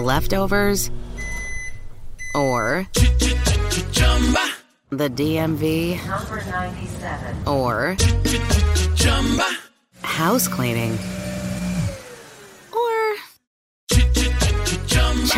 leftovers, 0.00 0.90
or 2.34 2.86
the 4.90 5.08
DMV, 5.10 6.06
Number 6.06 6.44
97. 6.44 7.48
or 7.48 7.96
house 10.02 10.48
cleaning, 10.48 10.98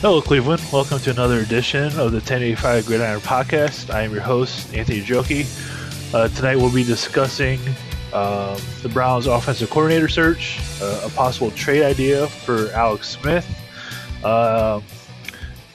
Hello, 0.00 0.22
Cleveland. 0.22 0.62
Welcome 0.72 0.98
to 1.00 1.10
another 1.10 1.40
edition 1.40 1.84
of 1.84 2.10
the 2.12 2.20
1085 2.20 2.86
Gridiron 2.86 3.20
Podcast. 3.20 3.92
I 3.92 4.00
am 4.00 4.12
your 4.12 4.22
host, 4.22 4.72
Anthony 4.72 5.02
Joki. 5.02 5.44
Uh, 6.14 6.28
tonight 6.28 6.56
we'll 6.56 6.72
be 6.72 6.84
discussing 6.84 7.60
um, 8.14 8.56
the 8.80 8.88
Browns' 8.90 9.26
offensive 9.26 9.68
coordinator 9.68 10.08
search, 10.08 10.58
uh, 10.80 11.02
a 11.04 11.10
possible 11.10 11.50
trade 11.50 11.82
idea 11.82 12.28
for 12.28 12.70
Alex 12.70 13.10
Smith. 13.10 13.46
Uh, 14.24 14.80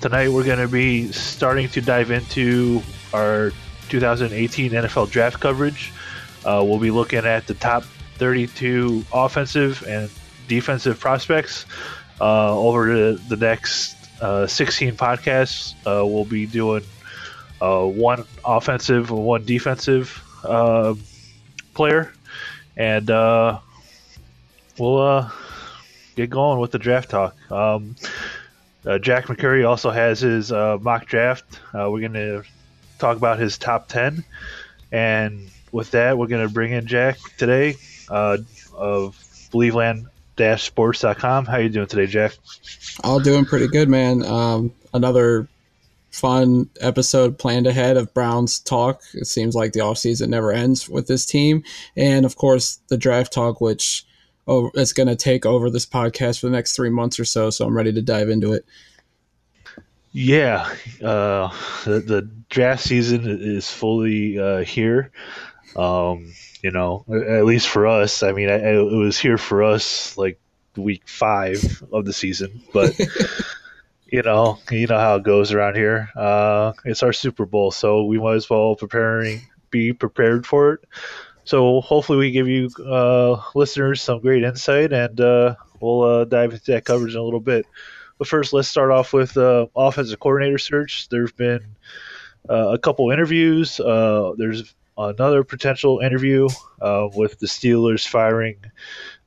tonight 0.01 0.29
we're 0.29 0.43
going 0.43 0.57
to 0.57 0.67
be 0.67 1.11
starting 1.11 1.69
to 1.69 1.79
dive 1.79 2.09
into 2.09 2.81
our 3.13 3.51
2018 3.89 4.71
NFL 4.71 5.11
draft 5.11 5.39
coverage. 5.39 5.93
Uh, 6.43 6.63
we'll 6.65 6.79
be 6.79 6.89
looking 6.89 7.25
at 7.25 7.45
the 7.45 7.53
top 7.53 7.83
32 8.15 9.05
offensive 9.13 9.83
and 9.87 10.09
defensive 10.47 10.99
prospects 10.99 11.67
uh, 12.19 12.57
over 12.57 12.87
the, 12.87 13.21
the 13.29 13.35
next 13.35 13.94
uh, 14.21 14.47
16 14.47 14.93
podcasts. 14.95 15.73
Uh, 15.85 16.05
we'll 16.05 16.25
be 16.25 16.45
doing 16.45 16.83
uh, 17.61 17.83
one 17.85 18.23
offensive, 18.43 19.11
one 19.11 19.45
defensive 19.45 20.21
uh, 20.43 20.93
player, 21.73 22.11
and 22.77 23.09
uh, 23.09 23.59
we'll 24.77 25.01
uh, 25.01 25.29
get 26.15 26.29
going 26.29 26.59
with 26.59 26.71
the 26.71 26.79
draft 26.79 27.09
talk. 27.09 27.35
Um, 27.51 27.95
uh, 28.85 28.99
Jack 28.99 29.25
McCurry 29.25 29.67
also 29.67 29.89
has 29.89 30.19
his 30.19 30.51
uh, 30.51 30.77
mock 30.79 31.05
draft. 31.07 31.59
Uh, 31.73 31.89
we're 31.89 32.01
going 32.01 32.13
to 32.13 32.43
talk 32.99 33.17
about 33.17 33.39
his 33.39 33.57
top 33.57 33.87
10. 33.87 34.23
And 34.91 35.49
with 35.71 35.91
that, 35.91 36.17
we're 36.17 36.27
going 36.27 36.47
to 36.47 36.53
bring 36.53 36.71
in 36.71 36.85
Jack 36.85 37.17
today 37.37 37.75
uh, 38.09 38.37
of 38.75 39.17
Believeland 39.51 40.05
sports.com. 40.37 41.45
How 41.45 41.53
are 41.53 41.61
you 41.61 41.69
doing 41.69 41.87
today, 41.87 42.07
Jack? 42.07 42.33
All 43.03 43.19
doing 43.19 43.45
pretty 43.45 43.67
good, 43.67 43.89
man. 43.89 44.23
Um, 44.23 44.73
another 44.93 45.47
fun 46.11 46.69
episode 46.79 47.37
planned 47.37 47.67
ahead 47.67 47.97
of 47.97 48.13
Browns 48.13 48.59
talk. 48.59 49.01
It 49.13 49.27
seems 49.27 49.53
like 49.53 49.73
the 49.73 49.81
offseason 49.81 50.29
never 50.29 50.51
ends 50.51 50.87
with 50.87 51.07
this 51.07 51.25
team. 51.25 51.63
And 51.97 52.25
of 52.25 52.37
course, 52.37 52.79
the 52.87 52.97
draft 52.97 53.33
talk, 53.33 53.59
which 53.59 54.05
oh, 54.47 54.71
it's 54.75 54.93
going 54.93 55.07
to 55.07 55.15
take 55.15 55.45
over 55.45 55.69
this 55.69 55.85
podcast 55.85 56.39
for 56.39 56.47
the 56.47 56.53
next 56.53 56.75
three 56.75 56.89
months 56.89 57.19
or 57.19 57.25
so. 57.25 57.49
So 57.49 57.65
I'm 57.65 57.75
ready 57.75 57.91
to 57.93 58.01
dive 58.01 58.29
into 58.29 58.53
it. 58.53 58.65
Yeah, 60.17 60.73
uh, 61.03 61.53
the, 61.83 61.99
the 61.99 62.29
draft 62.49 62.83
season 62.83 63.25
is 63.25 63.69
fully 63.69 64.39
uh, 64.39 64.59
here. 64.59 65.11
Um, 65.75 66.33
you 66.61 66.71
know, 66.71 67.05
at 67.09 67.45
least 67.45 67.67
for 67.67 67.87
us. 67.87 68.23
I 68.23 68.31
mean, 68.31 68.49
I, 68.49 68.55
it 68.55 68.81
was 68.81 69.17
here 69.17 69.37
for 69.37 69.63
us 69.63 70.17
like 70.17 70.39
week 70.75 71.07
five 71.07 71.83
of 71.91 72.05
the 72.05 72.13
season, 72.13 72.61
but 72.73 72.97
you 74.07 74.21
know, 74.21 74.59
you 74.71 74.87
know 74.87 74.99
how 74.99 75.15
it 75.15 75.23
goes 75.23 75.51
around 75.51 75.75
here. 75.75 76.09
Uh, 76.15 76.73
it's 76.85 77.03
our 77.03 77.13
Super 77.13 77.45
Bowl, 77.45 77.71
so 77.71 78.05
we 78.05 78.17
might 78.17 78.35
as 78.35 78.49
well 78.49 78.75
preparing 78.75 79.41
be 79.69 79.93
prepared 79.93 80.47
for 80.47 80.73
it. 80.73 80.85
So 81.43 81.81
hopefully, 81.81 82.17
we 82.17 82.31
give 82.31 82.47
you 82.47 82.69
uh, 82.83 83.41
listeners 83.53 84.01
some 84.01 84.19
great 84.19 84.43
insight, 84.43 84.91
and 84.93 85.19
uh, 85.21 85.55
we'll 85.79 86.01
uh, 86.01 86.25
dive 86.25 86.53
into 86.53 86.71
that 86.71 86.85
coverage 86.85 87.13
in 87.13 87.19
a 87.19 87.23
little 87.23 87.39
bit. 87.39 87.65
But 88.17 88.27
first, 88.27 88.53
let's 88.53 88.67
start 88.67 88.91
off 88.91 89.13
with 89.13 89.37
uh, 89.37 89.67
offensive 89.75 90.19
coordinator 90.19 90.57
search. 90.57 91.09
There's 91.09 91.31
been 91.31 91.75
uh, 92.49 92.69
a 92.69 92.79
couple 92.79 93.11
interviews. 93.11 93.79
Uh, 93.79 94.31
there's 94.37 94.73
another 94.97 95.43
potential 95.43 95.99
interview 95.99 96.47
uh, 96.81 97.07
with 97.15 97.39
the 97.39 97.47
Steelers 97.47 98.07
firing, 98.07 98.57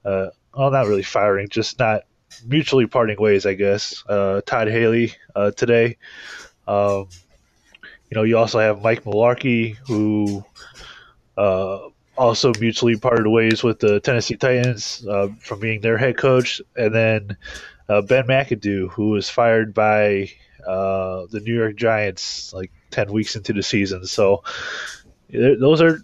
uh, 0.05 0.29
well, 0.57 0.71
not 0.71 0.87
really 0.87 1.03
firing, 1.03 1.49
just 1.49 1.79
not 1.79 2.03
mutually 2.47 2.87
parting 2.87 3.21
ways, 3.21 3.47
I 3.47 3.55
guess. 3.55 4.03
Uh, 4.09 4.41
Todd 4.47 4.69
Haley 4.69 5.15
uh, 5.35 5.51
today. 5.51 5.97
Um, 6.67 7.09
you 8.11 8.15
know, 8.15 8.23
you 8.23 8.39
also 8.39 8.59
have 8.59 8.83
Mike 8.83 9.05
Mularkey, 9.05 9.77
who 9.87 10.45
uh, 11.37 11.89
also 12.17 12.53
mutually 12.59 12.97
parted 12.97 13.29
ways 13.29 13.63
with 13.63 13.81
the 13.81 14.01
Tennessee 14.01 14.37
Titans 14.37 15.07
uh, 15.07 15.29
from 15.41 15.61
being 15.61 15.81
their 15.81 15.99
head 15.99 16.17
coach, 16.17 16.63
and 16.77 16.95
then 16.95 17.37
Ben 17.87 18.27
McAdoo, 18.27 18.91
who 18.91 19.11
was 19.11 19.29
fired 19.29 19.75
by 19.75 20.31
the 20.67 21.41
New 21.45 21.55
York 21.55 21.77
Giants 21.77 22.53
like 22.53 22.73
ten 22.91 23.13
weeks 23.13 23.37
into 23.37 23.53
the 23.53 23.63
season. 23.63 24.07
So 24.07 24.43
those 25.31 25.81
are 25.81 26.03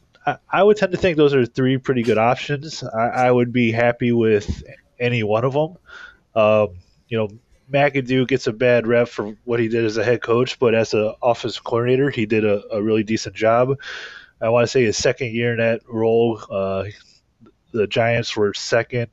I 0.50 0.62
would 0.62 0.76
tend 0.76 0.92
to 0.92 0.98
think 0.98 1.16
those 1.16 1.34
are 1.34 1.44
three 1.44 1.76
pretty 1.76 2.02
good 2.02 2.18
options. 2.18 2.82
I, 2.82 3.26
I 3.26 3.30
would 3.30 3.52
be 3.52 3.70
happy 3.70 4.12
with 4.12 4.62
any 4.98 5.22
one 5.22 5.44
of 5.44 5.52
them. 5.52 5.76
Um, 6.34 6.78
you 7.08 7.18
know, 7.18 7.28
McAdoo 7.70 8.26
gets 8.26 8.46
a 8.46 8.52
bad 8.52 8.86
rep 8.86 9.08
for 9.08 9.36
what 9.44 9.60
he 9.60 9.68
did 9.68 9.84
as 9.84 9.96
a 9.96 10.04
head 10.04 10.22
coach, 10.22 10.58
but 10.58 10.74
as 10.74 10.94
an 10.94 11.14
offensive 11.22 11.64
coordinator, 11.64 12.10
he 12.10 12.24
did 12.24 12.44
a, 12.44 12.62
a 12.74 12.82
really 12.82 13.02
decent 13.02 13.34
job. 13.34 13.78
I 14.40 14.48
want 14.48 14.64
to 14.64 14.68
say 14.68 14.84
his 14.84 14.96
second 14.96 15.32
year 15.32 15.52
in 15.52 15.58
that 15.58 15.82
role, 15.88 16.40
uh, 16.50 16.84
the 17.72 17.86
Giants 17.86 18.36
were 18.36 18.54
second 18.54 19.08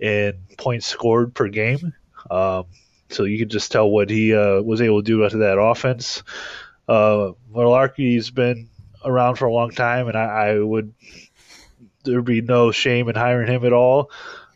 in 0.00 0.34
points 0.58 0.86
scored 0.86 1.34
per 1.34 1.48
game. 1.48 1.92
Um, 2.30 2.64
so 3.08 3.24
you 3.24 3.38
can 3.38 3.48
just 3.48 3.70
tell 3.72 3.88
what 3.88 4.10
he 4.10 4.34
uh, 4.34 4.62
was 4.62 4.80
able 4.80 5.02
to 5.02 5.04
do 5.04 5.28
to 5.28 5.38
that 5.38 5.60
offense. 5.60 6.22
Uh, 6.88 7.32
Mularkey's 7.52 8.30
been 8.30 8.69
around 9.04 9.36
for 9.36 9.46
a 9.46 9.52
long 9.52 9.70
time, 9.70 10.08
and 10.08 10.16
I, 10.16 10.24
I 10.24 10.58
would 10.58 10.92
there'd 12.04 12.24
be 12.24 12.40
no 12.40 12.72
shame 12.72 13.08
in 13.08 13.14
hiring 13.14 13.48
him 13.48 13.64
at 13.64 13.72
all. 13.72 14.10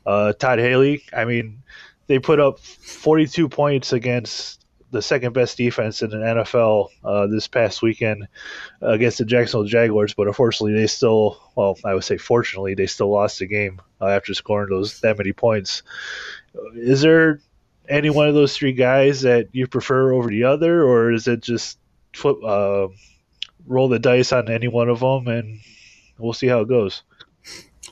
Uh, 0.07 0.33
Todd 0.33 0.59
Haley, 0.59 1.03
I 1.13 1.25
mean, 1.25 1.63
they 2.07 2.19
put 2.19 2.41
up 2.41 2.59
42 2.59 3.49
points 3.49 3.93
against 3.93 4.65
the 4.91 5.03
second 5.03 5.33
best 5.33 5.57
defense 5.57 6.03
in 6.03 6.11
the 6.11 6.17
NFL 6.17 6.89
uh, 7.03 7.27
this 7.27 7.49
past 7.49 7.83
weekend 7.83 8.29
against 8.81 9.19
the 9.19 9.25
Jacksonville 9.25 9.67
Jaguars, 9.67 10.15
but 10.15 10.29
unfortunately, 10.29 10.79
they 10.79 10.87
still, 10.87 11.41
well, 11.57 11.77
I 11.85 11.95
would 11.95 12.05
say 12.05 12.17
fortunately, 12.17 12.75
they 12.75 12.87
still 12.87 13.11
lost 13.11 13.41
the 13.41 13.47
game 13.47 13.83
uh, 14.01 14.07
after 14.07 14.35
scoring 14.35 14.71
those 14.71 15.01
that 15.01 15.19
many 15.19 15.33
points. 15.33 15.83
Is 16.75 17.01
there 17.01 17.41
any 17.89 18.09
one 18.09 18.29
of 18.29 18.35
those 18.35 18.57
three 18.57 18.73
guys 18.73 19.23
that 19.23 19.49
you 19.53 19.67
prefer 19.67 20.13
over 20.13 20.29
the 20.29 20.45
other, 20.45 20.85
or 20.85 21.13
is 21.13 21.27
it 21.27 21.41
just 21.41 21.79
flip? 22.13 22.37
Roll 23.67 23.89
the 23.89 23.99
dice 23.99 24.33
on 24.33 24.51
any 24.51 24.69
one 24.69 24.89
of 24.89 25.01
them, 25.01 25.27
and 25.29 25.61
we'll 26.19 26.33
see 26.33 26.49
how 26.49 26.61
it 26.61 26.69
goes. 26.69 27.03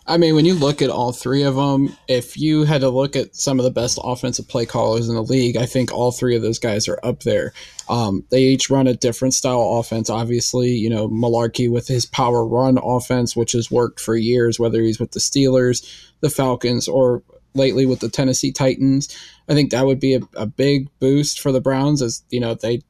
I 0.07 0.17
mean, 0.17 0.35
when 0.35 0.45
you 0.45 0.55
look 0.55 0.83
at 0.83 0.91
all 0.91 1.13
three 1.13 1.43
of 1.43 1.55
them, 1.55 1.97
if 2.09 2.37
you 2.37 2.65
had 2.65 2.81
to 2.81 2.89
look 2.89 3.15
at 3.15 3.37
some 3.37 3.61
of 3.61 3.65
the 3.65 3.71
best 3.71 4.01
offensive 4.03 4.49
play 4.49 4.67
callers 4.67 5.09
in 5.09 5.15
the 5.15 5.23
league, 5.23 5.57
I 5.57 5.67
think 5.67 5.93
all 5.93 6.11
three 6.11 6.35
of 6.35 6.43
those 6.43 6.59
guys 6.59 6.89
are 6.89 6.99
up 7.05 7.23
there. 7.23 7.53
Um, 7.89 8.25
they 8.31 8.43
each 8.43 8.69
run 8.69 8.89
a 8.89 8.95
different 8.95 9.35
style 9.35 9.79
offense. 9.79 10.11
Obviously, 10.11 10.71
you 10.71 10.91
know, 10.91 11.09
Mularkey 11.09 11.71
with 11.71 11.87
his 11.87 12.05
power 12.05 12.45
run 12.45 12.79
offense, 12.83 13.37
which 13.37 13.53
has 13.53 13.71
worked 13.71 14.01
for 14.01 14.17
years, 14.17 14.59
whether 14.59 14.83
he's 14.83 14.99
with 14.99 15.13
the 15.13 15.21
Steelers, 15.21 15.87
the 16.21 16.31
Falcons, 16.31 16.89
or 16.89 17.23
lately 17.55 17.87
with 17.87 18.01
the 18.01 18.09
Tennessee 18.09 18.51
Titans. 18.51 19.15
I 19.49 19.55
think 19.55 19.71
that 19.71 19.87
would 19.87 20.01
be 20.01 20.15
a, 20.15 20.21
a 20.35 20.47
big 20.47 20.89
boost 20.99 21.39
for 21.39 21.53
the 21.53 21.61
Browns 21.61 22.03
as, 22.03 22.25
you 22.31 22.41
know, 22.41 22.55
they 22.55 22.83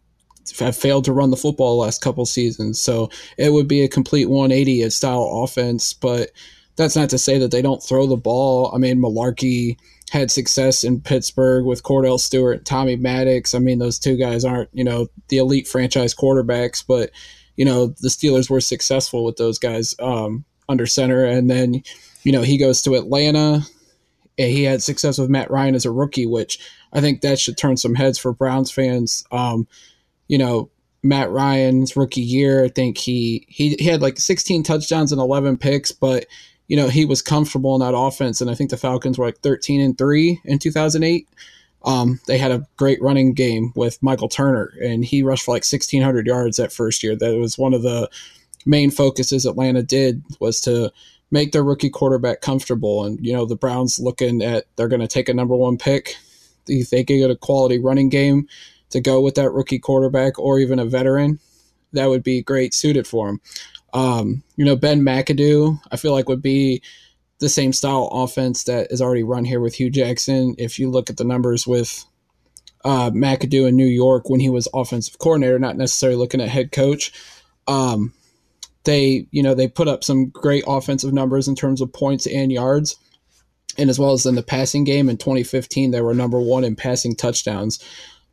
have 0.58 0.76
failed 0.76 1.04
to 1.04 1.12
run 1.12 1.30
the 1.30 1.36
football 1.36 1.76
the 1.76 1.84
last 1.84 2.00
couple 2.00 2.26
seasons. 2.26 2.80
So 2.80 3.10
it 3.38 3.52
would 3.52 3.68
be 3.68 3.82
a 3.82 3.88
complete 3.88 4.28
180 4.28 4.88
style 4.90 5.42
offense, 5.44 5.92
but 5.92 6.30
that's 6.76 6.96
not 6.96 7.10
to 7.10 7.18
say 7.18 7.38
that 7.38 7.50
they 7.50 7.62
don't 7.62 7.82
throw 7.82 8.06
the 8.06 8.16
ball. 8.16 8.70
I 8.74 8.78
mean, 8.78 8.98
Mularkey 8.98 9.76
had 10.10 10.30
success 10.30 10.84
in 10.84 11.00
Pittsburgh 11.00 11.64
with 11.64 11.82
Cordell 11.82 12.20
Stewart, 12.20 12.64
Tommy 12.64 12.96
Maddox. 12.96 13.54
I 13.54 13.58
mean, 13.58 13.78
those 13.78 13.98
two 13.98 14.16
guys 14.16 14.44
aren't, 14.44 14.68
you 14.72 14.84
know, 14.84 15.08
the 15.28 15.38
elite 15.38 15.68
franchise 15.68 16.14
quarterbacks, 16.14 16.84
but 16.86 17.10
you 17.56 17.64
know, 17.64 17.88
the 18.00 18.08
Steelers 18.08 18.48
were 18.48 18.60
successful 18.60 19.24
with 19.24 19.36
those 19.36 19.58
guys 19.58 19.94
um, 20.00 20.44
under 20.68 20.86
center. 20.86 21.24
And 21.24 21.50
then, 21.50 21.82
you 22.22 22.32
know, 22.32 22.42
he 22.42 22.58
goes 22.58 22.82
to 22.82 22.94
Atlanta. 22.94 23.60
And 24.38 24.50
he 24.50 24.62
had 24.62 24.82
success 24.82 25.18
with 25.18 25.28
Matt 25.28 25.50
Ryan 25.50 25.74
as 25.74 25.84
a 25.84 25.90
rookie, 25.90 26.24
which 26.24 26.58
I 26.92 27.02
think 27.02 27.20
that 27.20 27.38
should 27.38 27.58
turn 27.58 27.76
some 27.76 27.94
heads 27.94 28.18
for 28.18 28.32
Browns 28.32 28.70
fans. 28.70 29.24
Um, 29.30 29.68
you 30.32 30.38
know, 30.38 30.70
Matt 31.02 31.30
Ryan's 31.30 31.94
rookie 31.94 32.22
year, 32.22 32.64
I 32.64 32.68
think 32.68 32.96
he, 32.96 33.44
he 33.50 33.76
he 33.78 33.84
had 33.84 34.00
like 34.00 34.18
16 34.18 34.62
touchdowns 34.62 35.12
and 35.12 35.20
11 35.20 35.58
picks, 35.58 35.92
but 35.92 36.24
you 36.68 36.76
know 36.76 36.88
he 36.88 37.04
was 37.04 37.20
comfortable 37.20 37.74
in 37.74 37.80
that 37.80 37.94
offense, 37.94 38.40
and 38.40 38.50
I 38.50 38.54
think 38.54 38.70
the 38.70 38.78
Falcons 38.78 39.18
were 39.18 39.26
like 39.26 39.40
13 39.40 39.82
and 39.82 39.98
three 39.98 40.40
in 40.46 40.58
2008. 40.58 41.28
Um, 41.84 42.18
they 42.26 42.38
had 42.38 42.50
a 42.50 42.66
great 42.78 43.02
running 43.02 43.34
game 43.34 43.74
with 43.76 44.02
Michael 44.02 44.30
Turner, 44.30 44.72
and 44.82 45.04
he 45.04 45.22
rushed 45.22 45.44
for 45.44 45.50
like 45.50 45.64
1,600 45.64 46.26
yards 46.26 46.56
that 46.56 46.72
first 46.72 47.02
year. 47.02 47.14
That 47.14 47.36
was 47.36 47.58
one 47.58 47.74
of 47.74 47.82
the 47.82 48.08
main 48.64 48.90
focuses 48.90 49.44
Atlanta 49.44 49.82
did 49.82 50.22
was 50.40 50.62
to 50.62 50.92
make 51.30 51.52
their 51.52 51.62
rookie 51.62 51.90
quarterback 51.90 52.40
comfortable. 52.40 53.04
And 53.04 53.18
you 53.20 53.34
know 53.34 53.44
the 53.44 53.54
Browns 53.54 53.98
looking 53.98 54.40
at 54.40 54.64
they're 54.76 54.88
going 54.88 55.00
to 55.00 55.08
take 55.08 55.28
a 55.28 55.34
number 55.34 55.56
one 55.56 55.76
pick. 55.76 56.16
If 56.68 56.88
they 56.88 57.04
can 57.04 57.18
get 57.18 57.30
a 57.30 57.36
quality 57.36 57.78
running 57.78 58.08
game 58.08 58.48
to 58.92 59.00
go 59.00 59.20
with 59.20 59.34
that 59.34 59.50
rookie 59.50 59.78
quarterback 59.78 60.38
or 60.38 60.58
even 60.58 60.78
a 60.78 60.84
veteran, 60.84 61.38
that 61.92 62.08
would 62.08 62.22
be 62.22 62.42
great 62.42 62.74
suited 62.74 63.06
for 63.06 63.28
him. 63.28 63.40
Um, 63.92 64.42
you 64.56 64.64
know 64.64 64.76
Ben 64.76 65.02
McAdoo, 65.02 65.78
I 65.90 65.96
feel 65.96 66.12
like 66.12 66.28
would 66.28 66.42
be 66.42 66.82
the 67.40 67.48
same 67.48 67.72
style 67.72 68.08
offense 68.12 68.64
that 68.64 68.90
is 68.90 69.02
already 69.02 69.24
run 69.24 69.44
here 69.44 69.60
with 69.60 69.74
Hue 69.74 69.90
Jackson. 69.90 70.54
If 70.58 70.78
you 70.78 70.88
look 70.88 71.10
at 71.10 71.16
the 71.16 71.24
numbers 71.24 71.66
with 71.66 72.04
uh, 72.84 73.10
McAdoo 73.10 73.68
in 73.68 73.76
New 73.76 73.86
York 73.86 74.30
when 74.30 74.40
he 74.40 74.48
was 74.48 74.68
offensive 74.72 75.18
coordinator, 75.18 75.58
not 75.58 75.76
necessarily 75.76 76.16
looking 76.16 76.40
at 76.40 76.48
head 76.48 76.72
coach, 76.72 77.12
um, 77.66 78.14
they 78.84 79.26
you 79.30 79.42
know 79.42 79.54
they 79.54 79.68
put 79.68 79.88
up 79.88 80.04
some 80.04 80.28
great 80.30 80.64
offensive 80.66 81.12
numbers 81.12 81.48
in 81.48 81.54
terms 81.54 81.80
of 81.80 81.92
points 81.92 82.26
and 82.26 82.50
yards, 82.50 82.96
and 83.76 83.90
as 83.90 83.98
well 83.98 84.12
as 84.12 84.24
in 84.24 84.34
the 84.34 84.42
passing 84.42 84.84
game 84.84 85.08
in 85.08 85.16
2015 85.16 85.90
they 85.90 86.00
were 86.00 86.14
number 86.14 86.40
one 86.40 86.64
in 86.64 86.76
passing 86.76 87.14
touchdowns. 87.14 87.78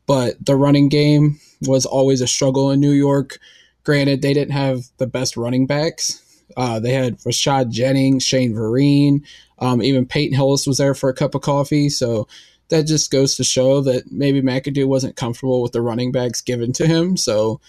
But 0.09 0.43
the 0.43 0.55
running 0.55 0.89
game 0.89 1.39
was 1.61 1.85
always 1.85 2.19
a 2.19 2.27
struggle 2.27 2.71
in 2.71 2.79
New 2.79 2.93
York. 2.93 3.37
Granted, 3.83 4.23
they 4.23 4.33
didn't 4.33 4.53
have 4.53 4.85
the 4.97 5.05
best 5.05 5.37
running 5.37 5.67
backs, 5.67 6.23
uh, 6.57 6.79
they 6.79 6.93
had 6.93 7.19
Rashad 7.19 7.69
Jennings, 7.69 8.23
Shane 8.23 8.53
Vereen, 8.53 9.21
um, 9.59 9.81
even 9.81 10.05
Peyton 10.05 10.35
Hillis 10.35 10.65
was 10.65 10.77
there 10.77 10.95
for 10.95 11.09
a 11.09 11.13
cup 11.13 11.35
of 11.35 11.41
coffee. 11.41 11.89
So 11.89 12.27
that 12.69 12.87
just 12.87 13.11
goes 13.11 13.35
to 13.35 13.43
show 13.43 13.81
that 13.81 14.11
maybe 14.11 14.41
McAdoo 14.41 14.87
wasn't 14.87 15.15
comfortable 15.15 15.61
with 15.61 15.73
the 15.73 15.81
running 15.81 16.11
backs 16.11 16.41
given 16.41 16.73
to 16.73 16.87
him. 16.87 17.17
So, 17.17 17.61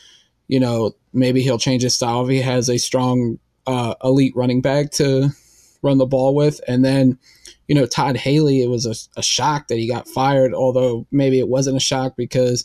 you 0.49 0.61
know, 0.61 0.93
maybe 1.13 1.43
he'll 1.43 1.59
change 1.59 1.83
his 1.83 1.95
style 1.95 2.25
if 2.25 2.31
he 2.31 2.41
has 2.41 2.69
a 2.69 2.79
strong 2.79 3.39
uh, 3.67 3.95
elite 4.03 4.35
running 4.35 4.63
back 4.63 4.91
to 4.93 5.29
run 5.83 5.99
the 5.99 6.07
ball 6.07 6.35
with. 6.35 6.61
And 6.67 6.85
then, 6.85 7.19
you 7.69 7.75
know, 7.75 7.87
Todd 7.87 8.17
Haley, 8.17 8.63
it 8.63 8.69
was 8.69 8.87
a, 8.87 8.95
a 9.19 9.23
shock 9.23 9.69
that 9.69 9.79
he 9.79 9.89
got 9.89 10.09
fired, 10.09 10.55
although 10.55 11.07
maybe 11.11 11.39
it 11.39 11.49
wasn't 11.49 11.77
a 11.77 11.81
shock 11.81 12.17
because 12.17 12.65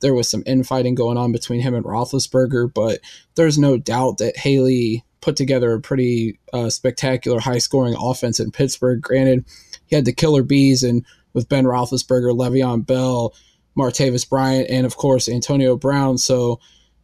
there 0.00 0.14
was 0.14 0.28
some 0.28 0.42
infighting 0.46 0.94
going 0.94 1.16
on 1.16 1.32
between 1.32 1.60
him 1.60 1.74
and 1.74 1.84
Roethlisberger. 1.84 2.72
But 2.72 3.00
there's 3.34 3.58
no 3.58 3.76
doubt 3.78 4.18
that 4.18 4.36
Haley 4.36 5.04
put 5.20 5.36
together 5.36 5.72
a 5.72 5.80
pretty 5.80 6.38
uh, 6.52 6.68
spectacular, 6.68 7.40
high 7.40 7.58
scoring 7.58 7.96
offense 7.98 8.38
in 8.38 8.50
Pittsburgh. 8.50 9.00
Granted, 9.00 9.44
he 9.86 9.96
had 9.96 10.04
the 10.04 10.12
killer 10.12 10.42
bees 10.42 10.82
and 10.82 11.04
with 11.32 11.48
Ben 11.48 11.64
Roethlisberger, 11.64 12.36
Le'Veon 12.36 12.86
Bell, 12.86 13.34
Martavis 13.76 14.28
Bryant, 14.28 14.70
and 14.70 14.86
of 14.86 14.96
course 14.96 15.28
Antonio 15.28 15.76
Brown. 15.76 16.18
So, 16.18 16.60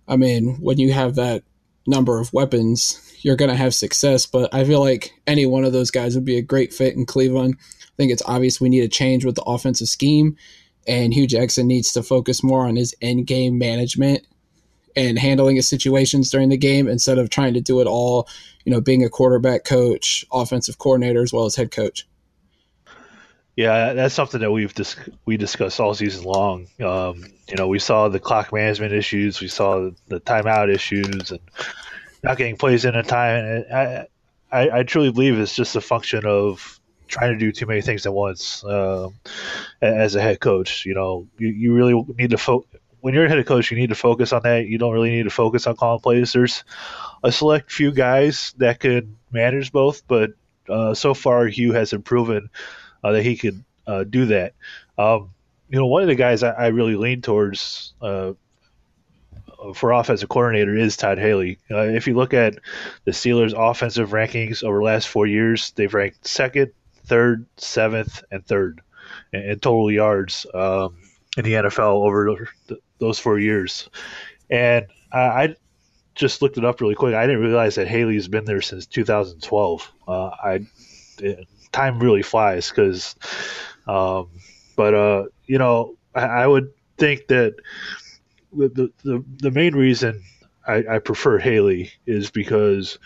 I 0.06 0.16
mean, 0.16 0.56
when 0.60 0.78
you 0.78 0.92
have 0.92 1.16
that 1.16 1.42
number 1.86 2.20
of 2.20 2.32
weapons, 2.32 3.09
you're 3.22 3.37
going 3.37 3.50
to 3.50 3.56
have 3.56 3.75
success. 3.75 4.26
But 4.26 4.52
I 4.55 4.64
feel 4.64 4.81
like 4.81 5.12
any 5.26 5.46
one 5.46 5.64
of 5.64 5.72
those 5.72 5.90
guys 5.90 6.14
would 6.14 6.25
be 6.25 6.38
a 6.38 6.43
great 6.43 6.72
fit 6.72 6.94
in 6.94 7.06
Cleveland. 7.06 7.56
I 7.58 7.96
think 7.96 8.12
it's 8.12 8.22
obvious 8.26 8.61
we 8.61 8.69
need 8.69 8.84
a 8.84 8.88
change 8.88 9.25
with 9.25 9.34
the 9.34 9.43
offensive 9.43 9.88
scheme, 9.88 10.37
and 10.87 11.12
Hue 11.12 11.26
Jackson 11.26 11.67
needs 11.67 11.93
to 11.93 12.02
focus 12.02 12.43
more 12.43 12.67
on 12.67 12.76
his 12.76 12.94
end 13.02 13.26
game 13.26 13.58
management 13.58 14.26
and 14.96 15.19
handling 15.19 15.56
his 15.56 15.69
situations 15.69 16.31
during 16.31 16.49
the 16.49 16.56
game 16.56 16.88
instead 16.88 17.19
of 17.19 17.31
trying 17.31 17.55
to 17.55 17.61
do 17.61 17.81
it 17.81 17.87
all, 17.87 18.28
you 18.64 18.72
know, 18.72 18.81
being 18.81 19.05
a 19.05 19.08
quarterback 19.08 19.64
coach, 19.64 20.25
offensive 20.32 20.78
coordinator, 20.78 21.22
as 21.22 21.32
well 21.32 21.44
as 21.44 21.56
head 21.56 21.70
coach. 21.70 22.06
Yeah, 23.56 23.93
that's 23.93 24.14
something 24.14 24.40
that 24.40 24.50
we've 24.50 24.75
dis- 24.75 24.96
we 25.26 25.37
discussed 25.37 25.81
all 25.81 25.93
season 25.93 26.25
long. 26.25 26.69
Um, 26.82 27.25
you 27.49 27.56
know, 27.56 27.69
we 27.69 27.78
saw 27.78 28.08
the 28.08 28.19
clock 28.19 28.52
management 28.52 28.94
issues, 28.94 29.40
we 29.40 29.49
saw 29.49 29.90
the 30.08 30.20
timeout 30.20 30.72
issues, 30.72 31.31
and 31.31 31.40
not 32.22 32.37
getting 32.37 32.56
plays 32.56 32.84
in 32.84 32.94
a 32.94 33.02
time. 33.02 33.64
I, 33.72 34.06
I, 34.52 34.78
I 34.78 34.82
truly 34.82 35.12
believe 35.12 35.38
it's 35.38 35.55
just 35.55 35.76
a 35.76 35.81
function 35.81 36.26
of 36.26 36.81
trying 37.08 37.32
to 37.32 37.38
do 37.38 37.52
too 37.52 37.67
many 37.67 37.81
things 37.81 38.06
at 38.06 38.12
once 38.12 38.64
um, 38.64 39.14
as 39.81 40.14
a 40.14 40.22
head 40.22 40.40
coach. 40.40 40.87
You 40.87 40.94
know, 40.94 41.26
you, 41.38 41.49
you 41.49 41.75
really 41.75 42.05
need 42.17 42.31
to 42.31 42.38
focus 42.38 42.81
when 43.00 43.14
you're 43.14 43.25
a 43.25 43.28
head 43.28 43.44
coach, 43.46 43.70
you 43.70 43.76
need 43.76 43.88
to 43.88 43.94
focus 43.94 44.32
on 44.32 44.43
that. 44.43 44.67
You 44.67 44.78
don't 44.78 44.93
really 44.93 45.11
need 45.11 45.25
to 45.25 45.31
focus 45.31 45.67
on 45.67 45.76
calling 45.76 46.00
plays. 46.00 46.32
There's 46.32 46.64
a 47.22 47.32
select 47.32 47.72
few 47.72 47.93
guys 47.93 48.55
that 48.58 48.81
could 48.81 49.14
manage 49.31 49.72
both, 49.72 50.06
but 50.06 50.32
uh, 50.69 50.94
so 50.94 51.14
far 51.14 51.46
Hue 51.46 51.72
hasn't 51.72 52.05
proven 52.05 52.50
uh, 53.02 53.12
that 53.12 53.22
he 53.22 53.37
could 53.37 53.64
uh, 53.87 54.05
do 54.05 54.26
that. 54.26 54.55
Um, 54.99 55.31
you 55.69 55.78
know, 55.78 55.87
one 55.87 56.02
of 56.02 56.08
the 56.08 56.14
guys 56.14 56.43
I, 56.43 56.50
I 56.50 56.67
really 56.69 56.96
lean 56.96 57.22
towards 57.22 57.94
uh, 58.02 58.32
for 59.74 59.92
offensive 59.92 60.28
coordinator 60.28 60.76
is 60.76 60.96
Todd 60.96 61.18
Haley. 61.18 61.58
Uh, 61.70 61.82
if 61.82 62.06
you 62.06 62.14
look 62.14 62.34
at 62.34 62.58
the 63.04 63.10
Steelers' 63.10 63.54
offensive 63.56 64.10
rankings 64.10 64.62
over 64.62 64.78
the 64.78 64.84
last 64.84 65.08
four 65.08 65.26
years, 65.26 65.72
they've 65.72 65.92
ranked 65.92 66.26
second, 66.26 66.72
third, 67.06 67.46
seventh, 67.56 68.22
and 68.30 68.44
third 68.46 68.80
in, 69.32 69.42
in 69.42 69.58
total 69.60 69.90
yards 69.90 70.46
um, 70.54 70.96
in 71.36 71.44
the 71.44 71.54
NFL 71.54 72.06
over 72.06 72.48
those 72.98 73.18
four 73.18 73.38
years. 73.38 73.88
And 74.48 74.86
I, 75.12 75.18
I, 75.18 75.56
just 76.16 76.42
looked 76.42 76.58
it 76.58 76.64
up 76.64 76.80
really 76.80 76.96
quick. 76.96 77.14
I 77.14 77.26
didn't 77.26 77.40
realize 77.40 77.76
that 77.76 77.88
Haley's 77.88 78.28
been 78.28 78.44
there 78.44 78.60
since 78.60 78.84
2012. 78.84 79.92
Uh, 80.06 80.26
I 80.26 80.66
it, 81.18 81.46
time 81.72 81.98
really 81.98 82.22
flies 82.22 82.68
because, 82.68 83.14
um, 83.86 84.28
but 84.76 84.92
uh, 84.92 85.24
you 85.46 85.56
know, 85.56 85.96
I, 86.14 86.26
I, 86.26 86.46
would 86.46 86.72
think 86.98 87.28
that 87.28 87.54
the 88.52 88.93
the, 89.02 89.25
the 89.38 89.50
main 89.50 89.75
reason 89.75 90.23
I, 90.67 90.85
I 90.88 90.99
prefer 90.99 91.38
Haley 91.38 91.93
is 92.06 92.31
because 92.31 92.99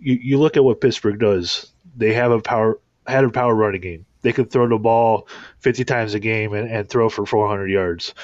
you, 0.00 0.14
you 0.14 0.38
look 0.38 0.56
at 0.56 0.64
what 0.64 0.80
Pittsburgh 0.80 1.18
does. 1.18 1.70
They 1.96 2.12
have 2.14 2.30
a 2.30 2.40
power 2.40 2.78
had 3.06 3.24
a 3.24 3.30
power 3.30 3.54
running 3.54 3.80
game. 3.80 4.06
They 4.22 4.32
could 4.32 4.50
throw 4.50 4.68
the 4.68 4.78
ball 4.78 5.28
50 5.60 5.84
times 5.84 6.14
a 6.14 6.20
game 6.20 6.52
and, 6.52 6.68
and 6.68 6.88
throw 6.88 7.08
for 7.08 7.24
400 7.24 7.68
yards. 7.68 8.14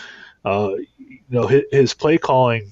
Uh, 0.45 0.75
you 0.99 1.21
know, 1.31 1.47
his, 1.47 1.63
his, 1.71 1.95
play 1.95 2.19
calling, 2.19 2.71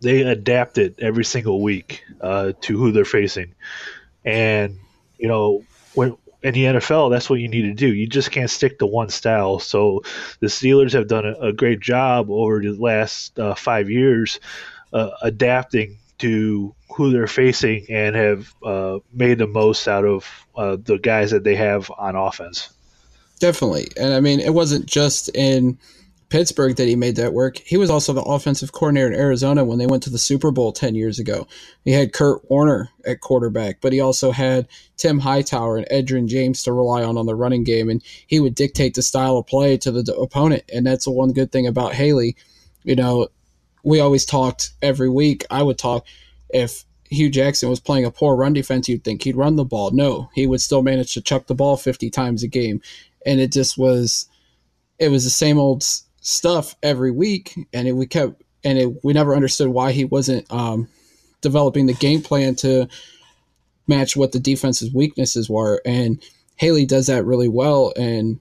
they 0.00 0.22
adapt 0.22 0.76
it 0.76 0.96
every 0.98 1.24
single 1.24 1.62
week 1.62 2.04
uh, 2.20 2.52
to 2.60 2.76
who 2.76 2.92
they're 2.92 3.06
facing, 3.06 3.54
and 4.24 4.78
you 5.18 5.28
know, 5.28 5.64
when 5.94 6.16
in 6.46 6.54
the 6.54 6.64
NFL, 6.64 7.10
that's 7.10 7.28
what 7.28 7.40
you 7.40 7.48
need 7.48 7.62
to 7.62 7.74
do. 7.74 7.92
You 7.92 8.06
just 8.06 8.30
can't 8.30 8.48
stick 8.48 8.78
to 8.78 8.86
one 8.86 9.08
style. 9.08 9.58
So 9.58 10.04
the 10.38 10.46
Steelers 10.46 10.92
have 10.92 11.08
done 11.08 11.26
a, 11.26 11.32
a 11.48 11.52
great 11.52 11.80
job 11.80 12.30
over 12.30 12.60
the 12.60 12.70
last 12.70 13.36
uh, 13.36 13.56
five 13.56 13.90
years 13.90 14.38
uh, 14.92 15.10
adapting 15.22 15.98
to 16.18 16.72
who 16.94 17.10
they're 17.10 17.26
facing 17.26 17.86
and 17.90 18.14
have 18.14 18.54
uh, 18.64 19.00
made 19.12 19.38
the 19.38 19.48
most 19.48 19.88
out 19.88 20.04
of 20.04 20.46
uh, 20.56 20.76
the 20.80 20.98
guys 20.98 21.32
that 21.32 21.42
they 21.42 21.56
have 21.56 21.90
on 21.98 22.14
offense. 22.14 22.70
Definitely, 23.40 23.88
and 24.00 24.14
I 24.14 24.20
mean, 24.20 24.38
it 24.38 24.54
wasn't 24.54 24.86
just 24.86 25.28
in 25.34 25.76
Pittsburgh 26.28 26.74
that 26.76 26.88
he 26.88 26.96
made 26.96 27.16
that 27.16 27.32
work. 27.32 27.58
He 27.58 27.76
was 27.76 27.88
also 27.88 28.12
the 28.12 28.22
offensive 28.22 28.72
coordinator 28.72 29.12
in 29.12 29.20
Arizona 29.20 29.64
when 29.64 29.78
they 29.78 29.86
went 29.86 30.02
to 30.04 30.10
the 30.10 30.18
Super 30.18 30.50
Bowl 30.50 30.72
10 30.72 30.96
years 30.96 31.18
ago. 31.18 31.46
He 31.84 31.92
had 31.92 32.12
Kurt 32.12 32.50
Warner 32.50 32.90
at 33.06 33.20
quarterback, 33.20 33.80
but 33.80 33.92
he 33.92 34.00
also 34.00 34.32
had 34.32 34.66
Tim 34.96 35.20
Hightower 35.20 35.76
and 35.76 35.86
Edgerrin 35.88 36.26
James 36.26 36.62
to 36.64 36.72
rely 36.72 37.04
on 37.04 37.16
on 37.16 37.26
the 37.26 37.36
running 37.36 37.62
game, 37.62 37.88
and 37.88 38.02
he 38.26 38.40
would 38.40 38.56
dictate 38.56 38.94
the 38.94 39.02
style 39.02 39.36
of 39.36 39.46
play 39.46 39.76
to 39.78 39.92
the 39.92 40.14
opponent. 40.16 40.64
And 40.72 40.84
that's 40.84 41.04
the 41.04 41.12
one 41.12 41.32
good 41.32 41.52
thing 41.52 41.66
about 41.66 41.94
Haley. 41.94 42.36
You 42.82 42.96
know, 42.96 43.28
we 43.84 44.00
always 44.00 44.24
talked 44.24 44.70
every 44.82 45.08
week. 45.08 45.44
I 45.48 45.62
would 45.62 45.78
talk 45.78 46.06
if 46.50 46.84
Hue 47.08 47.30
Jackson 47.30 47.68
was 47.68 47.78
playing 47.78 48.04
a 48.04 48.10
poor 48.10 48.34
run 48.34 48.52
defense, 48.52 48.88
you'd 48.88 49.04
think 49.04 49.22
he'd 49.22 49.36
run 49.36 49.54
the 49.54 49.64
ball. 49.64 49.92
No, 49.92 50.28
he 50.34 50.48
would 50.48 50.60
still 50.60 50.82
manage 50.82 51.14
to 51.14 51.20
chuck 51.20 51.46
the 51.46 51.54
ball 51.54 51.76
50 51.76 52.10
times 52.10 52.42
a 52.42 52.48
game. 52.48 52.80
And 53.24 53.38
it 53.38 53.52
just 53.52 53.78
was, 53.78 54.28
it 54.98 55.08
was 55.08 55.22
the 55.22 55.30
same 55.30 55.58
old 55.58 55.84
stuff 56.26 56.74
every 56.82 57.12
week, 57.12 57.54
and 57.72 57.86
it, 57.86 57.92
we 57.92 58.04
kept 58.04 58.42
and 58.64 58.78
it, 58.78 59.04
we 59.04 59.12
never 59.12 59.34
understood 59.34 59.68
why 59.68 59.92
he 59.92 60.04
wasn't 60.04 60.44
um, 60.52 60.88
developing 61.40 61.86
the 61.86 61.94
game 61.94 62.20
plan 62.20 62.56
to 62.56 62.88
match 63.86 64.16
what 64.16 64.32
the 64.32 64.40
defense's 64.40 64.92
weaknesses 64.92 65.48
were. 65.48 65.80
And 65.86 66.20
Haley 66.56 66.84
does 66.84 67.06
that 67.06 67.24
really 67.24 67.48
well. 67.48 67.92
And 67.96 68.40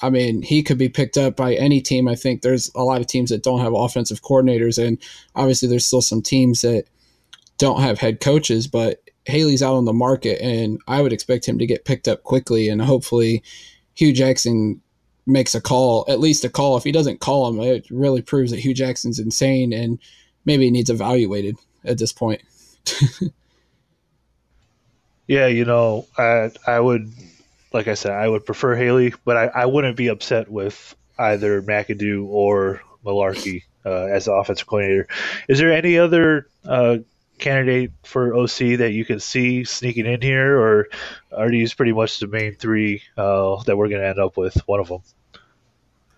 I 0.00 0.08
mean, 0.08 0.40
he 0.40 0.62
could 0.62 0.78
be 0.78 0.88
picked 0.88 1.18
up 1.18 1.36
by 1.36 1.54
any 1.54 1.82
team. 1.82 2.08
I 2.08 2.14
think 2.14 2.40
there's 2.40 2.70
a 2.74 2.82
lot 2.82 3.02
of 3.02 3.06
teams 3.06 3.28
that 3.28 3.42
don't 3.42 3.60
have 3.60 3.74
offensive 3.74 4.22
coordinators, 4.22 4.82
and 4.82 4.98
obviously 5.34 5.68
there's 5.68 5.84
still 5.84 6.02
some 6.02 6.22
teams 6.22 6.62
that 6.62 6.84
don't 7.58 7.82
have 7.82 7.98
head 7.98 8.20
coaches. 8.20 8.66
But 8.66 9.02
Haley's 9.26 9.62
out 9.62 9.74
on 9.74 9.84
the 9.84 9.92
market, 9.92 10.40
and 10.40 10.80
I 10.88 11.02
would 11.02 11.12
expect 11.12 11.46
him 11.46 11.58
to 11.58 11.66
get 11.66 11.84
picked 11.84 12.08
up 12.08 12.22
quickly, 12.22 12.70
and 12.70 12.80
hopefully 12.80 13.42
Hue 13.94 14.14
Jackson 14.14 14.80
makes 15.26 15.54
a 15.54 15.60
call, 15.60 16.04
at 16.08 16.20
least 16.20 16.44
a 16.44 16.48
call. 16.48 16.76
If 16.76 16.84
he 16.84 16.92
doesn't 16.92 17.20
call 17.20 17.48
him, 17.48 17.60
it 17.60 17.86
really 17.90 18.22
proves 18.22 18.50
that 18.52 18.60
Hue 18.60 18.74
Jackson's 18.74 19.18
insane 19.18 19.72
and 19.72 19.98
maybe 20.44 20.64
he 20.64 20.70
needs 20.70 20.90
evaluated 20.90 21.56
at 21.84 21.98
this 21.98 22.12
point. 22.12 22.42
yeah, 25.26 25.46
you 25.46 25.64
know, 25.64 26.06
I 26.16 26.50
I 26.66 26.78
would, 26.78 27.12
like 27.72 27.88
I 27.88 27.94
said, 27.94 28.12
I 28.12 28.28
would 28.28 28.46
prefer 28.46 28.76
Haley, 28.76 29.14
but 29.24 29.36
I, 29.36 29.46
I 29.46 29.66
wouldn't 29.66 29.96
be 29.96 30.08
upset 30.08 30.50
with 30.50 30.94
either 31.18 31.62
McAdoo 31.62 32.26
or 32.26 32.82
Mularkey 33.04 33.64
uh, 33.84 34.06
as 34.06 34.26
the 34.26 34.32
offensive 34.32 34.66
coordinator. 34.66 35.08
Is 35.48 35.58
there 35.58 35.72
any 35.72 35.98
other 35.98 36.46
uh, 36.64 36.98
candidate 37.38 37.92
for 38.04 38.34
OC 38.34 38.78
that 38.78 38.92
you 38.92 39.04
can 39.04 39.20
see 39.20 39.64
sneaking 39.64 40.06
in 40.06 40.20
here, 40.20 40.58
or 40.58 40.88
are 41.32 41.50
these 41.50 41.74
pretty 41.74 41.92
much 41.92 42.18
the 42.18 42.26
main 42.26 42.54
three 42.54 43.02
uh, 43.16 43.62
that 43.64 43.76
we're 43.76 43.88
going 43.88 44.00
to 44.00 44.08
end 44.08 44.18
up 44.18 44.36
with? 44.36 44.54
One 44.66 44.80
of 44.80 44.88
them. 44.88 45.02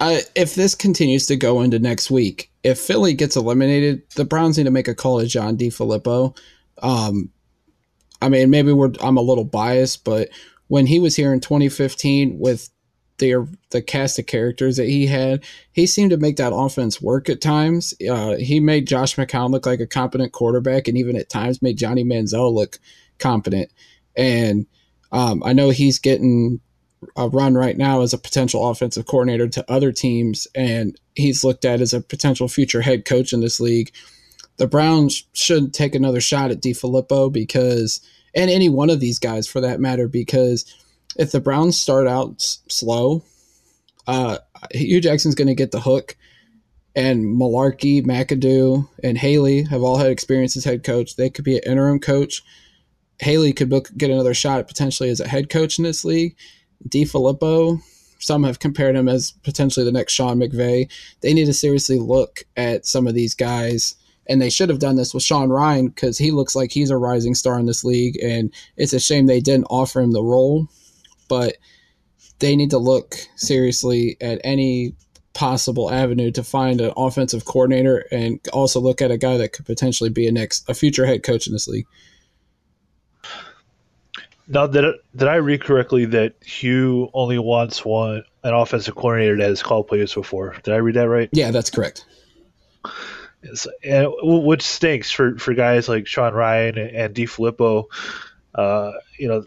Uh, 0.00 0.20
if 0.36 0.54
this 0.54 0.74
continues 0.74 1.26
to 1.26 1.36
go 1.36 1.60
into 1.60 1.78
next 1.78 2.10
week, 2.10 2.50
if 2.62 2.78
Philly 2.78 3.14
gets 3.14 3.36
eliminated, 3.36 4.02
the 4.14 4.24
Browns 4.24 4.56
need 4.56 4.64
to 4.64 4.70
make 4.70 4.86
a 4.86 4.94
call 4.94 5.20
to 5.20 5.26
John 5.26 5.56
DeFilippo. 5.56 6.36
Um, 6.80 7.30
I 8.22 8.28
mean, 8.28 8.50
maybe 8.50 8.72
we're 8.72 8.92
I'm 9.00 9.16
a 9.16 9.22
little 9.22 9.44
biased, 9.44 10.04
but 10.04 10.28
when 10.68 10.86
he 10.86 11.00
was 11.00 11.16
here 11.16 11.32
in 11.32 11.40
2015 11.40 12.38
with 12.38 12.70
the 13.18 13.48
the 13.70 13.82
cast 13.82 14.18
of 14.18 14.26
characters 14.26 14.76
that 14.76 14.88
he 14.88 15.06
had, 15.06 15.44
he 15.72 15.86
seemed 15.86 16.10
to 16.10 16.16
make 16.16 16.36
that 16.36 16.54
offense 16.54 17.00
work 17.00 17.28
at 17.28 17.40
times. 17.40 17.94
Uh, 18.08 18.36
he 18.36 18.60
made 18.60 18.86
Josh 18.86 19.16
McCown 19.16 19.50
look 19.50 19.66
like 19.66 19.80
a 19.80 19.86
competent 19.86 20.32
quarterback, 20.32 20.88
and 20.88 20.96
even 20.96 21.16
at 21.16 21.28
times 21.28 21.62
made 21.62 21.78
Johnny 21.78 22.04
Manziel 22.04 22.52
look 22.52 22.78
competent. 23.18 23.70
And 24.16 24.66
um, 25.12 25.42
I 25.44 25.52
know 25.52 25.70
he's 25.70 25.98
getting 25.98 26.60
a 27.16 27.28
run 27.28 27.54
right 27.54 27.76
now 27.76 28.02
as 28.02 28.12
a 28.12 28.18
potential 28.18 28.68
offensive 28.68 29.06
coordinator 29.06 29.48
to 29.48 29.70
other 29.70 29.92
teams, 29.92 30.46
and 30.54 30.98
he's 31.14 31.44
looked 31.44 31.64
at 31.64 31.80
as 31.80 31.92
a 31.92 32.00
potential 32.00 32.48
future 32.48 32.80
head 32.80 33.04
coach 33.04 33.32
in 33.32 33.40
this 33.40 33.60
league. 33.60 33.92
The 34.56 34.66
Browns 34.66 35.24
should 35.34 35.72
take 35.72 35.94
another 35.94 36.20
shot 36.20 36.50
at 36.50 36.60
DeFilippo 36.60 37.32
because, 37.32 38.00
and 38.34 38.50
any 38.50 38.68
one 38.68 38.90
of 38.90 38.98
these 38.98 39.20
guys 39.20 39.46
for 39.46 39.60
that 39.60 39.78
matter, 39.78 40.08
because 40.08 40.64
if 41.18 41.32
the 41.32 41.40
Browns 41.40 41.78
start 41.78 42.06
out 42.06 42.36
s- 42.36 42.60
slow, 42.68 43.24
uh, 44.06 44.38
Hue 44.72 45.00
Jackson's 45.00 45.34
going 45.34 45.48
to 45.48 45.54
get 45.54 45.70
the 45.70 45.80
hook, 45.80 46.16
and 46.96 47.24
Mularkey, 47.24 48.02
McAdoo, 48.02 48.88
and 49.04 49.18
Haley 49.18 49.64
have 49.64 49.82
all 49.82 49.98
had 49.98 50.10
experience 50.10 50.56
as 50.56 50.64
head 50.64 50.82
coach. 50.84 51.16
They 51.16 51.30
could 51.30 51.44
be 51.44 51.56
an 51.56 51.70
interim 51.70 52.00
coach. 52.00 52.42
Haley 53.20 53.52
could 53.52 53.68
book, 53.68 53.90
get 53.96 54.10
another 54.10 54.34
shot 54.34 54.66
potentially 54.68 55.10
as 55.10 55.20
a 55.20 55.28
head 55.28 55.50
coach 55.50 55.78
in 55.78 55.84
this 55.84 56.04
league 56.04 56.36
DeFilippo, 56.86 57.80
some 58.18 58.44
have 58.44 58.58
compared 58.58 58.96
him 58.96 59.08
as 59.08 59.32
potentially 59.42 59.84
the 59.84 59.92
next 59.92 60.12
Sean 60.12 60.38
McVay. 60.38 60.90
They 61.20 61.34
need 61.34 61.46
to 61.46 61.54
seriously 61.54 61.98
look 61.98 62.44
at 62.56 62.86
some 62.86 63.06
of 63.06 63.14
these 63.14 63.34
guys, 63.34 63.94
and 64.26 64.40
they 64.40 64.50
should 64.50 64.68
have 64.68 64.78
done 64.78 64.96
this 64.96 65.14
with 65.14 65.22
Sean 65.22 65.48
Ryan 65.48 65.88
because 65.88 66.18
he 66.18 66.30
looks 66.30 66.54
like 66.54 66.70
he's 66.70 66.90
a 66.90 66.96
rising 66.96 67.34
star 67.34 67.58
in 67.58 67.66
this 67.66 67.84
league, 67.84 68.16
and 68.22 68.52
it's 68.76 68.92
a 68.92 69.00
shame 69.00 69.26
they 69.26 69.40
didn't 69.40 69.66
offer 69.70 70.00
him 70.00 70.12
the 70.12 70.22
role. 70.22 70.68
But 71.28 71.56
they 72.38 72.56
need 72.56 72.70
to 72.70 72.78
look 72.78 73.16
seriously 73.36 74.16
at 74.20 74.40
any 74.44 74.94
possible 75.34 75.90
avenue 75.90 76.32
to 76.32 76.42
find 76.42 76.80
an 76.80 76.92
offensive 76.96 77.44
coordinator 77.44 78.04
and 78.10 78.40
also 78.52 78.80
look 78.80 79.00
at 79.00 79.10
a 79.10 79.16
guy 79.16 79.36
that 79.36 79.52
could 79.52 79.66
potentially 79.66 80.10
be 80.10 80.26
a 80.26 80.32
next 80.32 80.68
a 80.68 80.74
future 80.74 81.06
head 81.06 81.22
coach 81.22 81.46
in 81.46 81.52
this 81.52 81.68
league. 81.68 81.86
Now, 84.48 84.66
did 84.66 84.84
did 85.14 85.28
I 85.28 85.36
read 85.36 85.62
correctly 85.62 86.06
that 86.06 86.34
Hue 86.42 87.10
only 87.12 87.38
wants 87.38 87.84
one 87.84 88.24
an 88.42 88.54
offensive 88.54 88.94
coordinator 88.94 89.36
that 89.36 89.48
has 89.48 89.62
called 89.62 89.88
plays 89.88 90.14
before? 90.14 90.56
Did 90.64 90.74
I 90.74 90.78
read 90.78 90.96
that 90.96 91.08
right? 91.08 91.28
Yeah, 91.32 91.50
that's 91.50 91.70
correct. 91.70 92.04
It's, 93.42 93.66
and 93.84 94.08
which 94.22 94.62
stinks 94.62 95.10
for, 95.10 95.38
for 95.38 95.54
guys 95.54 95.88
like 95.88 96.06
Sean 96.06 96.34
Ryan 96.34 96.78
and, 96.78 96.96
and 96.96 97.14
DeFilippo. 97.14 97.84
Uh, 98.54 98.92
you 99.18 99.28
know, 99.28 99.44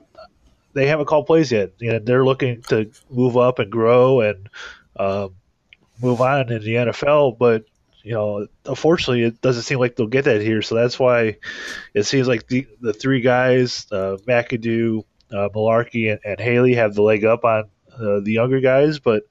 they 0.74 0.88
haven't 0.88 1.06
called 1.06 1.28
plays 1.28 1.52
yet. 1.52 1.72
Know, 1.82 2.00
they're 2.00 2.26
looking 2.26 2.62
to 2.64 2.92
move 3.10 3.38
up 3.38 3.60
and 3.60 3.72
grow 3.72 4.22
and 4.22 4.50
um, 4.98 5.36
move 6.02 6.22
on 6.22 6.52
in 6.52 6.64
the 6.64 6.76
NFL, 6.76 7.38
but 7.38 7.66
you 8.04 8.14
know, 8.14 8.48
unfortunately, 8.66 9.24
it 9.24 9.42
doesn't 9.42 9.64
seem 9.64 9.80
like 9.80 9.96
they'll 9.96 10.08
get 10.08 10.26
that 10.26 10.42
here. 10.42 10.62
So 10.62 10.76
that's 10.76 10.98
why 10.98 11.38
it 11.94 12.04
seems 12.04 12.28
like 12.28 12.48
the 12.48 12.68
the 12.80 12.94
three 12.94 13.22
guys, 13.22 13.86
uh, 13.92 14.18
McAdoo, 14.28 15.04
uh, 15.32 15.50
Mularkey, 15.50 16.12
and, 16.12 16.20
and, 16.26 16.40
Haley, 16.40 16.76
have 16.76 16.96
the 16.96 17.04
leg 17.04 17.26
up 17.26 17.46
on 17.46 17.66
uh, 17.94 18.20
the 18.22 18.32
younger 18.32 18.60
guys. 18.60 19.00
But 19.00 19.24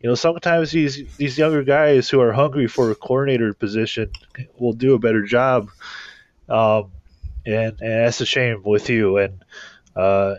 you 0.00 0.08
know, 0.08 0.14
sometimes 0.14 0.72
these 0.72 1.16
these 1.16 1.38
younger 1.38 1.62
guys 1.62 2.08
who 2.08 2.20
are 2.20 2.32
hungry 2.32 2.66
for 2.66 2.90
a 2.90 2.96
coordinator 2.96 3.54
position 3.54 4.10
will 4.58 4.72
do 4.72 4.94
a 4.94 4.98
better 4.98 5.22
job. 5.22 5.70
Um, 6.48 6.90
and 7.44 7.80
and 7.80 8.04
that's 8.04 8.20
a 8.20 8.26
shame 8.26 8.62
with 8.64 8.90
you. 8.90 9.18
And 9.18 9.44
uh, 9.94 10.36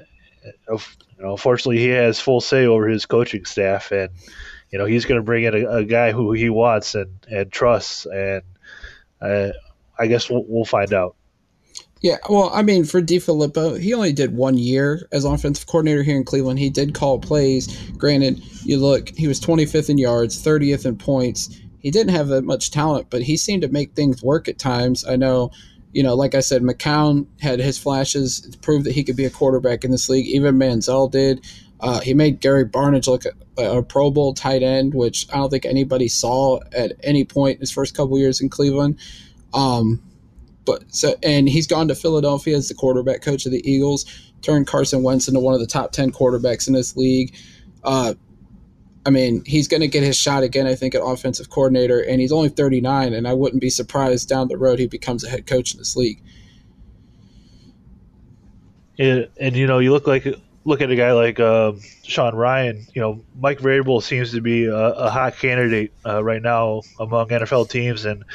you 0.70 1.24
know, 1.24 1.32
unfortunately, 1.32 1.80
he 1.80 1.90
has 1.90 2.20
full 2.20 2.42
say 2.42 2.66
over 2.66 2.88
his 2.88 3.06
coaching 3.06 3.46
staff 3.46 3.92
and 3.92 4.10
you 4.72 4.78
know 4.78 4.86
he's 4.86 5.06
going 5.06 5.20
to 5.20 5.24
bring 5.24 5.44
in 5.44 5.56
a, 5.56 5.78
a, 5.78 5.84
guy 5.84 6.12
who 6.12 6.34
he 6.34 6.50
wants 6.50 6.96
and 6.96 7.12
and 7.30 7.52
trusts, 7.52 8.06
and 8.06 8.44
uh, 9.22 9.50
I 9.98 10.08
guess 10.08 10.30
we'll, 10.30 10.44
we'll 10.48 10.66
find 10.66 10.94
out. 10.94 11.16
Yeah, 12.02 12.18
well, 12.30 12.52
I 12.54 12.62
mean, 12.62 12.86
for 12.86 13.02
DeFilippo, 13.02 13.80
he 13.80 13.94
only 13.94 14.14
did 14.14 14.36
one 14.36 14.58
year 14.58 15.08
as 15.12 15.26
offensive 15.26 15.66
coordinator 15.66 16.04
here 16.04 16.16
in 16.16 16.26
Cleveland. 16.26 16.60
He 16.60 16.70
did 16.70 16.94
call 16.94 17.18
plays. 17.18 17.76
Granted, 17.98 18.40
you 18.64 18.78
look, 18.78 19.10
he 19.10 19.28
was 19.28 19.42
25th 19.42 19.90
in 19.90 19.98
yards, 19.98 20.44
30th 20.44 20.86
in 20.86 20.96
points. 20.98 21.50
He 21.80 21.90
didn't 21.90 22.14
have 22.14 22.28
that 22.28 22.44
much 22.44 22.70
talent, 22.70 23.08
but 23.10 23.24
he 23.24 23.36
seemed 23.36 23.64
to 23.64 23.70
make 23.70 23.94
things 23.94 24.22
work 24.22 24.48
at 24.48 24.60
times. 24.60 25.06
I 25.06 25.16
know, 25.16 25.50
you 25.94 26.04
know, 26.04 26.16
like 26.16 26.36
I 26.36 26.42
said, 26.42 26.62
McCown 26.62 27.26
had 27.40 27.60
his 27.60 27.78
flashes 27.78 28.42
to 28.42 28.58
prove 28.60 28.84
that 28.84 28.94
he 28.94 29.04
could 29.04 29.16
be 29.16 29.26
a 29.26 29.30
quarterback 29.30 29.84
in 29.84 29.92
this 29.92 30.10
league. 30.10 30.28
Even 30.28 30.56
Manziel 30.56 31.10
did. 31.10 31.46
Uh, 31.80 32.00
he 32.00 32.14
made 32.14 32.40
Gary 32.40 32.66
Barnidge 32.66 33.08
look 33.08 33.26
a, 33.26 33.64
a, 33.64 33.84
Pro 33.84 34.10
Bowl 34.10 34.34
tight 34.34 34.64
end, 34.64 34.94
which 34.94 35.28
I 35.32 35.38
don't 35.38 35.50
think 35.50 35.66
anybody 35.66 36.08
saw 36.08 36.60
at 36.72 36.94
any 37.04 37.24
point 37.24 37.56
in 37.56 37.60
his 37.62 37.72
first 37.72 37.96
couple 37.96 38.18
years 38.18 38.42
in 38.42 38.50
Cleveland. 38.50 38.98
Um, 39.54 40.02
but 40.66 40.84
so, 40.94 41.16
and 41.24 41.48
he's 41.48 41.68
gone 41.68 41.88
to 41.88 41.96
Philadelphia 41.96 42.58
as 42.58 42.68
the 42.68 42.74
quarterback 42.74 43.22
coach 43.22 43.46
of 43.46 43.52
the 43.52 43.68
Eagles, 43.70 44.06
turned 44.42 44.68
Carson 44.68 45.04
Wentz 45.04 45.28
into 45.28 45.40
one 45.40 45.54
of 45.54 45.60
the 45.60 45.68
top 45.68 45.92
ten 45.92 46.12
quarterbacks 46.12 46.68
in 46.68 46.74
this 46.74 46.98
league. 46.98 47.36
Uh, 47.84 48.16
I 49.08 49.10
mean, 49.10 49.42
he's 49.46 49.70
going 49.70 49.80
to 49.80 49.88
get 49.88 50.04
his 50.04 50.18
shot 50.18 50.44
again, 50.44 50.68
I 50.68 50.76
think, 50.76 50.94
at 50.94 51.02
offensive 51.02 51.50
coordinator, 51.50 52.02
and 52.02 52.20
he's 52.20 52.34
only 52.34 52.50
39, 52.50 53.14
and 53.14 53.26
I 53.26 53.34
wouldn't 53.34 53.62
be 53.62 53.70
surprised 53.70 54.28
down 54.28 54.50
the 54.50 54.58
road 54.58 54.80
he 54.80 54.88
becomes 54.88 55.24
a 55.24 55.30
head 55.30 55.48
coach 55.48 55.74
in 55.74 55.78
this 55.78 55.96
league. 55.96 56.22
And, 59.00 59.30
and 59.40 59.56
you 59.56 59.66
know, 59.66 59.80
you 59.80 59.94
look 59.94 60.08
like 60.08 60.28
look 60.66 60.82
at 60.82 60.92
a 60.92 60.96
guy 60.98 61.14
like 61.14 61.40
uh, 61.40 61.72
Sean 62.04 62.36
Ryan, 62.36 62.86
you 62.94 63.02
know, 63.02 63.24
Mike 63.40 63.60
Vrabel 63.60 64.04
seems 64.04 64.34
to 64.34 64.42
be 64.42 64.66
a, 64.66 64.76
a 64.76 65.10
hot 65.10 65.38
candidate 65.38 65.94
uh, 66.06 66.22
right 66.22 66.42
now 66.42 66.82
among 67.00 67.30
NFL 67.30 67.70
teams, 67.70 68.04
and 68.04 68.26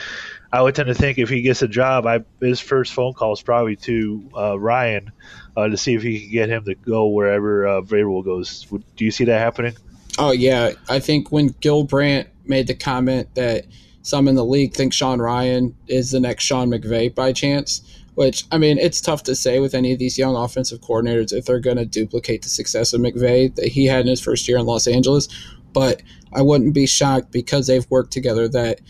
I 0.50 0.62
would 0.62 0.74
tend 0.74 0.88
to 0.88 0.94
think 0.94 1.18
if 1.18 1.28
he 1.28 1.42
gets 1.42 1.60
a 1.60 1.68
job, 1.68 2.06
I, 2.06 2.24
his 2.40 2.60
first 2.60 2.94
phone 2.94 3.12
call 3.12 3.34
is 3.34 3.42
probably 3.42 3.76
to 3.76 4.30
uh, 4.34 4.58
Ryan 4.58 5.12
uh, 5.54 5.68
to 5.68 5.76
see 5.76 5.92
if 5.92 6.02
he 6.02 6.20
can 6.20 6.30
get 6.30 6.48
him 6.48 6.64
to 6.64 6.74
go 6.74 7.08
wherever 7.08 7.66
uh, 7.66 7.82
Vrabel 7.82 8.24
goes. 8.24 8.66
Do 8.96 9.04
you 9.04 9.10
see 9.10 9.24
that 9.26 9.38
happening? 9.38 9.74
Oh 10.18 10.32
yeah, 10.32 10.72
I 10.88 11.00
think 11.00 11.32
when 11.32 11.48
Gil 11.60 11.84
Brandt 11.84 12.28
made 12.44 12.66
the 12.66 12.74
comment 12.74 13.34
that 13.34 13.66
some 14.02 14.28
in 14.28 14.34
the 14.34 14.44
league 14.44 14.74
think 14.74 14.92
Sean 14.92 15.20
Ryan 15.20 15.74
is 15.86 16.10
the 16.10 16.20
next 16.20 16.44
Sean 16.44 16.68
McVay 16.68 17.14
by 17.14 17.32
chance 17.32 17.82
which 18.14 18.44
I 18.52 18.58
mean, 18.58 18.78
it's 18.78 19.00
tough 19.00 19.22
to 19.24 19.34
say 19.34 19.58
with 19.58 19.74
any 19.74 19.92
of 19.92 19.98
these 19.98 20.18
young 20.18 20.36
offensive 20.36 20.80
coordinators 20.80 21.32
if 21.32 21.46
they're 21.46 21.60
going 21.60 21.78
to 21.78 21.86
duplicate 21.86 22.42
the 22.42 22.48
success 22.48 22.92
of 22.92 23.00
McVay 23.00 23.54
that 23.56 23.68
he 23.68 23.86
had 23.86 24.02
in 24.02 24.08
his 24.08 24.20
first 24.20 24.46
year 24.46 24.58
in 24.58 24.66
Los 24.66 24.86
Angeles. 24.86 25.28
But 25.72 26.02
I 26.32 26.42
wouldn't 26.42 26.74
be 26.74 26.86
shocked 26.86 27.32
because 27.32 27.66
they've 27.66 27.90
worked 27.90 28.12
together 28.12 28.48
that 28.48 28.80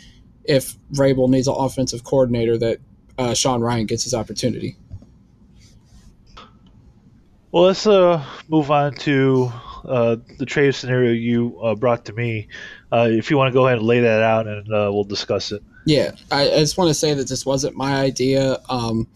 if 0.44 0.76
Vrabel 0.92 1.28
needs 1.28 1.46
an 1.46 1.54
offensive 1.56 2.02
coordinator, 2.02 2.58
that 2.58 2.78
uh, 3.16 3.34
Sean 3.34 3.60
Ryan 3.60 3.86
gets 3.86 4.02
his 4.02 4.14
opportunity. 4.14 4.76
Well, 7.52 7.64
let's 7.64 7.86
uh, 7.86 8.24
move 8.48 8.70
on 8.70 8.94
to 8.94 9.52
uh, 9.84 10.16
the 10.38 10.46
trade 10.46 10.74
scenario 10.74 11.12
you 11.12 11.58
uh, 11.62 11.74
brought 11.74 12.04
to 12.06 12.12
me. 12.12 12.48
Uh, 12.92 13.08
if 13.10 13.30
you 13.30 13.36
want 13.36 13.48
to 13.48 13.52
go 13.52 13.66
ahead 13.66 13.78
and 13.78 13.86
lay 13.86 14.00
that 14.00 14.22
out, 14.22 14.46
and 14.46 14.66
uh, 14.68 14.90
we'll 14.92 15.04
discuss 15.04 15.52
it. 15.52 15.62
Yeah, 15.86 16.12
I, 16.30 16.42
I, 16.42 16.58
just 16.58 16.78
want 16.78 16.88
to 16.88 16.94
say 16.94 17.14
that 17.14 17.28
this 17.28 17.44
wasn't 17.44 17.76
my 17.76 17.96
idea. 17.96 18.58
Um, 18.68 19.08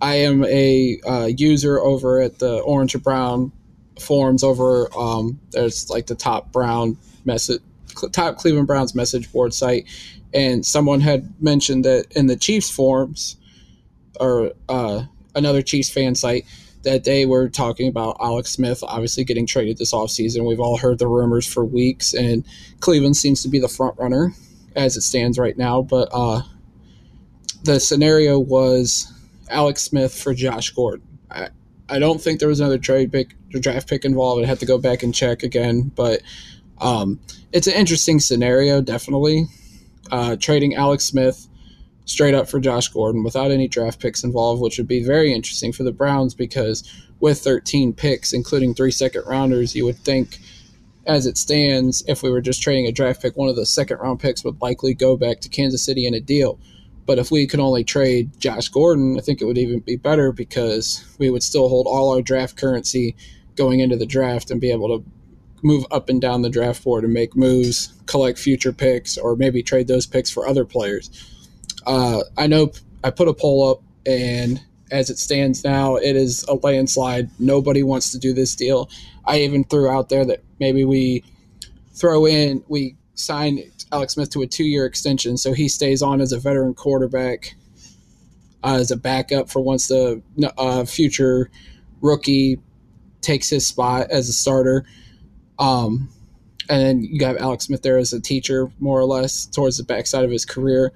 I 0.00 0.16
am 0.16 0.44
a 0.44 0.98
uh, 1.06 1.26
user 1.26 1.78
over 1.80 2.20
at 2.20 2.38
the 2.38 2.60
Orange 2.60 2.94
and 2.94 3.02
Brown 3.02 3.52
forums. 4.00 4.42
Over 4.42 4.88
um, 4.96 5.38
there's 5.52 5.90
like 5.90 6.06
the 6.06 6.14
top 6.14 6.52
Brown 6.52 6.96
message, 7.24 7.60
top 8.12 8.36
Cleveland 8.38 8.66
Browns 8.66 8.94
message 8.94 9.30
board 9.32 9.52
site, 9.52 9.86
and 10.32 10.64
someone 10.64 11.00
had 11.00 11.30
mentioned 11.42 11.84
that 11.84 12.06
in 12.12 12.26
the 12.26 12.36
Chiefs 12.36 12.70
forums 12.70 13.36
or 14.18 14.52
uh, 14.68 15.04
another 15.34 15.62
Chiefs 15.62 15.90
fan 15.90 16.14
site 16.14 16.46
that 16.86 17.02
day 17.02 17.26
we're 17.26 17.48
talking 17.48 17.88
about 17.88 18.16
Alex 18.20 18.50
Smith 18.52 18.82
obviously 18.84 19.24
getting 19.24 19.44
traded 19.44 19.76
this 19.76 19.92
offseason. 19.92 20.46
We've 20.46 20.60
all 20.60 20.78
heard 20.78 21.00
the 21.00 21.08
rumors 21.08 21.44
for 21.44 21.64
weeks, 21.64 22.14
and 22.14 22.44
Cleveland 22.78 23.16
seems 23.16 23.42
to 23.42 23.48
be 23.48 23.58
the 23.58 23.68
front 23.68 23.98
runner 23.98 24.32
as 24.76 24.96
it 24.96 25.02
stands 25.02 25.36
right 25.36 25.58
now. 25.58 25.82
But 25.82 26.08
uh, 26.12 26.42
the 27.64 27.80
scenario 27.80 28.38
was 28.38 29.12
Alex 29.50 29.82
Smith 29.82 30.14
for 30.14 30.32
Josh 30.32 30.70
Gordon. 30.70 31.06
I, 31.28 31.48
I 31.88 31.98
don't 31.98 32.20
think 32.20 32.38
there 32.38 32.48
was 32.48 32.60
another 32.60 32.78
trade 32.78 33.10
pick 33.10 33.34
or 33.52 33.58
draft 33.58 33.88
pick 33.88 34.04
involved. 34.04 34.40
I'd 34.40 34.48
have 34.48 34.60
to 34.60 34.66
go 34.66 34.78
back 34.78 35.02
and 35.02 35.12
check 35.12 35.42
again, 35.42 35.90
but 35.96 36.22
um, 36.78 37.18
it's 37.52 37.66
an 37.66 37.74
interesting 37.74 38.20
scenario, 38.20 38.80
definitely. 38.80 39.46
Uh, 40.12 40.36
trading 40.36 40.76
Alex 40.76 41.04
Smith 41.04 41.45
straight 42.06 42.34
up 42.34 42.48
for 42.48 42.58
Josh 42.58 42.88
Gordon 42.88 43.22
without 43.22 43.50
any 43.50 43.68
draft 43.68 44.00
picks 44.00 44.24
involved, 44.24 44.62
which 44.62 44.78
would 44.78 44.88
be 44.88 45.04
very 45.04 45.34
interesting 45.34 45.72
for 45.72 45.82
the 45.82 45.92
Browns 45.92 46.34
because 46.34 46.90
with 47.20 47.40
13 47.40 47.92
picks, 47.92 48.32
including 48.32 48.74
three 48.74 48.92
second 48.92 49.24
rounders, 49.26 49.74
you 49.74 49.84
would 49.84 49.98
think, 49.98 50.38
as 51.06 51.26
it 51.26 51.36
stands, 51.36 52.02
if 52.06 52.22
we 52.22 52.30
were 52.30 52.40
just 52.40 52.62
trading 52.62 52.86
a 52.86 52.92
draft 52.92 53.20
pick, 53.20 53.36
one 53.36 53.48
of 53.48 53.56
the 53.56 53.66
second 53.66 53.98
round 53.98 54.20
picks 54.20 54.44
would 54.44 54.60
likely 54.62 54.94
go 54.94 55.16
back 55.16 55.40
to 55.40 55.48
Kansas 55.48 55.82
City 55.82 56.06
in 56.06 56.14
a 56.14 56.20
deal. 56.20 56.58
But 57.06 57.18
if 57.18 57.30
we 57.30 57.46
could 57.46 57.60
only 57.60 57.84
trade 57.84 58.30
Josh 58.38 58.68
Gordon, 58.68 59.16
I 59.18 59.20
think 59.20 59.40
it 59.40 59.44
would 59.44 59.58
even 59.58 59.80
be 59.80 59.96
better 59.96 60.32
because 60.32 61.04
we 61.18 61.30
would 61.30 61.42
still 61.42 61.68
hold 61.68 61.86
all 61.86 62.14
our 62.14 62.22
draft 62.22 62.56
currency 62.56 63.16
going 63.56 63.80
into 63.80 63.96
the 63.96 64.06
draft 64.06 64.50
and 64.50 64.60
be 64.60 64.70
able 64.70 64.88
to 64.88 65.04
move 65.62 65.86
up 65.90 66.08
and 66.08 66.20
down 66.20 66.42
the 66.42 66.50
draft 66.50 66.84
board 66.84 67.02
and 67.02 67.12
make 67.12 67.34
moves, 67.34 67.94
collect 68.06 68.38
future 68.38 68.72
picks, 68.72 69.16
or 69.16 69.34
maybe 69.34 69.62
trade 69.62 69.88
those 69.88 70.06
picks 70.06 70.30
for 70.30 70.46
other 70.46 70.64
players. 70.64 71.10
Uh, 71.86 72.22
I 72.36 72.46
know 72.46 72.72
I 73.04 73.10
put 73.10 73.28
a 73.28 73.34
poll 73.34 73.70
up, 73.70 73.82
and 74.04 74.60
as 74.90 75.10
it 75.10 75.18
stands 75.18 75.64
now, 75.64 75.96
it 75.96 76.16
is 76.16 76.44
a 76.44 76.54
landslide. 76.54 77.30
Nobody 77.38 77.82
wants 77.82 78.10
to 78.12 78.18
do 78.18 78.32
this 78.32 78.54
deal. 78.54 78.90
I 79.24 79.40
even 79.40 79.64
threw 79.64 79.88
out 79.88 80.08
there 80.08 80.24
that 80.24 80.42
maybe 80.60 80.84
we 80.84 81.24
throw 81.94 82.26
in, 82.26 82.62
we 82.68 82.96
sign 83.14 83.60
Alex 83.92 84.14
Smith 84.14 84.30
to 84.30 84.42
a 84.42 84.46
two 84.46 84.64
year 84.64 84.84
extension 84.84 85.36
so 85.36 85.52
he 85.52 85.68
stays 85.68 86.02
on 86.02 86.20
as 86.20 86.32
a 86.32 86.38
veteran 86.38 86.74
quarterback 86.74 87.54
uh, 88.62 88.74
as 88.74 88.90
a 88.90 88.96
backup 88.96 89.48
for 89.48 89.60
once 89.60 89.88
the 89.88 90.22
uh, 90.58 90.84
future 90.84 91.50
rookie 92.00 92.58
takes 93.20 93.48
his 93.48 93.66
spot 93.66 94.10
as 94.10 94.28
a 94.28 94.32
starter. 94.32 94.84
Um, 95.58 96.08
and 96.68 96.82
then 96.82 97.04
you 97.04 97.18
got 97.18 97.36
Alex 97.38 97.66
Smith 97.66 97.82
there 97.82 97.96
as 97.96 98.12
a 98.12 98.20
teacher, 98.20 98.70
more 98.80 98.98
or 98.98 99.04
less, 99.04 99.46
towards 99.46 99.78
the 99.78 99.84
backside 99.84 100.24
of 100.24 100.30
his 100.30 100.44
career. 100.44 100.92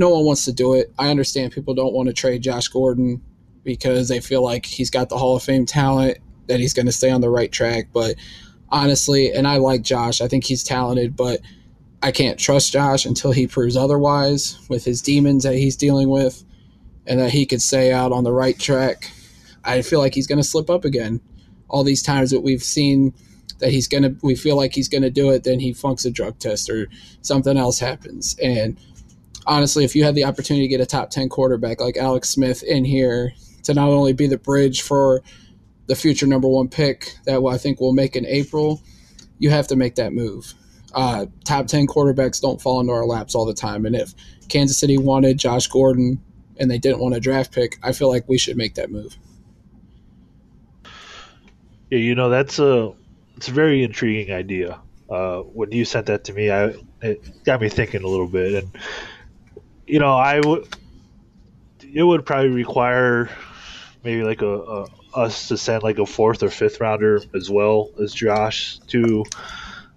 No 0.00 0.08
one 0.08 0.24
wants 0.24 0.46
to 0.46 0.52
do 0.54 0.72
it. 0.72 0.90
I 0.98 1.10
understand 1.10 1.52
people 1.52 1.74
don't 1.74 1.92
want 1.92 2.06
to 2.08 2.14
trade 2.14 2.40
Josh 2.40 2.68
Gordon 2.68 3.20
because 3.64 4.08
they 4.08 4.18
feel 4.18 4.42
like 4.42 4.64
he's 4.64 4.88
got 4.88 5.10
the 5.10 5.18
Hall 5.18 5.36
of 5.36 5.42
Fame 5.42 5.66
talent, 5.66 6.16
that 6.46 6.58
he's 6.58 6.72
going 6.72 6.86
to 6.86 6.92
stay 6.92 7.10
on 7.10 7.20
the 7.20 7.28
right 7.28 7.52
track. 7.52 7.88
But 7.92 8.14
honestly, 8.70 9.30
and 9.30 9.46
I 9.46 9.58
like 9.58 9.82
Josh, 9.82 10.22
I 10.22 10.26
think 10.26 10.44
he's 10.44 10.64
talented, 10.64 11.16
but 11.16 11.40
I 12.02 12.12
can't 12.12 12.38
trust 12.38 12.72
Josh 12.72 13.04
until 13.04 13.32
he 13.32 13.46
proves 13.46 13.76
otherwise 13.76 14.58
with 14.70 14.86
his 14.86 15.02
demons 15.02 15.44
that 15.44 15.56
he's 15.56 15.76
dealing 15.76 16.08
with 16.08 16.44
and 17.06 17.20
that 17.20 17.30
he 17.30 17.44
could 17.44 17.60
stay 17.60 17.92
out 17.92 18.10
on 18.10 18.24
the 18.24 18.32
right 18.32 18.58
track. 18.58 19.10
I 19.64 19.82
feel 19.82 19.98
like 19.98 20.14
he's 20.14 20.26
going 20.26 20.40
to 20.40 20.48
slip 20.48 20.70
up 20.70 20.86
again. 20.86 21.20
All 21.68 21.84
these 21.84 22.02
times 22.02 22.30
that 22.30 22.40
we've 22.40 22.62
seen 22.62 23.12
that 23.58 23.70
he's 23.70 23.86
going 23.86 24.04
to, 24.04 24.16
we 24.22 24.34
feel 24.34 24.56
like 24.56 24.74
he's 24.74 24.88
going 24.88 25.02
to 25.02 25.10
do 25.10 25.28
it, 25.28 25.44
then 25.44 25.60
he 25.60 25.74
funks 25.74 26.06
a 26.06 26.10
drug 26.10 26.38
test 26.38 26.70
or 26.70 26.88
something 27.20 27.58
else 27.58 27.78
happens. 27.78 28.34
And 28.42 28.78
honestly, 29.50 29.84
if 29.84 29.94
you 29.94 30.04
had 30.04 30.14
the 30.14 30.24
opportunity 30.24 30.66
to 30.66 30.70
get 30.70 30.80
a 30.80 30.86
top 30.86 31.10
10 31.10 31.28
quarterback 31.28 31.80
like 31.80 31.98
Alex 31.98 32.30
Smith 32.30 32.62
in 32.62 32.86
here 32.86 33.34
to 33.64 33.74
not 33.74 33.88
only 33.88 34.14
be 34.14 34.26
the 34.26 34.38
bridge 34.38 34.80
for 34.80 35.22
the 35.86 35.94
future 35.94 36.26
number 36.26 36.48
one 36.48 36.68
pick 36.68 37.16
that 37.26 37.42
I 37.44 37.58
think 37.58 37.80
we'll 37.80 37.92
make 37.92 38.16
in 38.16 38.24
April, 38.24 38.80
you 39.38 39.50
have 39.50 39.66
to 39.68 39.76
make 39.76 39.96
that 39.96 40.14
move 40.14 40.54
uh, 40.94 41.26
top 41.44 41.66
10 41.66 41.86
quarterbacks 41.86 42.40
don't 42.40 42.60
fall 42.60 42.80
into 42.80 42.92
our 42.92 43.06
laps 43.06 43.34
all 43.34 43.44
the 43.44 43.54
time. 43.54 43.86
And 43.86 43.94
if 43.94 44.14
Kansas 44.48 44.78
City 44.78 44.98
wanted 44.98 45.38
Josh 45.38 45.66
Gordon 45.66 46.20
and 46.58 46.70
they 46.70 46.78
didn't 46.78 47.00
want 47.00 47.14
a 47.14 47.20
draft 47.20 47.52
pick, 47.52 47.78
I 47.82 47.92
feel 47.92 48.08
like 48.08 48.28
we 48.28 48.38
should 48.38 48.56
make 48.56 48.74
that 48.74 48.90
move. 48.90 49.16
Yeah, 51.90 51.98
you 51.98 52.14
know, 52.14 52.28
that's 52.28 52.58
a 52.58 52.92
it's 53.36 53.48
a 53.48 53.52
very 53.52 53.82
intriguing 53.82 54.32
idea. 54.32 54.80
Uh, 55.08 55.40
when 55.40 55.72
you 55.72 55.84
sent 55.84 56.06
that 56.06 56.24
to 56.24 56.32
me, 56.32 56.50
I 56.50 56.74
it 57.02 57.44
got 57.44 57.60
me 57.60 57.68
thinking 57.68 58.04
a 58.04 58.06
little 58.06 58.28
bit, 58.28 58.62
and 58.62 58.78
you 59.90 59.98
know, 59.98 60.14
I 60.14 60.40
would 60.40 60.68
it 61.92 62.02
would 62.02 62.24
probably 62.24 62.50
require 62.50 63.28
maybe 64.04 64.22
like 64.22 64.42
a, 64.42 64.46
a 64.46 64.86
us 65.14 65.48
to 65.48 65.56
send 65.56 65.82
like 65.82 65.98
a 65.98 66.06
fourth 66.06 66.42
or 66.42 66.50
fifth 66.50 66.80
rounder 66.80 67.20
as 67.34 67.50
well 67.50 67.90
as 68.00 68.14
Josh 68.14 68.78
to 68.88 69.24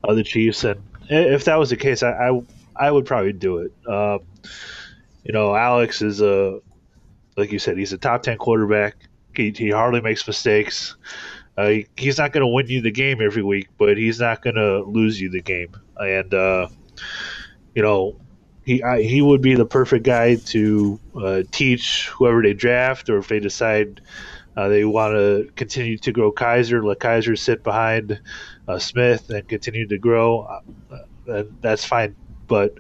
uh, 0.04 0.14
the 0.16 0.24
Chiefs, 0.24 0.64
and 0.64 0.82
if 1.10 1.46
that 1.46 1.58
was 1.58 1.70
the 1.70 1.78
case, 1.78 2.02
I 2.02 2.12
I, 2.12 2.42
I 2.76 2.92
would 2.92 3.06
probably 3.06 3.34
do 3.34 3.60
it. 3.60 3.74
Uh, 3.88 4.18
you 5.24 5.32
know, 5.32 5.56
Alex 5.56 6.02
is 6.02 6.22
a 6.22 6.60
like 7.38 7.52
you 7.52 7.60
said, 7.60 7.78
he's 7.78 7.94
a 7.94 7.98
top 7.98 8.24
ten 8.24 8.38
quarterback. 8.38 8.96
He, 9.36 9.52
he 9.52 9.70
hardly 9.70 10.02
makes 10.02 10.26
mistakes. 10.28 10.96
Uh, 11.58 11.68
he, 11.68 11.88
he's 11.98 12.18
not 12.18 12.32
going 12.32 12.42
to 12.42 12.48
win 12.48 12.68
you 12.68 12.82
the 12.82 12.92
game 12.92 13.22
every 13.22 13.44
week, 13.44 13.70
but 13.78 13.98
he's 13.98 14.20
not 14.20 14.42
going 14.42 14.56
to 14.56 14.82
lose 14.84 15.22
you 15.22 15.30
the 15.30 15.42
game. 15.42 15.76
And 15.98 16.34
uh, 16.34 16.68
you 17.76 17.84
know, 17.84 18.20
he 18.66 18.84
I, 18.84 19.02
he 19.02 19.22
would 19.22 19.42
be 19.42 19.56
the 19.56 19.66
perfect 19.66 20.06
guy 20.06 20.36
to 20.36 21.00
uh, 21.16 21.44
teach 21.52 22.10
whoever 22.10 22.42
they 22.42 22.54
draft, 22.54 23.10
or 23.10 23.18
if 23.18 23.28
they 23.28 23.40
decide 23.40 24.02
uh, 24.56 24.68
they 24.68 24.86
want 24.86 25.14
to 25.14 25.50
continue 25.56 25.98
to 26.00 26.12
grow 26.12 26.32
Kizer, 26.32 26.84
let 26.84 27.00
Kizer 27.00 27.38
sit 27.38 27.64
behind 27.64 28.22
uh, 28.68 28.80
Smith 28.80 29.30
and 29.30 29.48
continue 29.48 29.88
to 29.88 29.98
grow. 29.98 30.62
Uh, 31.30 31.44
that's 31.62 31.86
fine, 31.86 32.16
but 32.48 32.76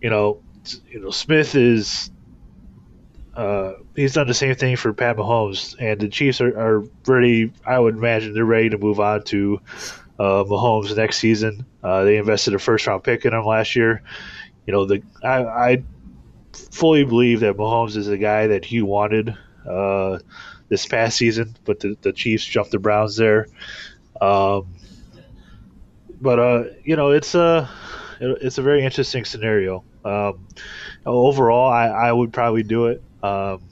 you 0.00 0.10
know, 0.10 0.42
you 0.88 1.00
know, 1.00 1.10
Smith 1.10 1.54
is 1.54 2.10
uh, 3.34 3.74
he's 3.94 4.14
done 4.14 4.26
the 4.26 4.34
same 4.34 4.54
thing 4.54 4.76
for 4.76 4.92
Pat 4.92 5.16
Mahomes, 5.16 5.76
and 5.78 6.00
the 6.00 6.08
Chiefs 6.08 6.40
are, 6.40 6.58
are 6.58 6.84
ready. 7.06 7.52
I 7.64 7.78
would 7.78 7.96
imagine 7.96 8.34
they're 8.34 8.44
ready 8.44 8.70
to 8.70 8.78
move 8.78 9.00
on 9.00 9.22
to 9.24 9.60
uh, 10.18 10.44
Mahomes 10.44 10.94
next 10.96 11.18
season. 11.18 11.64
Uh, 11.82 12.04
they 12.04 12.18
invested 12.18 12.54
a 12.54 12.58
first 12.58 12.86
round 12.86 13.04
pick 13.04 13.24
in 13.24 13.32
him 13.32 13.44
last 13.44 13.76
year. 13.76 14.02
You 14.70 14.76
know, 14.76 14.84
the 14.84 15.02
I, 15.24 15.42
I 15.44 15.82
fully 16.70 17.02
believe 17.02 17.40
that 17.40 17.56
Mahomes 17.56 17.96
is 17.96 18.06
the 18.06 18.18
guy 18.18 18.46
that 18.46 18.64
he 18.64 18.82
wanted 18.82 19.36
uh, 19.68 20.20
this 20.68 20.86
past 20.86 21.16
season, 21.16 21.56
but 21.64 21.80
the, 21.80 21.96
the 22.02 22.12
Chiefs 22.12 22.44
jumped 22.44 22.70
the 22.70 22.78
Browns 22.78 23.16
there. 23.16 23.48
Um, 24.20 24.68
but 26.20 26.38
uh, 26.38 26.64
you 26.84 26.94
know, 26.94 27.10
it's 27.10 27.34
a 27.34 27.68
it's 28.20 28.58
a 28.58 28.62
very 28.62 28.84
interesting 28.84 29.24
scenario. 29.24 29.82
Um, 30.04 30.46
overall, 31.04 31.68
I, 31.68 31.88
I 31.88 32.12
would 32.12 32.32
probably 32.32 32.62
do 32.62 32.86
it. 32.86 33.02
Um, 33.24 33.64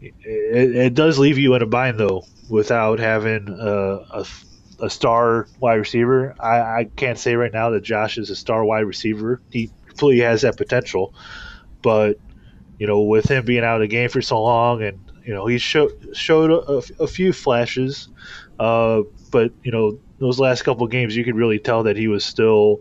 it, 0.00 0.74
it, 0.74 0.94
does 0.94 1.18
leave 1.18 1.36
you 1.36 1.54
in 1.54 1.60
a 1.60 1.66
bind 1.66 2.00
though, 2.00 2.24
without 2.48 2.98
having 2.98 3.50
a, 3.50 3.98
a, 4.10 4.26
a 4.80 4.88
star 4.88 5.48
wide 5.60 5.74
receiver. 5.74 6.34
I, 6.40 6.60
I 6.60 6.84
can't 6.96 7.18
say 7.18 7.34
right 7.34 7.52
now 7.52 7.68
that 7.70 7.82
Josh 7.82 8.16
is 8.16 8.30
a 8.30 8.36
star 8.36 8.64
wide 8.64 8.86
receiver. 8.86 9.42
He 9.50 9.70
completely 9.92 10.24
has 10.24 10.42
that 10.42 10.56
potential, 10.56 11.14
but 11.82 12.18
you 12.78 12.86
know, 12.86 13.02
with 13.02 13.30
him 13.30 13.44
being 13.44 13.62
out 13.62 13.76
of 13.76 13.80
the 13.82 13.86
game 13.86 14.08
for 14.08 14.22
so 14.22 14.42
long, 14.42 14.82
and 14.82 14.98
you 15.24 15.32
know, 15.32 15.46
he 15.46 15.58
showed 15.58 16.16
showed 16.16 16.50
a, 16.50 17.02
a 17.02 17.06
few 17.06 17.32
flashes, 17.32 18.08
uh, 18.58 19.02
but 19.30 19.52
you 19.62 19.70
know, 19.70 19.98
those 20.18 20.40
last 20.40 20.62
couple 20.62 20.86
games, 20.86 21.14
you 21.14 21.24
could 21.24 21.36
really 21.36 21.58
tell 21.58 21.84
that 21.84 21.96
he 21.96 22.08
was 22.08 22.24
still 22.24 22.80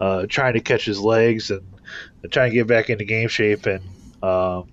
uh, 0.00 0.26
trying 0.28 0.54
to 0.54 0.60
catch 0.60 0.84
his 0.84 1.00
legs 1.00 1.50
and, 1.50 1.62
and 2.22 2.32
trying 2.32 2.50
to 2.50 2.54
get 2.54 2.66
back 2.66 2.90
into 2.90 3.04
game 3.04 3.28
shape, 3.28 3.66
and 3.66 3.82
um, 4.22 4.68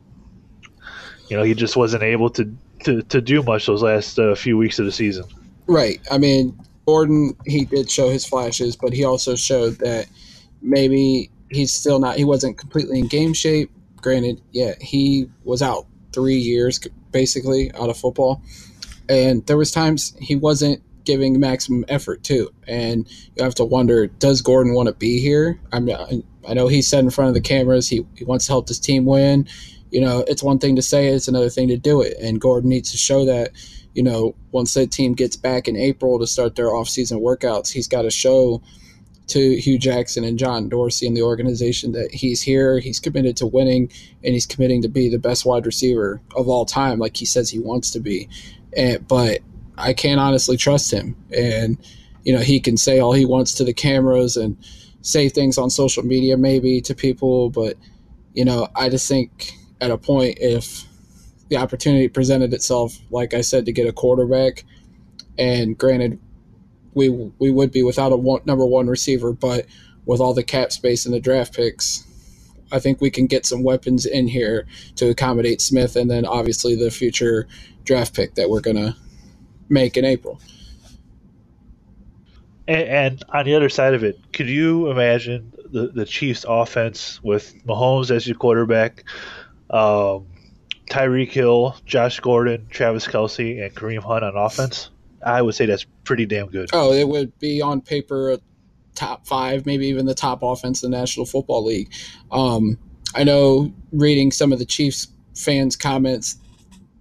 you 1.27 1.37
know 1.37 1.43
he 1.43 1.53
just 1.53 1.75
wasn't 1.75 2.03
able 2.03 2.29
to 2.29 2.55
to, 2.83 3.01
to 3.03 3.21
do 3.21 3.43
much 3.43 3.65
those 3.65 3.83
last 3.83 4.19
uh, 4.19 4.35
few 4.35 4.57
weeks 4.57 4.79
of 4.79 4.85
the 4.85 4.91
season. 4.91 5.25
Right. 5.67 5.99
I 6.11 6.17
mean, 6.17 6.57
Gordon 6.85 7.35
he 7.45 7.65
did 7.65 7.89
show 7.89 8.09
his 8.09 8.25
flashes, 8.25 8.75
but 8.75 8.93
he 8.93 9.03
also 9.03 9.35
showed 9.35 9.79
that 9.79 10.07
maybe 10.61 11.30
he's 11.51 11.73
still 11.73 11.99
not. 11.99 12.17
He 12.17 12.23
wasn't 12.23 12.57
completely 12.57 12.99
in 12.99 13.07
game 13.07 13.33
shape. 13.33 13.71
Granted, 13.97 14.41
yeah, 14.51 14.73
he 14.81 15.29
was 15.43 15.61
out 15.61 15.85
three 16.11 16.37
years 16.37 16.79
basically 17.11 17.71
out 17.73 17.89
of 17.89 17.97
football, 17.97 18.41
and 19.07 19.45
there 19.45 19.57
was 19.57 19.71
times 19.71 20.15
he 20.19 20.35
wasn't 20.35 20.81
giving 21.03 21.39
maximum 21.39 21.85
effort 21.87 22.23
too. 22.23 22.49
And 22.67 23.07
you 23.35 23.43
have 23.43 23.55
to 23.55 23.65
wonder, 23.65 24.07
does 24.07 24.41
Gordon 24.41 24.73
want 24.73 24.87
to 24.87 24.93
be 24.93 25.19
here? 25.19 25.59
I 25.71 25.79
mean, 25.79 26.23
I 26.47 26.53
know 26.53 26.67
he 26.67 26.81
said 26.81 27.03
in 27.03 27.09
front 27.09 27.29
of 27.29 27.33
the 27.33 27.41
cameras 27.41 27.89
he, 27.89 28.05
he 28.15 28.23
wants 28.23 28.45
to 28.45 28.51
help 28.51 28.67
his 28.67 28.79
team 28.79 29.05
win. 29.05 29.47
You 29.91 30.01
know, 30.01 30.23
it's 30.27 30.43
one 30.43 30.59
thing 30.59 30.75
to 30.75 30.81
say 30.81 31.07
it, 31.07 31.15
it's 31.15 31.27
another 31.27 31.49
thing 31.49 31.67
to 31.67 31.77
do 31.77 32.01
it. 32.01 32.17
And 32.21 32.39
Gordon 32.39 32.69
needs 32.69 32.91
to 32.91 32.97
show 32.97 33.25
that, 33.25 33.51
you 33.93 34.03
know, 34.03 34.35
once 34.51 34.73
that 34.75 34.91
team 34.91 35.13
gets 35.13 35.35
back 35.35 35.67
in 35.67 35.75
April 35.75 36.19
to 36.19 36.27
start 36.27 36.55
their 36.55 36.69
offseason 36.69 37.21
workouts, 37.21 37.71
he's 37.71 37.87
got 37.87 38.03
to 38.03 38.11
show 38.11 38.61
to 39.27 39.55
Hue 39.59 39.77
Jackson 39.77 40.23
and 40.23 40.37
John 40.37 40.67
Dorsey 40.67 41.07
and 41.07 41.15
the 41.15 41.21
organization 41.21 41.93
that 41.93 42.13
he's 42.13 42.41
here, 42.41 42.79
he's 42.79 42.99
committed 42.99 43.37
to 43.37 43.47
winning, 43.47 43.91
and 44.23 44.33
he's 44.33 44.45
committing 44.45 44.81
to 44.81 44.89
be 44.89 45.09
the 45.09 45.19
best 45.19 45.45
wide 45.45 45.65
receiver 45.65 46.21
of 46.35 46.49
all 46.49 46.65
time, 46.65 46.99
like 46.99 47.15
he 47.15 47.25
says 47.25 47.49
he 47.49 47.59
wants 47.59 47.91
to 47.91 47.99
be. 47.99 48.27
and, 48.75 49.07
but 49.07 49.39
I 49.77 49.93
can't 49.93 50.19
honestly 50.19 50.57
trust 50.57 50.91
him. 50.91 51.15
And 51.35 51.77
you 52.23 52.33
know, 52.33 52.41
he 52.41 52.59
can 52.59 52.77
say 52.77 52.99
all 52.99 53.13
he 53.13 53.25
wants 53.25 53.53
to 53.55 53.63
the 53.63 53.73
cameras 53.73 54.37
and 54.37 54.57
say 55.01 55.29
things 55.29 55.57
on 55.57 55.69
social 55.69 56.03
media, 56.03 56.37
maybe 56.37 56.81
to 56.81 56.93
people, 56.93 57.49
but 57.49 57.77
you 58.33 58.45
know, 58.45 58.67
I 58.75 58.89
just 58.89 59.07
think 59.07 59.53
at 59.81 59.91
a 59.91 59.97
point 59.97 60.37
if 60.39 60.85
the 61.49 61.57
opportunity 61.57 62.07
presented 62.07 62.53
itself, 62.53 62.97
like 63.09 63.33
I 63.33 63.41
said, 63.41 63.65
to 63.65 63.71
get 63.71 63.87
a 63.87 63.91
quarterback, 63.91 64.63
and 65.37 65.77
granted, 65.77 66.19
we 66.93 67.09
we 67.09 67.51
would 67.51 67.71
be 67.71 67.83
without 67.83 68.11
a 68.11 68.17
one, 68.17 68.41
number 68.45 68.65
one 68.65 68.87
receiver, 68.87 69.33
but 69.33 69.65
with 70.05 70.19
all 70.19 70.33
the 70.33 70.43
cap 70.43 70.71
space 70.71 71.05
and 71.05 71.13
the 71.13 71.19
draft 71.19 71.55
picks, 71.55 72.05
I 72.71 72.79
think 72.79 73.01
we 73.01 73.09
can 73.11 73.27
get 73.27 73.45
some 73.45 73.63
weapons 73.63 74.05
in 74.05 74.27
here 74.27 74.65
to 74.95 75.09
accommodate 75.09 75.61
Smith, 75.61 75.95
and 75.95 76.09
then 76.09 76.25
obviously 76.25 76.75
the 76.75 76.91
future 76.91 77.47
draft 77.83 78.15
pick 78.15 78.35
that 78.35 78.49
we're 78.49 78.61
gonna 78.61 78.95
make 79.69 79.97
in 79.97 80.05
April. 80.05 80.39
And, 82.67 82.87
and 82.87 83.23
on 83.29 83.45
the 83.45 83.55
other 83.55 83.69
side 83.69 83.93
of 83.93 84.03
it, 84.03 84.19
could 84.33 84.47
you 84.47 84.89
imagine 84.91 85.51
the, 85.71 85.87
the 85.87 86.05
Chiefs' 86.05 86.45
offense 86.47 87.21
with 87.23 87.53
Mahomes 87.65 88.11
as 88.11 88.27
your 88.27 88.35
quarterback, 88.35 89.03
um, 89.69 90.27
Tyreek 90.89 91.31
Hill, 91.31 91.75
Josh 91.85 92.19
Gordon, 92.19 92.67
Travis 92.69 93.07
Kelce, 93.07 93.63
and 93.63 93.73
Kareem 93.73 94.03
Hunt 94.03 94.23
on 94.23 94.35
offense? 94.35 94.89
I 95.25 95.41
would 95.41 95.55
say 95.55 95.65
that's 95.65 95.85
pretty 96.03 96.25
damn 96.25 96.47
good. 96.47 96.69
Oh, 96.73 96.91
it 96.91 97.07
would 97.07 97.37
be 97.39 97.61
on 97.61 97.81
paper 97.81 98.37
top 98.95 99.25
five, 99.25 99.65
maybe 99.65 99.87
even 99.87 100.05
the 100.05 100.13
top 100.13 100.43
offense 100.43 100.83
in 100.83 100.91
the 100.91 100.97
National 100.97 101.25
Football 101.25 101.65
League. 101.65 101.91
Um, 102.31 102.77
I 103.15 103.23
know 103.23 103.73
reading 103.91 104.31
some 104.31 104.51
of 104.51 104.59
the 104.59 104.65
Chiefs 104.65 105.07
fans' 105.35 105.75
comments 105.75 106.37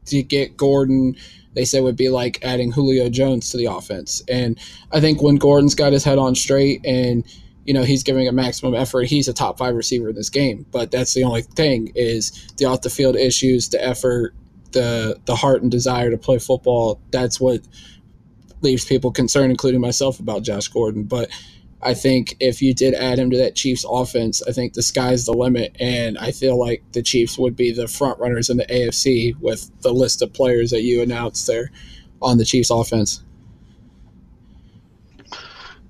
to 0.07 0.23
get 0.23 0.57
Gordon, 0.57 1.17
they 1.55 1.65
said 1.65 1.83
would 1.83 1.97
be 1.97 2.09
like 2.09 2.39
adding 2.43 2.73
Julio 2.73 3.09
Jones 3.09 3.51
to 3.51 3.57
the 3.57 3.67
offense. 3.67 4.23
And 4.29 4.59
I 4.93 5.01
think 5.01 5.23
when 5.23 5.37
Gordon's 5.37 5.75
got 5.75 5.93
his 5.93 6.05
head 6.05 6.19
on 6.19 6.35
straight 6.35 6.85
and 6.85 7.25
you 7.65 7.75
know 7.75 7.83
he's 7.83 8.03
giving 8.03 8.27
a 8.27 8.33
maximum 8.33 8.75
effort, 8.75 9.05
he's 9.05 9.29
a 9.29 9.33
top 9.33 9.59
five 9.59 9.75
receiver 9.75 10.09
in 10.09 10.15
this 10.15 10.31
game. 10.31 10.67
But 10.71 10.91
that's 10.91 11.15
the 11.15 11.25
only 11.25 11.43
thing 11.43 11.93
is 11.95 12.53
the 12.57 12.65
off 12.65 12.83
the 12.83 12.91
field 12.91 13.17
issues, 13.17 13.69
the 13.69 13.85
effort, 13.85 14.35
the 14.73 15.21
the 15.27 15.37
heart 15.37 15.63
and 15.63 15.71
desire 15.71 16.11
to 16.11 16.19
play 16.19 16.39
football. 16.39 17.01
That's 17.11 17.41
what 17.41 17.61
leaves 18.63 18.85
people 18.85 19.11
concerned, 19.11 19.51
including 19.51 19.81
myself, 19.81 20.21
about 20.21 20.43
Josh 20.43 20.69
Gordon. 20.69 21.05
But 21.05 21.31
I 21.83 21.95
think 21.95 22.37
if 22.41 22.61
you 22.61 22.75
did 22.75 22.95
add 22.95 23.19
him 23.19 23.31
to 23.31 23.39
that 23.39 23.55
Chiefs 23.55 23.85
offense, 23.89 24.43
I 24.47 24.53
think 24.53 24.75
the 24.75 24.83
sky's 24.83 25.25
the 25.25 25.33
limit. 25.33 25.75
And 25.81 26.19
I 26.19 26.31
feel 26.33 26.59
like 26.59 26.83
the 26.93 27.03
Chiefs 27.03 27.39
would 27.39 27.57
be 27.57 27.73
the 27.73 27.89
front 27.89 28.19
runners 28.19 28.51
in 28.51 28.59
the 28.59 28.67
AFC 28.67 29.39
with 29.41 29.71
the 29.81 29.93
list 29.93 30.21
of 30.23 30.33
players 30.33 30.71
that 30.71 30.83
you 30.83 31.03
announced 31.03 31.47
there 31.47 31.71
on 32.21 32.39
the 32.39 32.45
Chiefs 32.45 32.71
offense. 32.71 33.23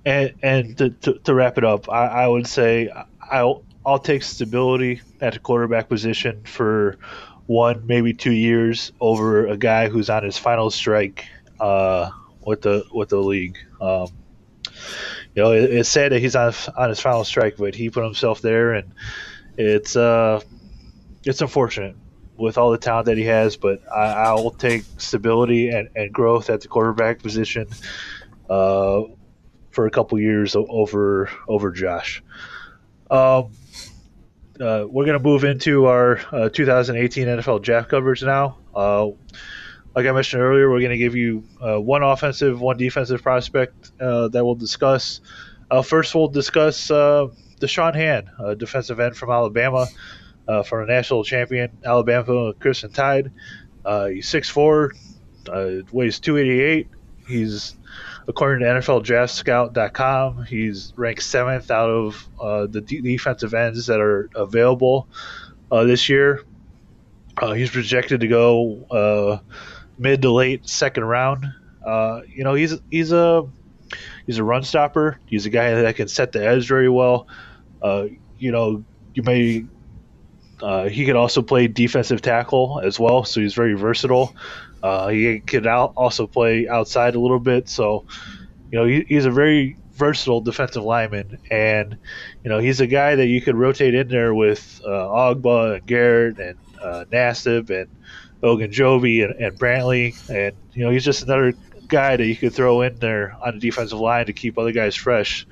And, 0.05 0.33
and 0.43 0.79
to, 0.79 0.91
to, 0.91 1.15
to 1.25 1.35
wrap 1.35 1.59
it 1.59 1.65
up, 1.65 1.91
I, 1.91 2.07
I 2.07 2.29
would 2.29 2.47
say 2.47 2.89
I'll, 3.31 3.65
I'll 3.85 3.99
take 3.99 4.23
stability 4.23 5.03
at 5.21 5.35
the 5.35 5.39
quarterback 5.41 5.89
position 5.89 6.43
for 6.45 6.99
one, 7.47 7.85
maybe 7.87 8.15
two 8.15 8.33
years 8.33 8.93
over 9.01 9.47
a 9.47 9.57
guy 9.57 9.89
who's 9.89 10.09
on 10.09 10.23
his 10.23 10.39
final 10.39 10.71
strike 10.71 11.27
uh, 11.59 12.11
with 12.45 12.63
the 12.63 12.85
with 12.93 13.09
the 13.09 13.19
league. 13.19 13.59
Um, 13.81 14.09
you 15.35 15.43
know, 15.43 15.53
it, 15.53 15.71
it's 15.71 15.89
sad 15.89 16.13
that 16.13 16.21
he's 16.21 16.37
on 16.37 16.53
on 16.77 16.89
his 16.89 17.01
final 17.01 17.25
strike, 17.25 17.57
but 17.57 17.75
he 17.75 17.91
put 17.91 18.05
himself 18.05 18.41
there, 18.41 18.73
and 18.75 18.93
it's 19.57 19.97
uh, 19.97 20.41
it's 21.25 21.41
unfortunate 21.41 21.97
with 22.37 22.57
all 22.59 22.71
the 22.71 22.79
talent 22.79 23.07
that 23.07 23.19
he 23.19 23.25
has. 23.25 23.57
But 23.57 23.81
I, 23.93 24.13
I 24.13 24.33
will 24.35 24.51
take 24.51 24.85
stability 24.99 25.69
and, 25.69 25.89
and 25.95 26.13
growth 26.13 26.51
at 26.51 26.63
the 26.63 26.69
quarterback 26.69 27.23
position 27.23 27.69
uh, 28.49 29.03
for 29.71 29.87
a 29.87 29.91
couple 29.91 30.19
years 30.19 30.57
over 30.57 31.31
over 31.47 31.71
Josh. 31.71 32.23
Um, 33.11 33.51
uh, 34.61 34.85
we're 34.87 35.07
going 35.07 35.19
to 35.19 35.25
move 35.25 35.45
into 35.45 35.87
our 35.87 36.21
uh, 36.33 36.49
2018 36.51 37.27
NFL 37.27 37.63
draft 37.63 37.89
coverage 37.89 38.23
now. 38.23 38.59
Uh, 38.75 39.09
like 39.95 40.07
I 40.07 40.13
mentioned 40.13 40.43
earlier, 40.43 40.71
we're 40.71 40.81
going 40.81 40.93
to 40.93 40.99
give 40.99 41.17
you 41.17 41.45
uh, 41.61 41.81
one 41.81 42.03
offensive, 42.03 42.61
one 42.61 42.77
defensive 42.77 43.23
prospect 43.23 43.91
uh, 44.01 44.29
that 44.29 44.45
we'll 44.45 44.55
discuss. 44.55 45.21
Uh, 45.71 45.83
first, 45.83 46.15
we'll 46.15 46.29
discuss 46.29 46.91
uh, 46.91 47.29
Da'Shawn 47.61 47.95
Hand, 47.95 48.29
a 48.39 48.55
defensive 48.55 49.01
end 49.01 49.17
from 49.17 49.31
Alabama, 49.31 49.87
uh, 50.47 50.63
from 50.63 50.85
a 50.85 50.87
national 50.87 51.25
champion, 51.25 51.77
Alabama 51.85 52.53
Crimson 52.55 52.93
Tide. 52.93 53.33
Uh, 53.85 54.07
he's 54.07 54.27
6'4", 54.27 54.91
uh, 55.49 55.83
weighs 55.93 56.21
288. 56.21 56.89
He's, 57.27 57.77
according 58.29 58.61
to 58.61 58.73
NFLDraftScout.com, 58.73 60.45
he's 60.45 60.93
ranked 60.97 61.23
seventh 61.23 61.71
out 61.71 61.91
of 61.91 62.29
uh, 62.41 62.67
the 62.67 62.81
defensive 62.81 63.55
ends 63.55 63.87
that 63.87 64.01
are 64.01 64.31
available 64.35 65.09
this 65.71 66.09
year. 66.09 66.45
he's 67.55 67.71
projected 67.71 68.21
to 68.21 68.29
go 68.29 69.41
mid 70.01 70.23
to 70.23 70.33
late 70.33 70.69
second 70.69 71.05
round. 71.05 71.47
Uh, 71.87 72.23
you 72.27 72.43
know, 72.43 72.55
he's 72.55 72.75
he's 72.91 73.13
a 73.13 73.47
he's 74.27 74.39
a 74.39 74.45
run 74.45 74.63
stopper. 74.63 75.21
He's 75.27 75.47
a 75.47 75.51
guy 75.51 75.83
that 75.83 75.97
can 75.97 76.09
set 76.09 76.33
the 76.33 76.45
edge 76.45 76.67
very 76.67 76.89
well. 76.89 77.29
Uh, 77.81 78.07
you 78.39 78.51
know, 78.51 78.85
you 79.15 79.23
may 79.23 79.67
uh, 80.63 80.89
he 80.89 81.05
could 81.07 81.17
also 81.17 81.43
play 81.43 81.69
defensive 81.69 82.23
tackle 82.23 82.81
as 82.83 82.99
well, 82.99 83.25
so 83.25 83.41
he's 83.41 83.55
very 83.55 83.75
versatile. 83.75 84.35
Uh, 84.83 85.09
he 85.09 85.41
could 85.41 85.67
out, 85.67 85.93
also 85.97 86.27
play 86.27 86.69
outside 86.69 87.15
a 87.15 87.21
little 87.21 87.39
bit, 87.39 87.69
so 87.69 88.05
you 88.71 88.79
know 88.79 88.85
he, 88.87 89.05
he's 89.09 89.27
a 89.27 89.31
very 89.31 89.77
versatile 89.93 90.41
defensive 90.41 90.83
lineman, 90.83 91.39
and 91.51 91.99
you 92.43 92.51
know 92.51 92.59
he's 92.59 92.81
a 92.81 92.87
guy 92.87 93.15
that 93.17 93.27
you 93.27 93.41
could 93.41 93.57
rotate 93.57 93.95
in 93.95 94.09
there 94.09 94.35
with 94.35 94.81
uh, 94.85 94.89
Ogbah 94.89 95.77
and 95.77 95.87
Garrett 95.87 96.39
and 96.39 96.59
uh, 96.83 97.05
Nassib 97.11 97.71
and 97.71 97.89
Ogunjobi 98.43 99.25
and, 99.25 99.35
and 99.41 99.59
Brantley, 99.59 100.15
and 100.31 100.57
you 100.73 100.85
know 100.85 100.91
he's 100.91 101.05
just 101.05 101.23
another 101.23 101.55
guy 101.89 102.17
that 102.17 102.27
you 102.27 102.37
could 102.37 102.55
throw 102.55 102.83
in 102.83 102.97
there 102.97 103.37
on 103.45 103.55
the 103.55 103.61
defensive 103.61 103.99
line 103.99 104.27
to 104.27 104.33
keep 104.33 104.59
other 104.59 104.73
guys 104.73 104.95
fresh. 104.95 105.47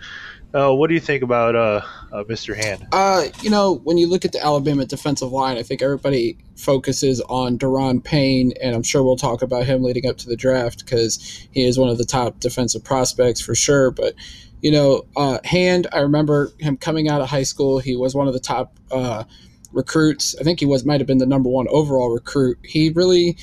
Uh, 0.55 0.73
what 0.73 0.89
do 0.89 0.95
you 0.95 1.01
think 1.01 1.23
about 1.23 1.55
uh, 1.55 1.83
uh, 2.11 2.25
Mr. 2.25 2.57
Hand? 2.57 2.87
Uh, 2.93 3.25
you 3.43 3.51
know, 3.51 3.75
when 3.85 3.99
you 3.99 4.09
look 4.09 4.25
at 4.25 4.33
the 4.33 4.43
Alabama 4.43 4.87
defensive 4.87 5.31
line, 5.31 5.59
I 5.59 5.63
think 5.63 5.83
everybody 5.83 6.39
focuses 6.57 7.21
on 7.29 7.59
Da'Ron 7.59 8.03
Payne, 8.03 8.53
and 8.63 8.75
I'm 8.75 8.83
sure 8.83 9.03
we'll 9.03 9.17
talk 9.17 9.43
about 9.43 9.67
him 9.67 9.83
leading 9.83 10.07
up 10.07 10.17
to 10.19 10.29
the 10.29 10.37
draft 10.37 10.85
because 10.87 11.47
he 11.51 11.67
is 11.67 11.79
one 11.79 11.91
of 11.91 11.99
the 11.99 12.07
top 12.07 12.41
defensive 12.41 12.83
prospects 12.83 13.43
for 13.43 13.55
sure. 13.55 13.91
But 13.91 14.15
you 14.63 14.71
know, 14.71 15.03
uh, 15.17 15.39
Hand, 15.45 15.87
I 15.93 15.99
remember 15.99 16.51
him 16.59 16.79
coming 16.79 17.09
out 17.09 17.21
of 17.21 17.29
high 17.29 17.43
school. 17.43 17.79
He 17.79 17.95
was 17.95 18.15
one 18.15 18.27
of 18.27 18.33
the 18.33 18.41
top 18.41 18.73
uh, 18.91 19.25
recruits. 19.73 20.35
I 20.41 20.43
think 20.43 20.61
he 20.61 20.67
was 20.67 20.85
might 20.85 21.01
have 21.01 21.07
been 21.07 21.19
the 21.19 21.27
number 21.27 21.49
one 21.49 21.67
overall 21.69 22.11
recruit. 22.11 22.59
He 22.65 22.91
really, 22.91 23.37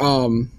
um, 0.00 0.50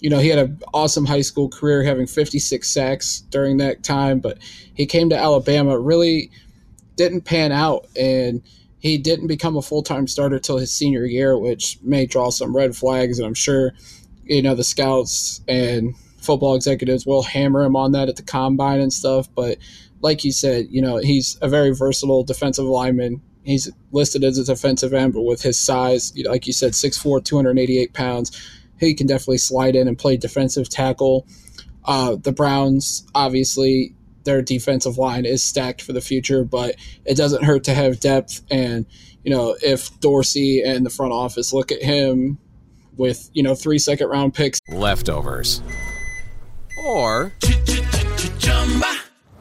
you 0.00 0.10
know, 0.10 0.18
he 0.18 0.28
had 0.28 0.38
an 0.38 0.60
awesome 0.72 1.06
high 1.06 1.22
school 1.22 1.48
career, 1.48 1.82
having 1.82 2.06
56 2.06 2.70
sacks 2.70 3.20
during 3.30 3.56
that 3.58 3.82
time. 3.82 4.20
But 4.20 4.38
he 4.74 4.86
came 4.86 5.10
to 5.10 5.18
Alabama, 5.18 5.78
really 5.78 6.30
didn't 6.96 7.22
pan 7.22 7.52
out, 7.52 7.86
and 7.96 8.42
he 8.78 8.98
didn't 8.98 9.26
become 9.26 9.56
a 9.56 9.62
full 9.62 9.82
time 9.82 10.06
starter 10.06 10.38
till 10.38 10.58
his 10.58 10.72
senior 10.72 11.04
year, 11.04 11.36
which 11.38 11.78
may 11.82 12.06
draw 12.06 12.30
some 12.30 12.54
red 12.54 12.76
flags. 12.76 13.18
And 13.18 13.26
I'm 13.26 13.34
sure, 13.34 13.72
you 14.24 14.42
know, 14.42 14.54
the 14.54 14.64
scouts 14.64 15.40
and 15.48 15.96
football 16.18 16.54
executives 16.54 17.06
will 17.06 17.22
hammer 17.22 17.62
him 17.62 17.76
on 17.76 17.92
that 17.92 18.08
at 18.08 18.16
the 18.16 18.22
combine 18.22 18.80
and 18.80 18.92
stuff. 18.92 19.28
But 19.34 19.58
like 20.00 20.24
you 20.24 20.32
said, 20.32 20.66
you 20.70 20.82
know, 20.82 20.98
he's 20.98 21.38
a 21.40 21.48
very 21.48 21.74
versatile 21.74 22.24
defensive 22.24 22.64
lineman 22.64 23.22
He's 23.46 23.70
listed 23.92 24.24
as 24.24 24.38
a 24.38 24.44
defensive 24.44 24.92
end, 24.92 25.12
but 25.12 25.22
with 25.22 25.40
his 25.40 25.56
size, 25.56 26.12
like 26.26 26.46
you 26.48 26.52
said, 26.52 26.72
6'4", 26.72 27.24
288 27.24 27.92
pounds, 27.92 28.32
he 28.78 28.92
can 28.92 29.06
definitely 29.06 29.38
slide 29.38 29.76
in 29.76 29.86
and 29.86 29.96
play 29.96 30.16
defensive 30.16 30.68
tackle. 30.68 31.26
Uh, 31.84 32.16
the 32.16 32.32
Browns, 32.32 33.06
obviously, 33.14 33.94
their 34.24 34.42
defensive 34.42 34.98
line 34.98 35.24
is 35.24 35.42
stacked 35.44 35.80
for 35.80 35.92
the 35.92 36.00
future, 36.00 36.44
but 36.44 36.74
it 37.04 37.16
doesn't 37.16 37.44
hurt 37.44 37.62
to 37.64 37.74
have 37.74 38.00
depth. 38.00 38.42
And, 38.50 38.84
you 39.22 39.30
know, 39.30 39.56
if 39.62 39.98
Dorsey 40.00 40.60
and 40.62 40.84
the 40.84 40.90
front 40.90 41.12
office 41.12 41.52
look 41.52 41.70
at 41.70 41.80
him 41.80 42.38
with, 42.96 43.30
you 43.32 43.44
know, 43.44 43.54
three 43.54 43.78
second 43.78 44.08
round 44.08 44.34
picks, 44.34 44.60
leftovers, 44.68 45.62
or 46.84 47.32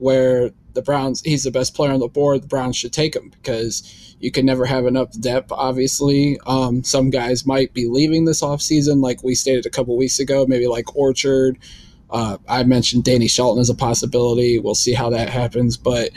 where 0.00 0.50
the 0.72 0.82
Browns, 0.82 1.20
he's 1.22 1.44
the 1.44 1.50
best 1.50 1.74
player 1.74 1.92
on 1.92 2.00
the 2.00 2.08
board, 2.08 2.42
the 2.42 2.48
Browns 2.48 2.76
should 2.76 2.92
take 2.92 3.14
him 3.14 3.30
because 3.30 4.16
you 4.20 4.30
can 4.30 4.46
never 4.46 4.64
have 4.64 4.86
enough 4.86 5.18
depth, 5.20 5.52
obviously. 5.52 6.38
Um, 6.46 6.82
some 6.84 7.10
guys 7.10 7.46
might 7.46 7.72
be 7.74 7.86
leaving 7.86 8.24
this 8.24 8.42
offseason, 8.42 9.02
like 9.02 9.22
we 9.22 9.34
stated 9.34 9.66
a 9.66 9.70
couple 9.70 9.96
weeks 9.96 10.18
ago, 10.18 10.46
maybe 10.46 10.66
like 10.66 10.96
Orchard. 10.96 11.58
Uh, 12.10 12.38
I 12.48 12.64
mentioned 12.64 13.04
Danny 13.04 13.28
Shelton 13.28 13.60
as 13.60 13.70
a 13.70 13.74
possibility. 13.74 14.58
We'll 14.58 14.74
see 14.74 14.92
how 14.92 15.10
that 15.10 15.28
happens. 15.28 15.76
But 15.76 16.10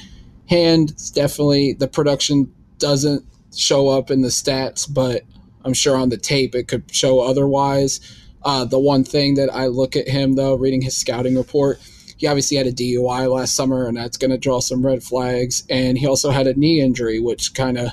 Hand, 0.49 0.93
definitely, 1.13 1.73
the 1.73 1.87
production 1.87 2.53
doesn't 2.77 3.25
show 3.55 3.89
up 3.89 4.11
in 4.11 4.21
the 4.21 4.29
stats, 4.29 4.91
but 4.91 5.23
I'm 5.63 5.73
sure 5.73 5.95
on 5.95 6.09
the 6.09 6.17
tape 6.17 6.53
it 6.55 6.67
could 6.67 6.93
show 6.93 7.21
otherwise. 7.21 7.99
Uh, 8.43 8.65
the 8.65 8.79
one 8.79 9.05
thing 9.05 9.35
that 9.35 9.53
I 9.53 9.67
look 9.67 9.95
at 9.95 10.07
him, 10.07 10.35
though, 10.35 10.55
reading 10.55 10.81
his 10.81 10.97
scouting 10.97 11.37
report, 11.37 11.79
he 12.23 12.27
obviously 12.27 12.55
had 12.55 12.67
a 12.67 12.71
DUI 12.71 13.29
last 13.29 13.53
summer, 13.53 13.85
and 13.85 13.97
that's 13.97 14.15
going 14.15 14.31
to 14.31 14.37
draw 14.37 14.61
some 14.61 14.85
red 14.85 15.03
flags. 15.03 15.65
And 15.69 15.97
he 15.97 16.07
also 16.07 16.31
had 16.31 16.47
a 16.47 16.53
knee 16.53 16.79
injury, 16.79 17.19
which 17.19 17.53
kind 17.53 17.77
of 17.77 17.89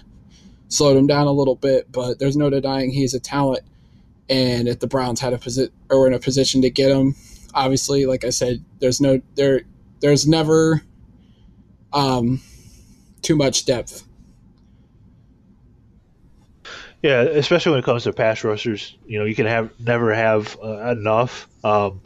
slowed 0.69 0.97
him 0.97 1.09
down 1.09 1.27
a 1.27 1.33
little 1.33 1.57
bit. 1.57 1.91
But 1.91 2.21
there's 2.21 2.37
no 2.37 2.49
denying 2.49 2.93
he's 2.93 3.13
a 3.13 3.19
talent. 3.19 3.65
And 4.29 4.69
if 4.69 4.79
the 4.79 4.87
Browns 4.87 5.19
had 5.19 5.33
a 5.33 5.39
position 5.39 5.73
or 5.91 6.07
in 6.07 6.15
a 6.15 6.21
position 6.21 6.63
to 6.63 6.71
get 6.71 6.93
him, 6.93 7.17
obviously, 7.55 8.07
like 8.07 8.25
I 8.25 8.31
said, 8.31 8.65
there's 8.79 9.01
no 9.01 9.21
there. 9.35 9.63
There's 9.99 10.29
never 10.29 10.81
um, 11.93 12.41
too 13.23 13.35
much 13.35 13.67
depth 13.67 14.05
yeah, 17.03 17.23
especially 17.23 17.71
when 17.71 17.79
it 17.81 17.85
comes 17.85 18.05
to 18.05 18.13
pass 18.13 18.45
rushers, 18.45 18.95
you 19.07 19.19
know, 19.19 19.25
you 19.25 19.35
can 19.35 19.47
have 19.47 19.71
never 19.81 20.15
have 20.15 20.59
uh, 20.63 20.91
enough. 20.91 21.49
Um, 21.65 22.03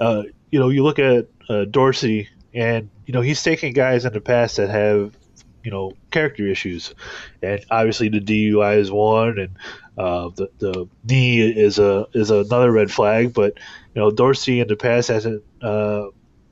uh, 0.00 0.24
you 0.52 0.60
know, 0.60 0.68
you 0.68 0.84
look 0.84 1.00
at 1.00 1.26
uh, 1.48 1.64
Dorsey, 1.64 2.28
and 2.54 2.90
you 3.06 3.14
know 3.14 3.22
he's 3.22 3.42
taken 3.42 3.72
guys 3.72 4.04
in 4.04 4.12
the 4.12 4.20
past 4.20 4.58
that 4.58 4.70
have, 4.70 5.16
you 5.64 5.72
know, 5.72 5.94
character 6.12 6.46
issues, 6.46 6.94
and 7.42 7.64
obviously 7.70 8.08
the 8.08 8.20
DUI 8.20 8.78
is 8.78 8.90
one, 8.90 9.38
and 9.38 9.56
uh, 9.98 10.28
the 10.36 10.50
the 10.58 10.88
knee 11.04 11.40
is 11.40 11.80
a 11.80 12.06
is 12.12 12.30
another 12.30 12.70
red 12.70 12.92
flag. 12.92 13.32
But 13.32 13.54
you 13.94 14.00
know, 14.00 14.10
Dorsey 14.10 14.60
in 14.60 14.68
the 14.68 14.76
past 14.76 15.08
hasn't 15.08 15.42
uh, 15.60 16.04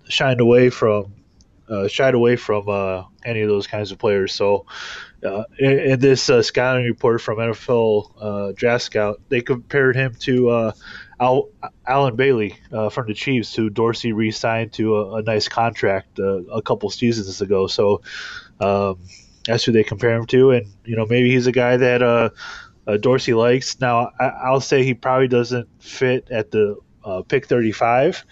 shined 0.09 0.41
away 0.41 0.71
from 0.71 1.15
uh, 1.69 1.87
shied 1.87 2.15
away 2.15 2.37
from 2.37 3.07
any 3.25 3.43
of 3.43 3.49
those 3.49 3.67
kinds 3.67 3.93
of 3.93 3.99
players. 3.99 4.33
So 4.33 4.65
uh, 5.25 5.45
in, 5.59 5.79
in, 5.79 6.01
this 6.01 6.31
uh, 6.31 6.43
scouting 6.43 6.85
report 6.85 7.21
from 7.21 7.39
NFL 7.39 8.13
uh, 8.21 8.53
Draft 8.57 8.85
Scout, 8.85 9.21
they 9.29 9.43
compared 9.43 9.97
him 9.97 10.15
to 10.21 10.49
uh, 10.49 10.73
Al, 11.21 11.51
Allen 11.87 12.17
Bailey 12.17 12.57
uh, 12.73 12.89
from 12.89 13.07
the 13.07 13.15
Chiefs, 13.15 13.55
who 13.55 13.69
Dorsey 13.69 14.13
re-signed 14.13 14.73
to 14.75 14.97
a, 14.97 15.15
a 15.17 15.23
nice 15.23 15.49
contract 15.49 16.19
uh, 16.19 16.43
a 16.45 16.63
couple 16.63 16.89
seasons 16.89 17.41
ago. 17.43 17.67
So 17.67 18.01
um, 18.59 18.99
that's 19.45 19.65
who 19.65 19.73
they 19.73 19.85
compare 19.85 20.17
him 20.17 20.27
to, 20.27 20.51
and 20.53 20.67
you 20.85 20.97
know 20.97 21.07
maybe 21.07 21.31
he's 21.31 21.47
a 21.47 21.53
guy 21.53 21.77
that 21.77 22.33
Dorsey 23.01 23.35
likes. 23.35 23.81
Now 23.81 24.11
I, 24.19 24.51
will 24.51 24.61
say 24.61 24.83
he 24.83 24.95
probably 24.95 25.29
doesn't 25.29 25.69
fit 25.79 26.29
at 26.31 26.51
the 26.51 26.77
pick 27.29 27.47
35, 27.47 28.25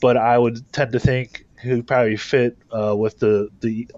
but 0.00 0.16
I 0.16 0.38
would 0.38 0.70
tend 0.72 0.92
to 0.92 1.00
think 1.00 1.46
he'd 1.62 1.86
probably 1.86 2.16
fit 2.16 2.58
with 2.70 3.18
the 3.18 3.48
the 3.60 3.88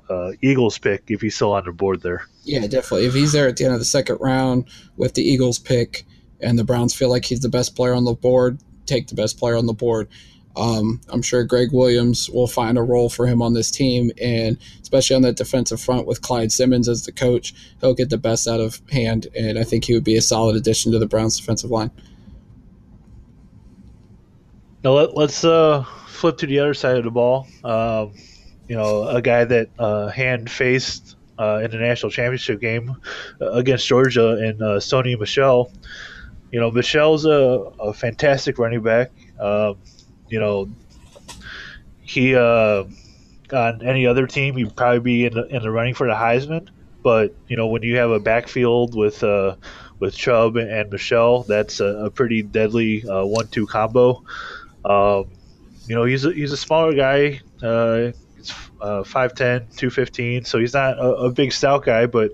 Eagles 0.40 0.78
pick 0.78 1.04
if 1.08 1.20
he's 1.20 1.34
still 1.34 1.52
on 1.52 1.64
the 1.64 1.72
board 1.72 2.02
there. 2.02 2.26
Yeah, 2.44 2.66
definitely. 2.66 3.06
If 3.06 3.14
he's 3.14 3.32
there 3.32 3.48
at 3.48 3.56
the 3.56 3.64
end 3.64 3.74
of 3.74 3.80
the 3.80 3.84
second 3.84 4.18
round 4.20 4.68
with 4.96 5.14
the 5.14 5.22
Eagles 5.22 5.58
pick 5.58 6.04
and 6.40 6.58
the 6.58 6.64
Browns 6.64 6.94
feel 6.94 7.10
like 7.10 7.24
he's 7.24 7.40
the 7.40 7.48
best 7.48 7.76
player 7.76 7.94
on 7.94 8.04
the 8.04 8.14
board, 8.14 8.58
take 8.86 9.08
the 9.08 9.14
best 9.14 9.38
player 9.38 9.56
on 9.56 9.66
the 9.66 9.72
board. 9.72 10.08
Um, 10.56 11.02
I'm 11.10 11.20
sure 11.20 11.44
Gregg 11.44 11.72
Williams 11.72 12.30
will 12.30 12.46
find 12.46 12.78
a 12.78 12.82
role 12.82 13.10
for 13.10 13.26
him 13.26 13.42
on 13.42 13.52
this 13.52 13.70
team, 13.70 14.10
and 14.20 14.56
especially 14.80 15.16
on 15.16 15.22
that 15.22 15.36
defensive 15.36 15.80
front 15.80 16.06
with 16.06 16.22
Clyde 16.22 16.50
Simmons 16.50 16.88
as 16.88 17.04
the 17.04 17.12
coach, 17.12 17.54
he'll 17.80 17.94
get 17.94 18.08
the 18.08 18.16
best 18.16 18.48
out 18.48 18.60
of 18.60 18.80
hand, 18.90 19.26
and 19.36 19.58
I 19.58 19.64
think 19.64 19.84
he 19.84 19.92
would 19.92 20.04
be 20.04 20.16
a 20.16 20.22
solid 20.22 20.56
addition 20.56 20.92
to 20.92 20.98
the 20.98 21.06
Browns' 21.06 21.38
defensive 21.38 21.70
line. 21.70 21.90
Now 24.82 24.92
let, 24.92 25.10
us 25.16 25.44
uh, 25.44 25.84
flip 26.06 26.38
to 26.38 26.46
the 26.46 26.60
other 26.60 26.74
side 26.74 26.96
of 26.96 27.04
the 27.04 27.10
ball. 27.10 27.46
Um, 27.62 28.14
you 28.68 28.76
know, 28.76 29.06
a 29.08 29.20
guy 29.20 29.44
that 29.44 29.68
uh, 29.78 30.08
hand 30.08 30.50
faced 30.50 31.16
uh, 31.38 31.60
in 31.62 31.70
the 31.70 31.78
national 31.78 32.10
championship 32.10 32.60
game 32.60 32.96
uh, 33.40 33.50
against 33.52 33.86
Georgia 33.86 34.36
and 34.36 34.62
uh, 34.62 34.78
Sony 34.78 35.18
Michel. 35.18 35.70
You 36.52 36.60
know, 36.60 36.70
Michel's 36.70 37.24
a, 37.24 37.72
a 37.80 37.92
fantastic 37.92 38.58
running 38.58 38.82
back. 38.82 39.10
Um, 39.40 39.78
you 40.28 40.40
know, 40.40 40.70
he 42.02 42.34
uh, 42.34 42.84
on 43.52 43.82
any 43.82 44.06
other 44.06 44.26
team 44.26 44.56
he'd 44.56 44.74
probably 44.76 45.00
be 45.00 45.24
in 45.26 45.34
the, 45.34 45.46
in 45.46 45.62
the 45.62 45.70
running 45.70 45.94
for 45.94 46.06
the 46.06 46.14
Heisman. 46.14 46.68
But 47.02 47.34
you 47.48 47.56
know, 47.56 47.68
when 47.68 47.82
you 47.82 47.96
have 47.98 48.10
a 48.10 48.20
backfield 48.20 48.96
with 48.96 49.22
uh, 49.22 49.56
with 49.98 50.16
Chubb 50.16 50.56
and 50.56 50.90
Michel, 50.90 51.42
that's 51.44 51.80
a, 51.80 51.86
a 52.06 52.10
pretty 52.10 52.42
deadly 52.42 53.08
uh, 53.08 53.24
one-two 53.24 53.66
combo. 53.66 54.24
Um, 54.84 55.30
you 55.86 55.94
know, 55.94 56.04
he's 56.04 56.24
a, 56.24 56.32
he's 56.32 56.52
a 56.52 56.56
smaller 56.56 56.94
guy. 56.94 57.40
Uh, 58.80 59.00
uh, 59.00 59.02
5'10", 59.02 59.76
215, 59.76 60.44
so 60.44 60.58
he's 60.58 60.74
not 60.74 60.98
a, 60.98 61.10
a, 61.14 61.30
big 61.30 61.52
stout 61.52 61.84
guy, 61.84 62.06
but 62.06 62.30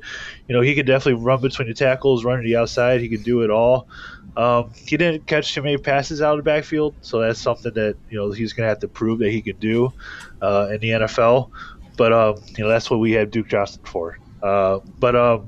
you 0.48 0.54
know 0.54 0.60
he 0.60 0.74
could 0.74 0.86
definitely 0.86 1.22
run 1.22 1.40
between 1.40 1.68
the 1.68 1.74
tackles, 1.74 2.24
run 2.24 2.38
to 2.38 2.44
the 2.44 2.56
outside. 2.56 3.00
He 3.00 3.08
could 3.08 3.22
do 3.22 3.42
it 3.42 3.50
all. 3.50 3.88
Um, 4.36 4.72
he 4.74 4.96
didn't 4.96 5.26
catch 5.26 5.54
too 5.54 5.62
many 5.62 5.76
passes 5.76 6.22
out 6.22 6.38
of 6.38 6.44
the 6.44 6.50
backfield, 6.50 6.94
so 7.02 7.20
that's 7.20 7.40
something 7.40 7.72
that 7.74 7.96
you 8.10 8.18
know 8.18 8.32
he's 8.32 8.52
going 8.52 8.64
to 8.64 8.68
have 8.68 8.80
to 8.80 8.88
prove 8.88 9.18
that 9.20 9.30
he 9.30 9.42
can 9.42 9.56
do 9.56 9.92
uh, 10.40 10.68
in 10.72 10.80
the 10.80 10.90
NFL. 10.90 11.50
But 11.96 12.12
um, 12.12 12.42
you 12.56 12.64
know 12.64 12.70
that's 12.70 12.90
what 12.90 12.98
we 12.98 13.12
have 13.12 13.30
Duke 13.30 13.48
Johnson 13.48 13.82
for. 13.84 14.18
Uh, 14.42 14.80
but 14.98 15.14
um, 15.14 15.46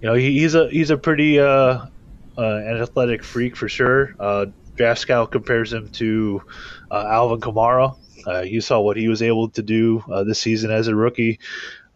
you 0.00 0.08
know 0.08 0.14
he, 0.14 0.40
he's 0.40 0.54
a 0.54 0.68
he's 0.70 0.90
a 0.90 0.96
pretty 0.96 1.38
uh, 1.38 1.44
uh, 1.46 1.86
an 2.36 2.80
athletic 2.80 3.22
freak 3.22 3.54
for 3.54 3.68
sure. 3.68 4.14
Uh, 4.18 4.46
Draft 4.76 5.00
Scout 5.00 5.30
compares 5.30 5.72
him 5.74 5.90
to 5.90 6.42
uh, 6.90 7.06
Alvin 7.06 7.40
Kamara, 7.40 7.96
uh, 8.26 8.40
you 8.40 8.60
saw 8.60 8.80
what 8.80 8.96
he 8.96 9.08
was 9.08 9.22
able 9.22 9.48
to 9.50 9.62
do 9.62 10.02
uh, 10.10 10.24
this 10.24 10.40
season 10.40 10.70
as 10.70 10.88
a 10.88 10.94
rookie. 10.94 11.38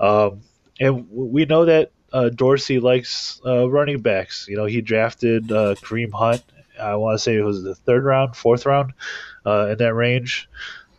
Um, 0.01 0.43
and 0.81 1.09
we 1.11 1.45
know 1.45 1.65
that 1.67 1.93
uh, 2.13 2.29
Dorsey 2.29 2.81
likes 2.81 3.41
uh, 3.45 3.69
running 3.69 4.01
backs. 4.01 4.47
You 4.49 4.57
know, 4.57 4.67
he 4.67 4.81
drafted 4.81 5.51
uh, 5.51 5.75
Kareem 5.77 6.13
Hunt. 6.13 6.43
I 6.81 6.97
want 6.97 7.15
to 7.15 7.23
say 7.23 7.37
it 7.37 7.45
was 7.45 7.63
the 7.63 7.75
third 7.75 8.05
round, 8.05 8.37
fourth 8.37 8.67
round, 8.67 8.93
uh, 9.47 9.69
in 9.71 9.79
that 9.79 9.95
range. 9.95 10.49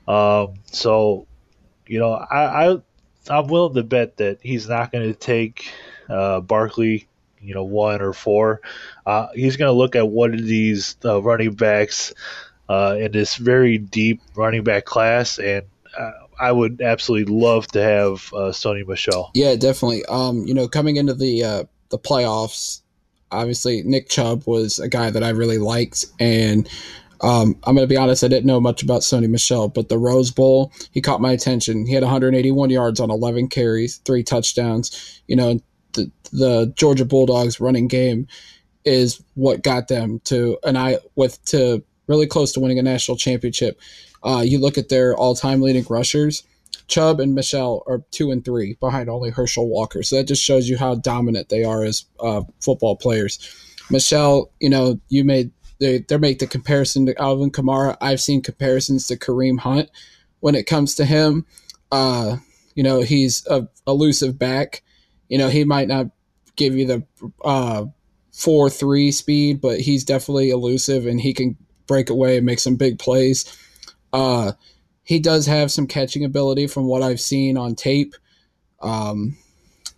Um, 0.08 0.56
so, 0.66 1.28
you 1.88 2.00
know, 2.00 2.14
I, 2.14 2.70
I 2.70 2.82
I'm 3.30 3.48
willing 3.48 3.76
to 3.76 3.84
bet 3.84 4.18
that 4.18 4.40
he's 4.42 4.70
not 4.70 4.92
going 4.92 5.12
to 5.12 5.18
take 5.18 5.72
Barkley 6.08 7.08
you 7.46 7.54
know 7.54 7.64
one 7.64 8.02
or 8.02 8.12
four. 8.12 8.62
Uh, 9.06 9.28
he's 9.34 9.58
going 9.58 9.70
to 9.70 9.78
look 9.78 9.96
at 9.96 10.08
what 10.08 10.32
are 10.32 10.42
these 10.42 10.98
uh, 11.06 11.22
running 11.22 11.54
backs 11.54 12.14
uh, 12.70 12.98
in 13.00 13.12
this 13.12 13.36
very 13.36 13.78
deep 13.78 14.22
running 14.36 14.64
back 14.64 14.86
class, 14.86 15.38
and 15.38 15.64
uh, 15.98 16.12
I 16.40 16.52
would 16.52 16.82
absolutely 16.82 17.34
love 17.34 17.68
to 17.68 17.82
have 17.82 18.32
uh, 18.34 18.52
Sony 18.52 18.86
Michel. 18.88 19.32
Yeah, 19.34 19.56
definitely. 19.56 20.04
Um, 20.06 20.46
you 20.46 20.54
know, 20.54 20.68
coming 20.68 20.98
into 20.98 21.14
the 21.14 21.44
uh, 21.44 21.64
the 21.90 22.00
playoffs, 22.00 22.82
obviously 23.32 23.84
Nick 23.84 24.10
Chubb 24.10 24.44
was 24.46 24.80
a 24.80 24.88
guy 24.88 25.10
that 25.10 25.24
I 25.24 25.30
really 25.30 25.58
liked, 25.58 26.06
and 26.20 26.68
um, 27.22 27.58
I'm 27.64 27.76
going 27.76 27.88
to 27.88 27.92
be 27.92 27.98
honest, 27.98 28.24
I 28.24 28.28
didn't 28.28 28.46
know 28.46 28.60
much 28.60 28.84
about 28.84 29.02
Sony 29.02 29.30
Michel, 29.30 29.68
but 29.68 29.90
the 29.90 29.98
Rose 29.98 30.32
Bowl, 30.32 30.72
he 30.92 31.02
caught 31.02 31.22
my 31.22 31.32
attention. 31.32 31.86
He 31.86 31.94
had 31.94 32.04
181 32.04 32.70
yards 32.70 33.00
on 33.00 33.10
11 33.10 33.48
carries, 33.48 33.98
three 33.98 34.24
touchdowns. 34.24 35.22
You 35.28 35.36
know, 35.36 35.60
the 35.94 36.12
the 36.32 36.74
Georgia 36.76 37.06
Bulldogs 37.06 37.60
running 37.60 37.88
game 37.88 38.28
is 38.84 39.24
what 39.34 39.64
got 39.64 39.88
them 39.88 40.20
to 40.26 40.60
and 40.64 40.78
I 40.78 41.00
with 41.16 41.44
to 41.46 41.84
really 42.08 42.28
close 42.28 42.52
to 42.54 42.60
winning 42.60 42.80
a 42.80 42.84
national 42.84 43.18
championship. 43.18 43.80
Uh, 44.24 44.42
you 44.46 44.60
look 44.60 44.78
at 44.78 44.90
their 44.90 45.16
all-time 45.16 45.62
leading 45.62 45.86
rushers. 45.90 46.44
Chubb 46.88 47.20
and 47.20 47.34
Michel 47.34 47.84
are 47.88 48.04
two 48.12 48.32
and 48.32 48.44
three 48.44 48.76
behind 48.80 49.10
only 49.10 49.30
Herschel 49.30 49.68
Walker. 49.68 50.04
So 50.04 50.18
that 50.18 50.28
just 50.28 50.44
shows 50.44 50.70
you 50.70 50.78
how 50.78 50.96
dominant 50.96 51.50
they 51.50 51.64
are 51.64 51.84
as 51.84 52.06
uh, 52.20 52.44
football 52.60 52.96
players. 52.96 53.40
Michel, 53.90 54.52
you 54.60 54.70
know, 54.70 55.00
you 55.10 55.24
made 55.24 55.52
they 55.80 56.00
they 56.00 56.18
make 56.18 56.40
the 56.40 56.48
comparison 56.48 57.06
to 57.06 57.22
Alvin 57.22 57.52
Kamara. 57.52 57.98
I've 58.02 58.22
seen 58.22 58.42
comparisons 58.42 59.08
to 59.08 59.18
Kareem 59.18 59.60
Hunt 59.60 59.90
when 60.40 60.56
it 60.56 60.68
comes 60.68 60.96
to 60.96 61.06
him. 61.06 61.46
Uh, 61.92 62.38
you 62.76 62.84
know, 62.84 63.02
he's 63.02 63.46
a 63.48 63.68
elusive 63.88 64.38
back. 64.38 64.84
You 65.28 65.38
know, 65.38 65.50
he 65.50 65.64
might 65.64 65.88
not 65.88 66.08
give 66.56 66.76
you 66.76 66.86
the 66.86 67.04
uh, 67.44 67.86
four 68.32 68.70
three 68.70 69.12
speed, 69.12 69.62
but 69.62 69.80
he's 69.80 70.04
definitely 70.04 70.50
elusive 70.50 71.06
and 71.06 71.20
he 71.20 71.34
can 71.34 71.58
break 71.88 72.10
away 72.10 72.38
and 72.38 72.46
make 72.46 72.60
some 72.60 72.76
big 72.76 73.00
plays. 73.00 73.46
Uh, 74.14 74.54
he 75.04 75.20
does 75.20 75.46
have 75.46 75.72
some 75.72 75.88
catching 75.88 76.24
ability 76.24 76.68
from 76.68 76.86
what 76.86 77.04
I've 77.04 77.22
seen 77.22 77.58
on 77.58 77.76
tape. 77.76 78.16
Um, 78.82 79.38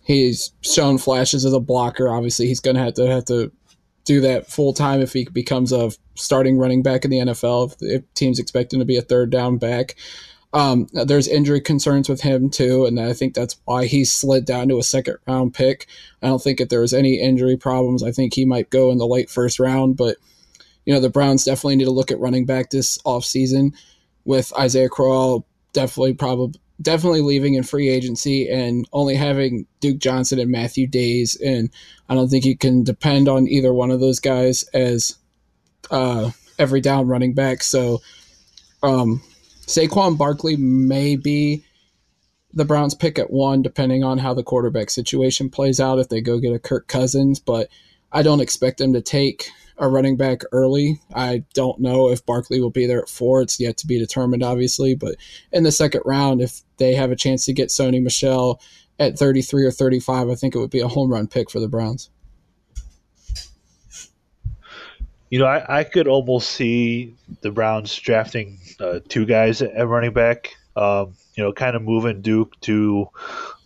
he's 0.04 0.52
shown 0.60 0.98
flashes 0.98 1.44
as 1.44 1.52
a 1.52 1.60
blocker. 1.60 2.08
Obviously, 2.08 2.46
he's 2.46 2.60
going 2.60 2.76
to 2.76 2.82
have 2.82 2.94
to 2.94 3.06
have 3.06 3.24
to 3.26 3.52
do 4.04 4.20
that 4.22 4.50
full 4.50 4.72
time 4.72 5.00
if 5.00 5.12
he 5.12 5.26
becomes 5.26 5.72
a 5.72 5.90
starting 6.14 6.58
running 6.58 6.82
back 6.82 7.04
in 7.04 7.10
the 7.10 7.18
NFL. 7.18 7.72
If, 7.72 7.76
if 7.80 8.14
teams 8.14 8.38
expect 8.38 8.72
him 8.72 8.80
to 8.80 8.84
be 8.86 8.96
a 8.96 9.02
third 9.02 9.30
down 9.30 9.58
back. 9.58 9.96
Um, 10.54 10.88
there's 10.92 11.28
injury 11.28 11.60
concerns 11.60 12.08
with 12.08 12.22
him 12.22 12.48
too, 12.48 12.86
and 12.86 12.98
I 12.98 13.12
think 13.12 13.34
that's 13.34 13.56
why 13.66 13.84
he 13.84 14.04
slid 14.06 14.46
down 14.46 14.68
to 14.68 14.78
a 14.78 14.82
second 14.82 15.18
round 15.26 15.52
pick. 15.52 15.86
I 16.22 16.28
don't 16.28 16.42
think 16.42 16.60
if 16.60 16.70
there 16.70 16.80
was 16.80 16.94
any 16.94 17.20
injury 17.20 17.58
problems, 17.58 18.02
I 18.02 18.12
think 18.12 18.32
he 18.32 18.46
might 18.46 18.70
go 18.70 18.90
in 18.90 18.96
the 18.96 19.06
late 19.06 19.28
first 19.28 19.60
round. 19.60 19.98
But 19.98 20.16
you 20.88 20.94
know, 20.94 21.00
the 21.00 21.10
Browns 21.10 21.44
definitely 21.44 21.76
need 21.76 21.84
to 21.84 21.90
look 21.90 22.10
at 22.10 22.18
running 22.18 22.46
back 22.46 22.70
this 22.70 22.96
offseason 23.02 23.74
with 24.24 24.56
Isaiah 24.58 24.88
Crowell 24.88 25.46
definitely 25.74 26.14
probably 26.14 26.58
definitely 26.80 27.20
leaving 27.20 27.52
in 27.52 27.62
free 27.62 27.90
agency 27.90 28.48
and 28.48 28.88
only 28.90 29.14
having 29.14 29.66
Duke 29.80 29.98
Johnson 29.98 30.38
and 30.38 30.50
Matthew 30.50 30.86
Dayes. 30.86 31.38
And 31.44 31.68
I 32.08 32.14
don't 32.14 32.30
think 32.30 32.46
you 32.46 32.56
can 32.56 32.84
depend 32.84 33.28
on 33.28 33.46
either 33.48 33.74
one 33.74 33.90
of 33.90 34.00
those 34.00 34.18
guys 34.18 34.62
as 34.72 35.18
uh, 35.90 36.30
every 36.58 36.80
down 36.80 37.06
running 37.06 37.34
back. 37.34 37.62
So 37.62 38.00
um, 38.82 39.22
Saquon 39.66 40.16
Barkley 40.16 40.56
may 40.56 41.16
be 41.16 41.64
the 42.54 42.64
Browns 42.64 42.94
pick 42.94 43.18
at 43.18 43.30
one, 43.30 43.60
depending 43.60 44.04
on 44.04 44.16
how 44.16 44.32
the 44.32 44.42
quarterback 44.42 44.88
situation 44.88 45.50
plays 45.50 45.80
out. 45.80 45.98
If 45.98 46.08
they 46.08 46.22
go 46.22 46.38
get 46.38 46.54
a 46.54 46.58
Kirk 46.58 46.88
Cousins, 46.88 47.40
but 47.40 47.68
I 48.10 48.22
don't 48.22 48.40
expect 48.40 48.78
them 48.78 48.94
to 48.94 49.02
take 49.02 49.50
a 49.78 49.88
running 49.88 50.16
back 50.16 50.42
early. 50.52 51.00
I 51.14 51.44
don't 51.54 51.80
know 51.80 52.10
if 52.10 52.24
Barkley 52.26 52.60
will 52.60 52.70
be 52.70 52.86
there 52.86 53.02
at 53.02 53.08
four. 53.08 53.42
It's 53.42 53.60
yet 53.60 53.76
to 53.78 53.86
be 53.86 53.98
determined, 53.98 54.42
obviously. 54.42 54.94
But 54.94 55.16
in 55.52 55.62
the 55.62 55.72
second 55.72 56.02
round, 56.04 56.40
if 56.40 56.62
they 56.78 56.94
have 56.94 57.10
a 57.10 57.16
chance 57.16 57.44
to 57.46 57.52
get 57.52 57.68
Sony 57.68 58.02
Michel 58.02 58.60
at 58.98 59.18
33 59.18 59.64
or 59.64 59.70
35, 59.70 60.28
I 60.28 60.34
think 60.34 60.54
it 60.54 60.58
would 60.58 60.70
be 60.70 60.80
a 60.80 60.88
home 60.88 61.10
run 61.10 61.26
pick 61.26 61.50
for 61.50 61.60
the 61.60 61.68
Browns. 61.68 62.10
You 65.30 65.38
know, 65.38 65.46
I, 65.46 65.80
I 65.80 65.84
could 65.84 66.08
almost 66.08 66.50
see 66.50 67.14
the 67.42 67.50
Browns 67.50 67.94
drafting 67.94 68.58
uh, 68.80 69.00
two 69.08 69.26
guys 69.26 69.60
at 69.60 69.86
running 69.86 70.12
back. 70.12 70.56
Um, 70.74 71.14
you 71.34 71.44
know, 71.44 71.52
kind 71.52 71.76
of 71.76 71.82
moving 71.82 72.22
Duke 72.22 72.58
to 72.62 73.08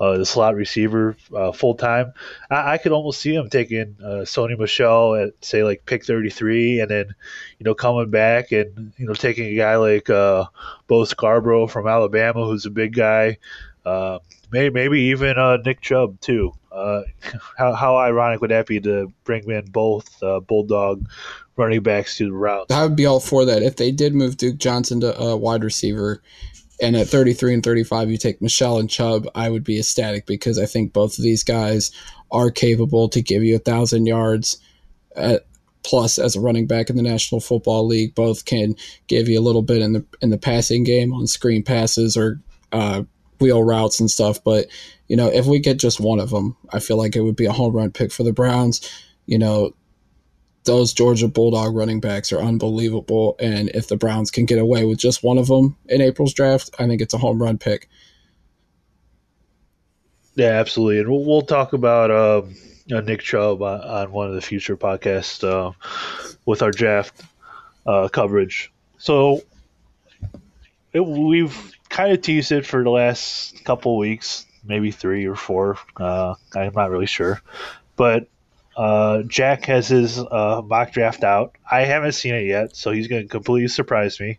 uh, 0.03 0.19
the 0.19 0.27
slot 0.27 0.57
receiver 0.57 1.17
uh, 1.33 1.53
full 1.53 1.77
time. 1.77 2.13
I, 2.51 2.73
I, 2.73 2.79
could 2.79 2.91
almost 2.91 3.21
see 3.21 3.37
him 3.37 3.49
taking 3.49 3.97
uh, 4.03 4.25
Sony 4.25 4.59
Michel 4.59 5.15
at 5.15 5.45
say 5.45 5.63
like 5.63 5.87
pick 5.87 6.05
33, 6.05 6.81
and 6.81 6.91
then 6.91 7.15
you 7.61 7.65
know 7.65 7.75
coming 7.77 8.11
back 8.11 8.51
and 8.51 8.93
you 8.97 9.07
know 9.07 9.15
taking 9.15 9.47
a 9.47 9.55
guy 9.55 9.77
like 9.77 10.11
uh, 10.11 10.47
Bo 10.89 11.05
Scarborough 11.05 11.69
from 11.69 11.87
Alabama, 11.87 12.45
who's 12.45 12.67
a 12.67 12.71
big 12.71 12.97
guy. 12.97 13.39
Uh, 13.87 14.19
maybe 14.51 14.75
maybe 14.75 15.01
even 15.03 15.39
uh, 15.39 15.59
Nick 15.65 15.81
Chubb 15.81 16.21
too. 16.21 16.53
Uh, 16.73 17.03
how, 17.57 17.73
how 17.73 17.97
ironic 17.97 18.41
would 18.41 18.51
that 18.51 18.67
be 18.67 18.81
to 18.81 19.13
bring 19.23 19.49
in 19.49 19.67
both 19.67 20.19
Bulldog 20.49 21.09
running 21.55 21.81
backs 21.81 22.17
to 22.17 22.25
the 22.25 22.33
route? 22.33 22.73
I 22.73 22.83
would 22.83 22.97
be 22.97 23.07
all 23.07 23.21
for 23.21 23.45
that 23.45 23.63
if 23.63 23.77
they 23.77 23.93
did 23.93 24.17
move 24.17 24.37
Duke 24.37 24.57
Johnson 24.57 24.99
to 25.03 25.17
a 25.17 25.37
wide 25.37 25.63
receiver 25.63 26.21
and 26.83 26.97
at 26.97 27.09
33 27.09 27.55
and 27.55 27.63
35 27.63 28.11
you 28.11 28.19
take 28.19 28.43
Michel 28.43 28.79
and 28.79 28.91
Chubb, 28.91 29.29
I 29.35 29.49
would 29.49 29.65
be 29.65 29.79
ecstatic 29.79 30.27
because 30.27 30.59
I 30.59 30.67
think 30.67 30.93
both 30.93 31.17
of 31.17 31.25
these 31.25 31.45
guys 31.45 31.93
are 32.31 32.51
capable 32.51 33.09
to 33.11 33.23
give 33.23 33.45
you 33.45 33.57
a 33.57 33.61
thousand 33.61 34.07
yards 34.07 34.59
at, 35.17 35.47
plus 35.85 36.19
as 36.19 36.37
a 36.37 36.41
running 36.41 36.67
back 36.67 36.91
in 36.91 36.97
the 36.97 37.03
National 37.03 37.41
Football 37.41 37.87
League. 37.87 38.15
Both 38.15 38.45
can 38.45 38.75
give 39.07 39.29
you 39.29 39.39
a 39.39 39.43
little 39.43 39.63
bit 39.63 39.81
in 39.81 39.93
the 39.93 40.05
in 40.21 40.31
the 40.31 40.39
passing 40.39 40.85
game 40.85 41.13
on 41.13 41.27
screen 41.27 41.63
passes 41.63 42.17
or 42.17 42.41
uh, 42.73 43.05
wheel 43.41 43.63
routes 43.63 44.01
and 44.01 44.11
stuff. 44.11 44.43
But 44.43 44.67
you 45.09 45.17
know, 45.17 45.29
if 45.29 45.47
we 45.47 45.61
get 45.61 45.79
just 45.79 46.01
one 46.01 46.21
of 46.21 46.31
them, 46.31 46.57
I 46.73 46.81
feel 46.81 46.97
like 46.97 47.15
it 47.17 47.23
would 47.23 47.37
be 47.37 47.47
a 47.47 47.53
home 47.53 47.75
run 47.75 47.91
pick 47.91 48.13
for 48.13 48.23
the 48.23 48.33
Browns. 48.33 48.81
You 49.27 49.39
know, 49.39 49.75
those 50.65 50.93
Georgia 50.93 51.29
Bulldog 51.29 51.75
running 51.75 52.01
backs 52.01 52.33
are 52.33 52.41
unbelievable. 52.41 53.37
And 53.41 53.69
if 53.71 53.89
the 53.89 53.97
Browns 53.97 54.31
can 54.31 54.47
get 54.47 54.59
away 54.59 54.85
with 54.85 54.99
just 54.99 55.23
one 55.23 55.39
of 55.39 55.49
them 55.49 55.77
in 55.89 56.01
April's 56.01 56.35
draft, 56.35 56.71
I 56.79 56.87
think 56.87 57.01
it's 57.01 57.15
a 57.15 57.19
home 57.19 57.43
run 57.43 57.59
pick. 57.59 57.89
Yeah, 60.35 60.53
absolutely. 60.53 61.01
And 61.01 61.09
we'll, 61.11 61.25
we'll 61.25 61.43
talk 61.43 61.73
about 61.73 62.11
um, 62.11 62.55
uh, 62.93 63.01
Nick 63.01 63.21
Chubb 63.21 63.63
on, 63.63 63.81
on, 63.81 64.13
one 64.13 64.29
of 64.29 64.35
the 64.35 64.41
future 64.41 64.77
podcasts 64.77 65.45
uh, 65.45 65.73
with 66.47 66.63
our 66.63 66.71
draft 66.71 67.23
uh, 67.87 68.09
coverage. 68.09 68.73
So 68.99 69.43
it, 70.93 71.01
we've 71.01 71.73
kind 71.89 72.13
of 72.13 72.23
teased 72.23 72.53
it 72.53 72.65
for 72.65 72.83
the 72.83 72.91
last 72.91 73.65
couple 73.65 73.99
weeks, 73.99 74.47
maybe 74.65 74.91
three 74.91 75.27
or 75.27 75.37
four. 75.37 75.77
Uh, 75.97 76.35
I'm 76.55 76.73
not 76.75 76.91
really 76.91 77.07
sure. 77.07 77.43
But 77.97 78.29
uh, 78.77 79.23
Jack 79.23 79.65
has 79.67 79.89
his 79.89 80.19
uh, 80.19 80.63
mock 80.65 80.93
draft 80.93 81.25
out. 81.25 81.57
I 81.71 81.83
haven't 81.83 82.13
seen 82.13 82.35
it 82.35 82.47
yet, 82.47 82.77
so 82.77 82.91
he's 82.91 83.09
going 83.09 83.23
to 83.23 83.29
completely 83.29 83.69
surprise 83.69 84.19
me. 84.21 84.39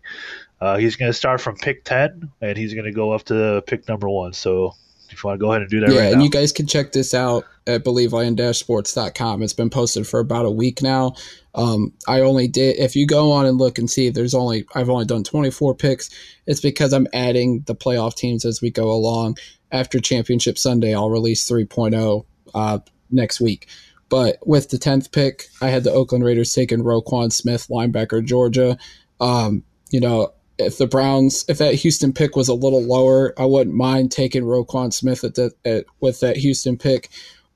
Uh, 0.60 0.76
he's 0.76 0.96
going 0.96 1.10
to 1.10 1.16
start 1.16 1.40
from 1.40 1.56
pick 1.56 1.84
10, 1.84 2.30
and 2.40 2.56
he's 2.56 2.74
going 2.74 2.86
to 2.86 2.92
go 2.92 3.12
up 3.12 3.24
to 3.24 3.62
pick 3.66 3.86
number 3.88 4.08
one. 4.08 4.32
So 4.32 4.74
if 5.10 5.22
you 5.22 5.28
want 5.28 5.38
to 5.38 5.44
go 5.44 5.50
ahead 5.50 5.62
and 5.62 5.70
do 5.70 5.80
that 5.80 5.92
yeah, 5.92 6.00
right 6.00 6.06
and 6.08 6.18
now. 6.18 6.24
you 6.24 6.30
guys 6.30 6.52
can 6.52 6.66
check 6.66 6.92
this 6.92 7.14
out 7.14 7.44
at 7.66 7.84
believeland-sports.com. 7.84 9.42
It's 9.42 9.52
been 9.52 9.70
posted 9.70 10.06
for 10.06 10.20
about 10.20 10.46
a 10.46 10.50
week 10.50 10.82
now. 10.82 11.14
Um, 11.54 11.92
I 12.08 12.20
only 12.20 12.48
did, 12.48 12.78
if 12.78 12.96
you 12.96 13.06
go 13.06 13.30
on 13.30 13.46
and 13.46 13.58
look 13.58 13.78
and 13.78 13.88
see, 13.88 14.10
there's 14.10 14.34
only, 14.34 14.64
I've 14.74 14.90
only 14.90 15.04
done 15.04 15.22
24 15.22 15.74
picks. 15.76 16.10
It's 16.46 16.60
because 16.60 16.92
I'm 16.92 17.06
adding 17.12 17.62
the 17.66 17.74
playoff 17.74 18.14
teams 18.16 18.44
as 18.44 18.60
we 18.60 18.70
go 18.70 18.90
along. 18.90 19.38
After 19.70 19.98
Championship 20.00 20.58
Sunday, 20.58 20.94
I'll 20.94 21.10
release 21.10 21.48
3.0 21.48 22.24
uh, 22.54 22.78
next 23.10 23.40
week. 23.40 23.68
But 24.08 24.38
with 24.46 24.70
the 24.70 24.76
10th 24.76 25.12
pick, 25.12 25.44
I 25.60 25.68
had 25.68 25.84
the 25.84 25.92
Oakland 25.92 26.24
Raiders 26.24 26.52
taking 26.52 26.80
Roquan 26.80 27.32
Smith, 27.32 27.66
linebacker, 27.68 28.24
Georgia. 28.24 28.76
Um, 29.20 29.64
you 29.90 30.00
know, 30.00 30.32
if 30.58 30.78
the 30.78 30.86
Browns, 30.86 31.44
if 31.48 31.58
that 31.58 31.74
Houston 31.74 32.12
pick 32.12 32.36
was 32.36 32.48
a 32.48 32.54
little 32.54 32.82
lower, 32.82 33.34
I 33.38 33.44
wouldn't 33.44 33.74
mind 33.74 34.12
taking 34.12 34.44
Roquan 34.44 34.92
Smith 34.92 35.24
at 35.24 35.34
the, 35.34 35.52
at, 35.64 35.84
with 36.00 36.20
that 36.20 36.36
Houston 36.36 36.76
pick. 36.76 37.08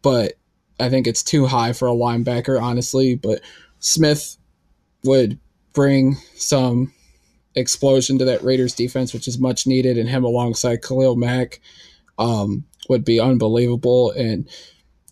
But 0.02 0.34
I 0.80 0.88
think 0.88 1.06
it's 1.06 1.22
too 1.22 1.46
high 1.46 1.72
for 1.72 1.88
a 1.88 1.92
linebacker, 1.92 2.60
honestly. 2.60 3.14
But 3.14 3.40
Smith 3.80 4.36
would 5.04 5.38
bring 5.72 6.16
some 6.34 6.92
explosion 7.54 8.18
to 8.18 8.24
that 8.24 8.42
Raiders 8.42 8.74
defense, 8.74 9.12
which 9.12 9.28
is 9.28 9.38
much 9.38 9.66
needed, 9.66 9.98
and 9.98 10.08
him 10.08 10.24
alongside 10.24 10.82
Khalil 10.82 11.16
Mack 11.16 11.60
um, 12.18 12.64
would 12.88 13.04
be 13.04 13.20
unbelievable. 13.20 14.10
And, 14.12 14.48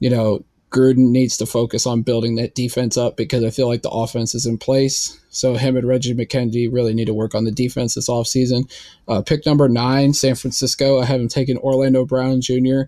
you 0.01 0.11
know, 0.11 0.45
Gruden 0.77 1.11
needs 1.11 1.37
to 1.39 1.47
focus 1.47 1.87
on 1.87 2.03
building 2.03 2.35
that 2.37 2.55
defense 2.55 2.97
up 2.97 3.17
because 3.17 3.43
I 3.43 3.51
feel 3.51 3.67
like 3.67 3.83
the 3.83 3.91
offense 3.91 4.35
is 4.35 4.45
in 4.45 4.59
place. 4.59 5.19
So 5.31 5.55
him 5.55 5.77
and 5.77 5.89
Reggie 5.89 6.15
McKenzie 6.15 6.71
really 6.71 6.93
need 6.93 7.07
to 7.07 7.15
work 7.15 7.35
on 7.35 7.45
the 7.45 7.51
defense 7.51 7.95
this 7.95 8.11
offseason. 8.11 8.71
Uh, 9.09 9.23
pick 9.23 9.47
number 9.47 9.69
nine, 9.69 10.13
San 10.13 10.35
Francisco. 10.35 11.01
I 11.01 11.07
have 11.07 11.21
him 11.21 11.29
taken 11.29 11.57
Orlando 11.59 12.05
Brown 12.05 12.41
Jr. 12.41 12.83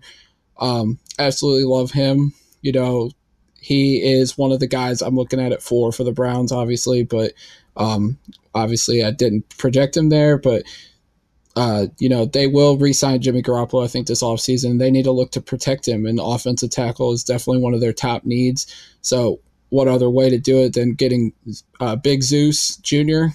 Um, 0.59 0.99
absolutely 1.17 1.63
love 1.63 1.91
him. 1.91 2.33
You 2.61 2.73
know, 2.73 3.11
he 3.59 4.01
is 4.01 4.37
one 4.37 4.51
of 4.51 4.59
the 4.59 4.67
guys 4.67 5.01
I'm 5.01 5.15
looking 5.15 5.39
at 5.39 5.51
it 5.51 5.61
for 5.61 5.91
for 5.91 6.03
the 6.03 6.11
Browns, 6.11 6.51
obviously, 6.51 7.03
but 7.03 7.33
um, 7.75 8.17
obviously 8.53 9.03
I 9.03 9.11
didn't 9.11 9.49
project 9.57 9.97
him 9.97 10.09
there, 10.09 10.37
but 10.37 10.63
uh, 11.55 11.87
you 11.97 12.09
know, 12.09 12.25
they 12.25 12.47
will 12.47 12.77
re-sign 12.77 13.21
Jimmy 13.21 13.41
Garoppolo, 13.41 13.83
I 13.83 13.87
think, 13.87 14.07
this 14.07 14.23
offseason. 14.23 14.79
They 14.79 14.91
need 14.91 15.03
to 15.03 15.11
look 15.11 15.31
to 15.31 15.41
protect 15.41 15.87
him, 15.87 16.05
and 16.05 16.19
offensive 16.21 16.69
tackle 16.69 17.11
is 17.11 17.23
definitely 17.23 17.61
one 17.61 17.73
of 17.73 17.81
their 17.81 17.93
top 17.93 18.25
needs. 18.25 18.67
So, 19.01 19.39
what 19.69 19.87
other 19.87 20.09
way 20.09 20.29
to 20.29 20.37
do 20.37 20.59
it 20.63 20.73
than 20.73 20.93
getting 20.93 21.33
uh, 21.79 21.95
Big 21.95 22.23
Zeus 22.23 22.77
Jr. 22.77 23.25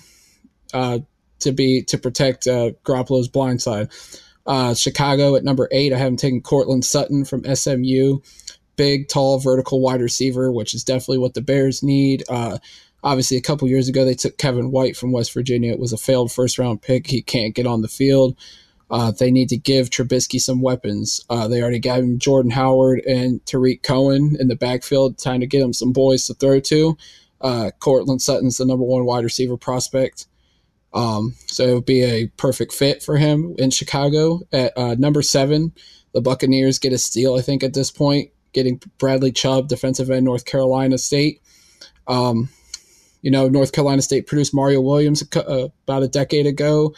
Uh, 0.72 1.00
to 1.40 1.53
be 1.53 1.83
to 1.83 1.98
protect 1.98 2.46
uh, 2.46 2.70
Garoppolo's 2.85 3.29
blind 3.29 3.62
side? 3.62 3.90
Uh, 4.46 4.74
Chicago 4.74 5.37
at 5.37 5.44
number 5.44 5.68
eight, 5.72 5.92
I 5.92 5.98
have 5.98 6.09
him 6.09 6.16
taking 6.16 6.42
Courtland 6.42 6.85
Sutton 6.85 7.24
from 7.24 7.44
SMU. 7.55 8.20
Big, 8.77 9.09
tall, 9.09 9.38
vertical 9.38 9.81
wide 9.81 10.00
receiver, 10.00 10.50
which 10.50 10.74
is 10.74 10.83
definitely 10.83 11.18
what 11.18 11.35
the 11.35 11.40
Bears 11.40 11.83
need. 11.83 12.24
Obviously, 13.04 13.36
a 13.36 13.42
couple 13.42 13.68
years 13.68 13.88
ago, 13.88 14.04
they 14.04 14.14
took 14.14 14.38
Kevin 14.38 14.70
White 14.70 14.96
from 14.96 15.12
West 15.12 15.32
Virginia. 15.32 15.70
It 15.72 15.78
was 15.78 15.92
a 15.92 15.98
failed 15.98 16.32
first 16.32 16.58
round 16.58 16.82
pick. 16.82 17.06
He 17.06 17.22
can't 17.22 17.54
get 17.54 17.66
on 17.66 17.82
the 17.82 17.88
field. 17.88 18.36
Uh, 18.90 19.11
they 19.11 19.30
need 19.30 19.48
to 19.50 19.57
give 19.57 19.90
Trubisky 19.90 20.40
some 20.40 20.62
weapons. 20.62 21.24
Uh, 21.28 21.46
they 21.46 21.61
already 21.61 21.78
got 21.78 22.00
him 22.00 22.18
Jordan 22.18 22.50
Howard 22.50 23.00
and 23.00 23.44
Tarik 23.46 23.82
Cohen 23.82 24.36
in 24.40 24.48
the 24.48 24.57
backfield, 24.57 25.18
trying 25.18 25.40
to 25.40 25.46
get 25.46 25.62
him 25.62 25.72
some 25.72 25.92
boys 25.92 26.26
to 26.26 26.34
throw 26.34 26.61
to. 26.61 26.96
Uh, 27.40 27.70
Courtland 27.78 28.22
Sutton's 28.22 28.57
the 28.57 28.64
number 28.64 28.84
one 28.84 29.05
wide 29.05 29.24
receiver 29.24 29.57
prospect. 29.57 30.26
Um, 30.94 31.34
so 31.46 31.64
it 31.64 31.74
would 31.74 31.84
be 31.84 32.02
a 32.02 32.28
perfect 32.36 32.72
fit 32.72 33.02
for 33.02 33.16
him 33.16 33.55
in 33.59 33.70
Chicago. 33.70 34.40
At 34.52 34.76
uh, 34.78 34.94
number 34.94 35.22
seven, 35.22 35.72
the 36.12 36.22
Buccaneers 36.22 36.78
get 36.78 36.92
a 36.92 36.98
steal, 36.98 37.34
I 37.34 37.42
think, 37.42 37.62
at 37.62 37.74
this 37.74 37.90
point, 37.90 38.30
getting 38.52 38.80
Bradley 38.98 39.32
Chubb, 39.32 39.68
defensive 39.68 40.11
end, 40.11 40.24
North 40.24 40.44
Carolina 40.44 40.96
State. 40.96 41.42
Um, 42.07 42.48
you 43.25 43.31
know, 43.31 43.49
North 43.49 43.72
Carolina 43.72 44.03
State 44.03 44.27
produced 44.27 44.53
Mario 44.53 44.83
Williams 44.83 45.25
uh, 45.35 45.68
about 45.85 46.03
a 46.03 46.09
decade 46.09 46.47
ago, 46.47 46.95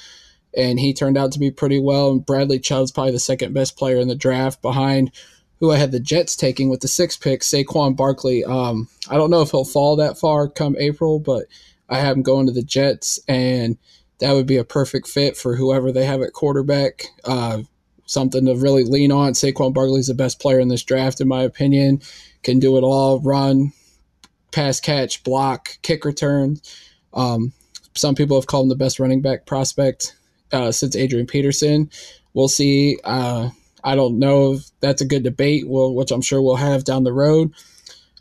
and 0.56 0.80
he 0.80 0.92
turned 0.92 1.16
out 1.16 1.30
to 1.30 1.38
be 1.38 1.52
pretty 1.52 1.78
well. 1.78 2.10
And 2.10 2.26
Bradley 2.26 2.58
Chubb's 2.58 2.90
probably 2.90 3.12
the 3.12 3.20
second 3.20 3.54
best 3.54 3.78
player 3.78 3.98
in 3.98 4.08
the 4.08 4.16
draft 4.16 4.60
behind 4.60 5.12
who 5.60 5.70
I 5.70 5.76
had 5.76 5.92
the 5.92 6.00
Jets 6.00 6.34
taking 6.34 6.68
with 6.68 6.80
the 6.80 6.88
six 6.88 7.16
pick, 7.16 7.42
Saquon 7.42 7.96
Barkley. 7.96 8.44
Um, 8.44 8.88
I 9.08 9.14
don't 9.14 9.30
know 9.30 9.40
if 9.40 9.52
he'll 9.52 9.64
fall 9.64 9.94
that 9.96 10.18
far 10.18 10.48
come 10.48 10.74
April, 10.80 11.20
but 11.20 11.44
I 11.88 12.00
have 12.00 12.16
him 12.16 12.24
going 12.24 12.46
to 12.46 12.52
the 12.52 12.64
Jets, 12.64 13.20
and 13.28 13.78
that 14.18 14.32
would 14.32 14.48
be 14.48 14.56
a 14.56 14.64
perfect 14.64 15.06
fit 15.06 15.36
for 15.36 15.54
whoever 15.54 15.92
they 15.92 16.06
have 16.06 16.22
at 16.22 16.32
quarterback. 16.32 17.04
Uh, 17.24 17.62
something 18.06 18.46
to 18.46 18.56
really 18.56 18.82
lean 18.82 19.12
on. 19.12 19.34
Saquon 19.34 19.72
Barkley's 19.72 20.08
the 20.08 20.14
best 20.14 20.40
player 20.40 20.58
in 20.58 20.66
this 20.66 20.82
draft, 20.82 21.20
in 21.20 21.28
my 21.28 21.44
opinion. 21.44 22.00
Can 22.42 22.58
do 22.58 22.76
it 22.78 22.82
all: 22.82 23.20
run, 23.20 23.72
pass, 24.56 24.80
catch, 24.80 25.22
block, 25.22 25.78
kick 25.82 26.06
return. 26.06 26.56
Um, 27.12 27.52
some 27.94 28.14
people 28.14 28.38
have 28.38 28.46
called 28.46 28.64
him 28.64 28.68
the 28.70 28.74
best 28.74 28.98
running 28.98 29.20
back 29.20 29.44
prospect 29.44 30.16
uh, 30.50 30.72
since 30.72 30.96
Adrian 30.96 31.26
Peterson. 31.26 31.90
We'll 32.32 32.48
see. 32.48 32.98
Uh, 33.04 33.50
I 33.84 33.94
don't 33.94 34.18
know 34.18 34.54
if 34.54 34.70
that's 34.80 35.02
a 35.02 35.06
good 35.06 35.22
debate, 35.22 35.64
which 35.66 36.10
I'm 36.10 36.22
sure 36.22 36.40
we'll 36.40 36.56
have 36.56 36.84
down 36.84 37.04
the 37.04 37.12
road. 37.12 37.52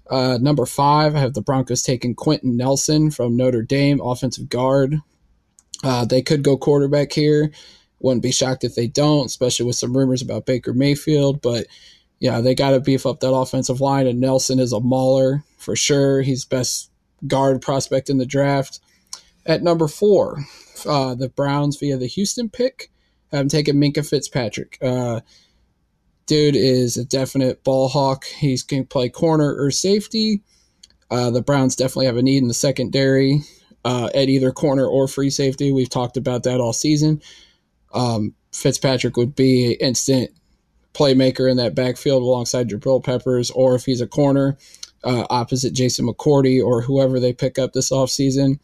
Uh, 0.09 0.37
number 0.39 0.65
five, 0.65 1.15
I 1.15 1.19
have 1.19 1.33
the 1.33 1.41
Broncos 1.41 1.83
taking 1.83 2.13
Quenton 2.13 2.57
Nelson 2.57 3.11
from 3.11 3.37
Notre 3.37 3.63
Dame, 3.63 4.01
offensive 4.01 4.49
guard. 4.49 4.99
Uh, 5.85 6.03
they 6.03 6.21
could 6.21 6.43
go 6.43 6.57
quarterback 6.57 7.13
here. 7.13 7.51
Wouldn't 7.99 8.23
be 8.23 8.33
shocked 8.33 8.65
if 8.65 8.75
they 8.75 8.87
don't, 8.87 9.27
especially 9.27 9.65
with 9.65 9.77
some 9.77 9.95
rumors 9.95 10.21
about 10.21 10.45
Baker 10.45 10.73
Mayfield. 10.73 11.41
But 11.41 11.67
yeah, 12.25 12.41
they 12.41 12.55
got 12.55 12.71
to 12.71 12.79
beef 12.79 13.05
up 13.05 13.19
that 13.19 13.31
offensive 13.31 13.81
line. 13.81 14.07
And 14.07 14.19
Nelson 14.19 14.57
is 14.57 14.73
a 14.73 14.79
mauler 14.79 15.43
for 15.57 15.75
sure. 15.75 16.23
He's 16.23 16.43
best 16.43 16.89
guard 17.27 17.61
prospect 17.61 18.09
in 18.09 18.17
the 18.17 18.25
draft. 18.25 18.79
At 19.45 19.61
number 19.61 19.87
four, 19.87 20.43
uh, 20.87 21.13
the 21.13 21.29
Browns 21.29 21.77
via 21.77 21.97
the 21.97 22.07
Houston 22.07 22.49
pick 22.49 22.89
have 23.31 23.47
taken 23.47 23.79
Minkah 23.79 24.09
Fitzpatrick. 24.09 24.79
Uh, 24.81 25.21
dude 26.25 26.55
is 26.55 26.97
a 26.97 27.05
definite 27.05 27.63
ball 27.63 27.89
hawk. 27.89 28.25
He's 28.25 28.63
to 28.63 28.83
play 28.83 29.07
corner 29.09 29.55
or 29.55 29.69
safety. 29.69 30.41
Uh, 31.11 31.29
the 31.29 31.43
Browns 31.43 31.75
definitely 31.75 32.07
have 32.07 32.17
a 32.17 32.23
need 32.23 32.41
in 32.41 32.47
the 32.47 32.55
secondary 32.55 33.41
uh, 33.83 34.09
at 34.15 34.29
either 34.29 34.51
corner 34.51 34.87
or 34.87 35.07
free 35.07 35.29
safety. 35.29 35.71
We've 35.71 35.91
talked 35.91 36.17
about 36.17 36.41
that 36.41 36.59
all 36.59 36.73
season. 36.73 37.21
Um, 37.93 38.33
Fitzpatrick 38.51 39.15
would 39.15 39.35
be 39.35 39.73
instant 39.73 40.31
playmaker 40.95 41.49
in 41.49 41.57
that 41.57 41.75
backfield 41.75 42.23
alongside 42.23 42.69
Jabril 42.69 43.03
Peppers, 43.03 43.51
or 43.51 43.75
if 43.75 43.85
he's 43.85 44.01
a 44.01 44.07
corner, 44.07 44.57
uh, 45.03 45.25
opposite 45.29 45.73
Jason 45.73 46.07
McCourty 46.07 46.63
or 46.63 46.81
whoever 46.81 47.19
they 47.19 47.33
pick 47.33 47.59
up 47.59 47.73
this 47.73 47.91
offseason. 47.91 48.59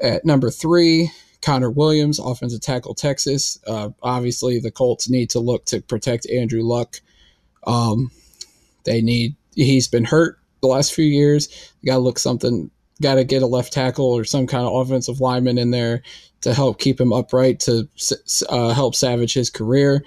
At 0.00 0.24
number 0.24 0.50
three, 0.50 1.10
Connor 1.40 1.70
Williams, 1.70 2.18
offensive 2.18 2.60
tackle, 2.60 2.94
Texas. 2.94 3.58
Uh, 3.66 3.90
obviously, 4.02 4.58
the 4.58 4.70
Colts 4.70 5.08
need 5.08 5.30
to 5.30 5.40
look 5.40 5.64
to 5.66 5.80
protect 5.80 6.28
Andrew 6.28 6.62
Luck. 6.62 7.00
Um, 7.66 8.10
they 8.84 9.00
need. 9.00 9.36
He's 9.54 9.86
been 9.86 10.04
hurt 10.04 10.38
the 10.60 10.68
last 10.68 10.92
few 10.92 11.04
years. 11.04 11.48
Got 11.86 11.94
to 11.94 12.00
look 12.00 12.18
something. 12.18 12.70
Got 13.00 13.16
to 13.16 13.24
get 13.24 13.42
a 13.42 13.46
left 13.46 13.72
tackle 13.72 14.06
or 14.06 14.24
some 14.24 14.46
kind 14.46 14.66
of 14.66 14.74
offensive 14.74 15.20
lineman 15.20 15.58
in 15.58 15.70
there 15.70 16.02
to 16.40 16.52
help 16.54 16.78
keep 16.78 17.00
him 17.00 17.12
upright 17.12 17.60
to 17.60 17.88
uh, 18.48 18.74
help 18.74 18.94
savage 18.94 19.34
his 19.34 19.50
career. 19.50 20.04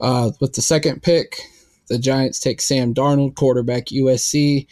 Uh, 0.00 0.30
with 0.40 0.54
the 0.54 0.62
second 0.62 1.02
pick, 1.02 1.40
the 1.88 1.98
Giants 1.98 2.40
take 2.40 2.60
Sam 2.60 2.94
Darnold, 2.94 3.34
quarterback 3.34 3.86
USC. 3.86 4.66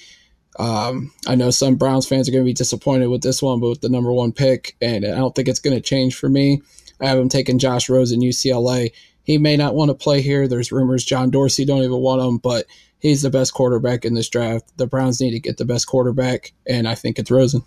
Um, 0.59 1.12
I 1.26 1.35
know 1.35 1.51
some 1.51 1.76
Browns 1.76 2.07
fans 2.07 2.29
are 2.29 2.33
going 2.33 2.45
to 2.45 2.49
be 2.49 2.55
disappointed 2.55 3.09
with 3.09 3.22
this 3.22 3.43
one, 3.43 3.61
but 3.61 3.68
with 3.68 3.81
the 3.81 3.89
number 3.89 4.12
one 4.12 4.33
pick, 4.33 4.76
and 4.81 5.05
I 5.05 5.16
don't 5.16 5.35
think 5.35 5.49
it's 5.49 5.61
going 5.61 5.76
to 5.76 5.83
change 5.83 6.16
for 6.16 6.29
me. 6.29 6.62
I 7.01 7.07
have 7.07 7.18
him 7.18 7.29
taking 7.29 7.59
Josh 7.59 7.89
Rosen, 7.89 8.20
UCLA. 8.20 8.93
He 9.22 9.39
may 9.39 9.57
not 9.57 9.74
want 9.74 9.91
to 9.91 9.95
play 9.95 10.20
here. 10.22 10.49
There's 10.49 10.72
rumors 10.72 11.05
John 11.05 11.31
Dorsey 11.31 11.64
don't 11.64 11.83
even 11.83 12.01
want 12.01 12.22
him, 12.22 12.39
but 12.39 12.66
he's 12.99 13.22
the 13.22 13.31
best 13.31 13.55
quarterback 13.55 14.05
in 14.05 14.14
this 14.14 14.29
draft. 14.29 14.76
The 14.79 14.87
Browns 14.87 15.20
need 15.20 15.33
to 15.33 15.41
get 15.41 15.59
the 15.59 15.64
best 15.64 15.87
quarterback, 15.87 16.53
and 16.66 16.89
I 16.89 16.95
think 16.95 17.18
it's 17.18 17.31
Rosen. 17.31 17.62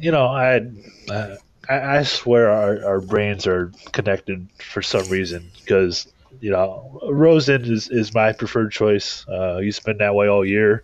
You 0.00 0.10
know, 0.10 0.26
I 0.26 0.60
uh, 1.10 1.36
I, 1.68 2.02
swear 2.02 2.50
our, 2.50 2.84
our 2.84 3.00
brains 3.00 3.46
are 3.46 3.72
connected 3.92 4.48
for 4.58 4.82
some 4.82 5.08
reason 5.08 5.50
because 5.60 6.12
you 6.40 6.50
know, 6.50 7.00
Rosen 7.10 7.64
is, 7.64 7.88
is 7.88 8.14
my 8.14 8.32
preferred 8.32 8.72
choice. 8.72 9.26
Uh, 9.28 9.58
he's 9.58 9.80
been 9.80 9.98
that 9.98 10.14
way 10.14 10.28
all 10.28 10.44
year. 10.44 10.82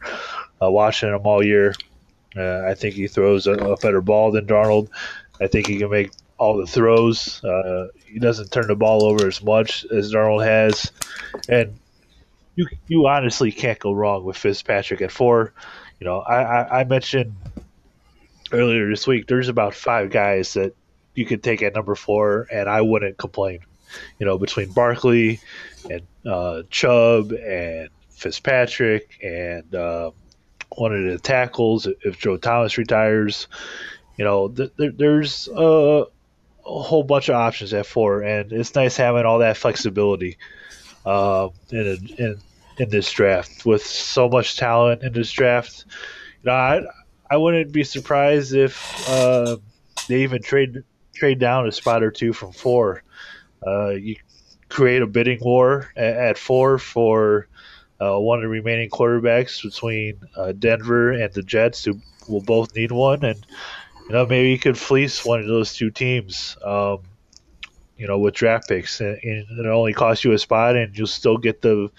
Uh, 0.63 0.71
watching 0.71 1.09
him 1.09 1.21
all 1.25 1.45
year, 1.45 1.75
uh, 2.37 2.63
I 2.67 2.75
think 2.75 2.95
he 2.95 3.07
throws 3.09 3.47
a, 3.47 3.53
a, 3.53 3.77
better 3.77 4.01
ball 4.01 4.31
than 4.31 4.47
Darnold. 4.47 4.89
I 5.41 5.47
think 5.47 5.67
he 5.67 5.79
can 5.79 5.91
make 5.91 6.13
all 6.39 6.59
the 6.59 6.67
throws. 6.67 7.43
Uh, 7.43 7.89
he 8.07 8.19
doesn't 8.19 8.53
turn 8.53 8.69
the 8.69 8.77
ball 8.77 9.05
over 9.05 9.27
as 9.27 9.43
much 9.43 9.85
as 9.87 10.13
Darnold 10.13 10.45
has, 10.45 10.93
and 11.49 11.79
you 12.57 12.67
you 12.89 13.07
honestly 13.07 13.51
can't 13.53 13.79
go 13.79 13.93
wrong 13.93 14.25
with 14.25 14.37
Fitzpatrick 14.37 15.01
at 15.01 15.11
four. 15.11 15.53
You 15.99 16.07
know, 16.07 16.21
I, 16.21 16.43
I, 16.43 16.81
I 16.81 16.85
mentioned 16.85 17.35
earlier 18.53 18.89
this 18.89 19.07
week. 19.07 19.27
There's 19.27 19.49
about 19.49 19.75
five 19.75 20.11
guys 20.11 20.55
that 20.55 20.75
you 21.15 21.27
could 21.27 21.43
take 21.43 21.63
at 21.63 21.75
number 21.75 21.95
four, 21.95 22.47
and 22.53 22.69
I 22.69 22.81
wouldn't 22.81 23.19
complain 23.19 23.61
you 24.19 24.27
know, 24.27 24.39
between 24.39 24.73
Barkley 24.73 25.41
and 25.89 26.03
uh, 26.27 26.63
Chubb 26.71 27.33
and 27.33 27.89
Fitzpatrick 28.11 29.19
and 29.23 29.75
uh, 29.75 30.11
one 30.77 30.95
of 30.95 31.11
the 31.11 31.19
tackles 31.19 31.87
if 31.87 32.19
Joe 32.19 32.37
Thomas 32.37 32.79
retires. 32.79 33.49
You 34.17 34.25
know, 34.25 34.49
th- 34.49 34.77
th- 34.77 34.95
there's 34.97 35.49
a 35.49 36.05
whole 36.63 37.03
bunch 37.03 37.29
of 37.29 37.37
options 37.37 37.73
at 37.73 37.87
four, 37.87 38.23
and 38.23 38.53
it's 38.53 38.75
nice 38.75 38.97
having 38.97 39.25
all 39.25 39.39
that 39.39 39.57
flexibility 39.57 40.37
uh, 41.07 41.49
in, 41.71 41.79
a, 41.79 42.23
in 42.23 42.41
in 42.77 42.89
this 42.89 43.11
draft 43.11 43.67
with 43.67 43.85
so 43.85 44.29
much 44.29 44.57
talent 44.57 45.03
in 45.03 45.13
this 45.13 45.31
draft. 45.33 45.85
You 46.43 46.51
know, 46.51 46.53
I 46.53 46.83
I 47.31 47.37
wouldn't 47.37 47.73
be 47.73 47.85
surprised 47.85 48.55
if 48.55 49.09
uh, 49.09 49.57
they 50.09 50.23
even 50.23 50.43
trade 50.43 50.83
trade 51.15 51.39
down 51.39 51.69
a 51.69 51.73
spot 51.73 52.03
or 52.03 52.11
two 52.11 52.33
from 52.33 52.53
four 52.53 53.03
uh, 53.67 53.91
you 53.91 54.17
create 54.69 55.03
a 55.03 55.07
bidding 55.07 55.39
war 55.41 55.91
at, 55.97 56.15
at 56.15 56.39
four 56.39 56.79
for 56.79 57.49
uh, 58.01 58.19
one 58.19 58.39
of 58.39 58.43
the 58.43 58.49
remaining 58.49 58.89
quarterbacks 58.89 59.63
between 59.63 60.21
uh, 60.37 60.53
Denver 60.53 61.13
and 61.13 61.33
the 61.35 61.43
Jets, 61.43 61.85
who 61.85 62.01
will 62.29 62.41
both 62.41 62.75
need 62.75 62.93
one, 62.93 63.25
and 63.25 63.45
you 64.07 64.13
know 64.13 64.25
maybe 64.27 64.51
you 64.51 64.59
could 64.59 64.79
fleece 64.79 65.25
one 65.25 65.41
of 65.41 65.47
those 65.47 65.75
two 65.75 65.91
teams. 65.91 66.57
Um, 66.65 67.01
you 67.99 68.07
know, 68.07 68.19
with 68.19 68.33
draft 68.33 68.67
picks, 68.67 68.99
and, 69.03 69.19
and 69.23 69.59
it 69.59 69.67
only 69.67 69.93
costs 69.93 70.25
you 70.25 70.33
a 70.33 70.39
spot, 70.39 70.75
and 70.75 70.97
you'll 70.97 71.07
still 71.07 71.37
get 71.37 71.61
the 71.61 71.91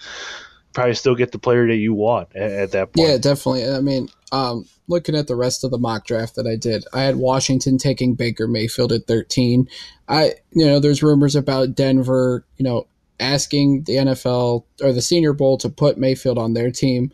probably 0.72 0.94
still 0.94 1.14
get 1.14 1.30
the 1.30 1.38
player 1.38 1.68
that 1.68 1.76
you 1.76 1.94
want 1.94 2.34
at, 2.34 2.50
at 2.50 2.72
that 2.72 2.92
point. 2.92 3.08
Yeah, 3.08 3.18
definitely. 3.18 3.70
I 3.70 3.78
mean, 3.78 4.08
um, 4.32 4.64
looking 4.88 5.14
at 5.14 5.26
the 5.26 5.36
rest 5.36 5.62
of 5.62 5.70
the 5.70 5.78
mock 5.78 6.06
draft 6.06 6.34
that 6.36 6.46
I 6.46 6.56
did, 6.56 6.84
I 6.92 7.02
had 7.02 7.16
Washington 7.16 7.78
taking 7.78 8.14
Baker 8.14 8.48
Mayfield 8.48 8.90
at 8.90 9.06
13. 9.06 9.68
I, 10.08 10.32
you 10.52 10.66
know, 10.66 10.80
there's 10.80 11.02
rumors 11.02 11.36
about 11.36 11.74
Denver, 11.74 12.44
you 12.56 12.64
know, 12.64 12.86
asking 13.20 13.84
the 13.84 13.96
NFL 13.96 14.64
or 14.80 14.92
the 14.92 15.02
Senior 15.02 15.34
Bowl 15.34 15.58
to 15.58 15.68
put 15.68 15.98
Mayfield 15.98 16.38
on 16.38 16.54
their 16.54 16.70
team. 16.70 17.12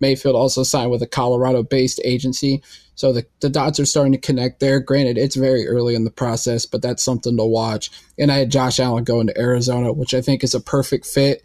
Mayfield 0.00 0.36
also 0.36 0.62
signed 0.62 0.92
with 0.92 1.02
a 1.02 1.08
Colorado 1.08 1.64
based 1.64 2.00
agency. 2.04 2.62
So 2.94 3.12
the, 3.12 3.26
the 3.40 3.50
dots 3.50 3.80
are 3.80 3.84
starting 3.84 4.12
to 4.12 4.18
connect 4.18 4.60
there. 4.60 4.78
Granted, 4.78 5.18
it's 5.18 5.34
very 5.34 5.66
early 5.66 5.96
in 5.96 6.04
the 6.04 6.10
process, 6.10 6.64
but 6.64 6.80
that's 6.80 7.02
something 7.02 7.36
to 7.36 7.44
watch. 7.44 7.90
And 8.16 8.30
I 8.30 8.36
had 8.36 8.52
Josh 8.52 8.78
Allen 8.78 9.02
going 9.02 9.26
to 9.26 9.38
Arizona, 9.38 9.92
which 9.92 10.14
I 10.14 10.20
think 10.20 10.44
is 10.44 10.54
a 10.54 10.60
perfect 10.60 11.04
fit. 11.04 11.42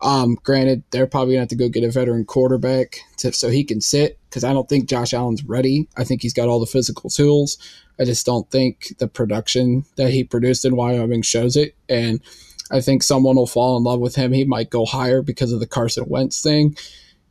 Um, 0.00 0.36
granted, 0.42 0.82
they're 0.90 1.06
probably 1.06 1.34
gonna 1.34 1.42
have 1.42 1.48
to 1.48 1.56
go 1.56 1.68
get 1.68 1.84
a 1.84 1.90
veteran 1.90 2.24
quarterback 2.24 3.00
to, 3.18 3.32
so 3.32 3.48
he 3.48 3.64
can 3.64 3.80
sit 3.80 4.18
because 4.28 4.44
I 4.44 4.52
don't 4.52 4.68
think 4.68 4.88
Josh 4.88 5.14
Allen's 5.14 5.44
ready. 5.44 5.88
I 5.96 6.04
think 6.04 6.22
he's 6.22 6.34
got 6.34 6.48
all 6.48 6.60
the 6.60 6.66
physical 6.66 7.08
tools. 7.08 7.58
I 7.98 8.04
just 8.04 8.26
don't 8.26 8.50
think 8.50 8.94
the 8.98 9.08
production 9.08 9.84
that 9.96 10.10
he 10.10 10.24
produced 10.24 10.64
in 10.64 10.76
Wyoming 10.76 11.22
shows 11.22 11.56
it. 11.56 11.74
And 11.88 12.20
I 12.70 12.80
think 12.80 13.02
someone 13.02 13.36
will 13.36 13.46
fall 13.46 13.76
in 13.76 13.84
love 13.84 14.00
with 14.00 14.14
him. 14.14 14.32
He 14.32 14.44
might 14.44 14.70
go 14.70 14.84
higher 14.84 15.22
because 15.22 15.52
of 15.52 15.60
the 15.60 15.66
Carson 15.66 16.04
Wentz 16.06 16.42
thing. 16.42 16.76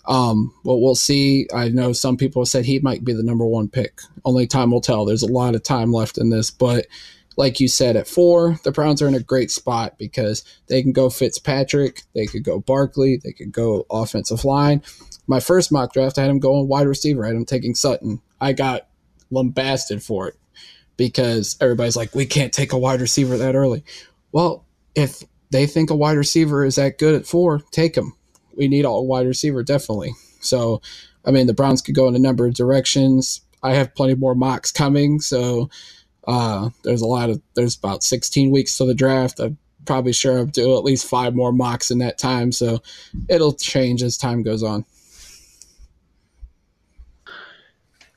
Um, 0.07 0.53
but 0.63 0.78
we'll 0.78 0.95
see. 0.95 1.47
I 1.53 1.70
know 1.70 1.93
some 1.93 2.18
people 2.18 2.45
said 2.45 2.66
he 2.66 2.80
might 2.80 3.03
be 3.03 3.13
the 3.13 3.24
number 3.24 3.45
one 3.45 3.68
pick. 3.68 4.01
Only 4.24 4.47
time 4.47 4.72
will 4.72 4.82
tell. 4.82 5.05
There's 5.05 5.24
a 5.24 5.32
lot 5.32 5.55
of 5.55 5.63
time 5.63 5.91
left 5.91 6.18
in 6.18 6.30
this, 6.30 6.51
but 6.51 6.88
like 7.38 7.59
you 7.59 7.67
said, 7.67 7.95
at 7.95 8.07
four, 8.07 8.59
the 8.63 8.71
Browns 8.71 9.01
are 9.01 9.07
in 9.07 9.15
a 9.15 9.19
great 9.19 9.51
spot 9.51 9.97
because 9.97 10.43
they 10.67 10.81
can 10.81 10.91
go 10.91 11.09
Fitzpatrick, 11.09 12.03
they 12.13 12.25
could 12.25 12.43
go 12.43 12.59
Barkley, 12.59 13.19
they 13.23 13.33
could 13.33 13.51
go 13.51 13.86
offensive 13.89 14.45
line. 14.45 14.81
My 15.27 15.39
first 15.39 15.71
mock 15.71 15.93
draft, 15.93 16.17
I 16.17 16.21
had 16.21 16.29
him 16.29 16.39
going 16.39 16.67
wide 16.67 16.88
receiver. 16.88 17.25
I 17.25 17.29
had 17.29 17.36
him 17.36 17.45
taking 17.45 17.75
Sutton. 17.75 18.21
I 18.39 18.53
got 18.53 18.88
lambasted 19.31 20.03
for 20.03 20.27
it 20.27 20.36
because 20.97 21.57
everybody's 21.59 21.95
like, 21.95 22.13
we 22.15 22.25
can't 22.25 22.53
take 22.53 22.71
a 22.71 22.77
wide 22.77 23.01
receiver 23.01 23.38
that 23.38 23.55
early. 23.55 23.83
Well, 24.31 24.65
if 24.93 25.23
they 25.51 25.65
think 25.65 25.89
a 25.89 25.95
wide 25.95 26.17
receiver 26.17 26.63
is 26.63 26.75
that 26.75 26.99
good 26.99 27.15
at 27.15 27.25
four, 27.25 27.61
take 27.71 27.97
him. 27.97 28.13
We 28.55 28.67
need 28.67 28.86
a 28.86 28.91
wide 28.91 29.27
receiver, 29.27 29.63
definitely. 29.63 30.13
So, 30.41 30.81
I 31.25 31.31
mean, 31.31 31.47
the 31.47 31.53
Browns 31.53 31.81
could 31.81 31.95
go 31.95 32.07
in 32.07 32.15
a 32.15 32.19
number 32.19 32.45
of 32.45 32.53
directions. 32.53 33.41
I 33.63 33.73
have 33.73 33.95
plenty 33.95 34.15
more 34.15 34.36
mocks 34.36 34.71
coming, 34.71 35.19
so 35.19 35.69
Uh, 36.28 36.69
there's 36.84 37.01
a 37.01 37.07
lot 37.07 37.30
of 37.30 37.41
there's 37.55 37.76
about 37.76 38.03
16 38.03 38.51
weeks 38.51 38.78
to 38.78 38.86
the 38.86 38.93
draft. 38.93 39.39
I'm 39.39 39.57
probably 39.86 40.13
sure 40.13 40.39
I'll 40.39 40.45
do 40.45 40.78
at 40.78 40.84
least 40.84 41.07
five 41.07 41.36
more 41.36 41.51
mocks 41.51 41.91
in 41.91 41.99
that 41.99 42.17
time, 42.17 42.51
so 42.51 42.82
it'll 43.30 43.53
change 43.53 44.01
as 44.03 44.17
time 44.17 44.43
goes 44.43 44.63
on. 44.63 44.86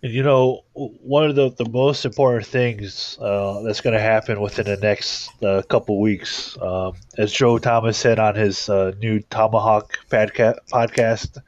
And 0.02 0.12
you 0.12 0.22
know, 0.22 0.64
one 0.74 1.28
of 1.28 1.34
the, 1.34 1.50
the 1.50 1.68
most 1.68 2.04
important 2.04 2.46
things 2.46 3.18
uh, 3.20 3.62
that's 3.62 3.80
going 3.80 3.94
to 3.94 4.00
happen 4.00 4.40
within 4.40 4.66
the 4.66 4.76
next 4.76 5.30
uh, 5.42 5.62
couple 5.68 6.00
weeks, 6.00 6.56
um, 6.62 6.92
as 7.16 7.32
Joe 7.32 7.58
Thomas 7.58 7.98
said 7.98 8.20
on 8.20 8.36
his 8.36 8.68
uh, 8.68 8.92
new 9.00 9.18
ThomaHawk 9.18 9.90
podca- 10.08 10.58
podcast 10.70 11.38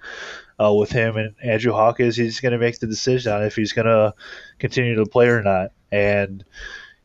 uh, 0.61 0.75
with 0.75 0.91
him 0.91 1.17
and 1.17 1.35
Andrew 1.45 1.73
Hawk, 1.73 2.01
is 2.01 2.17
he's 2.17 2.41
going 2.41 2.53
to 2.53 2.59
make 2.59 2.81
the 2.81 2.89
decision 2.89 3.33
on 3.33 3.45
if 3.45 3.55
he's 3.55 3.73
going 3.73 3.87
to 3.87 4.15
continue 4.59 4.97
to 4.97 5.07
play 5.07 5.29
or 5.29 5.43
not. 5.43 5.71
And 5.93 6.45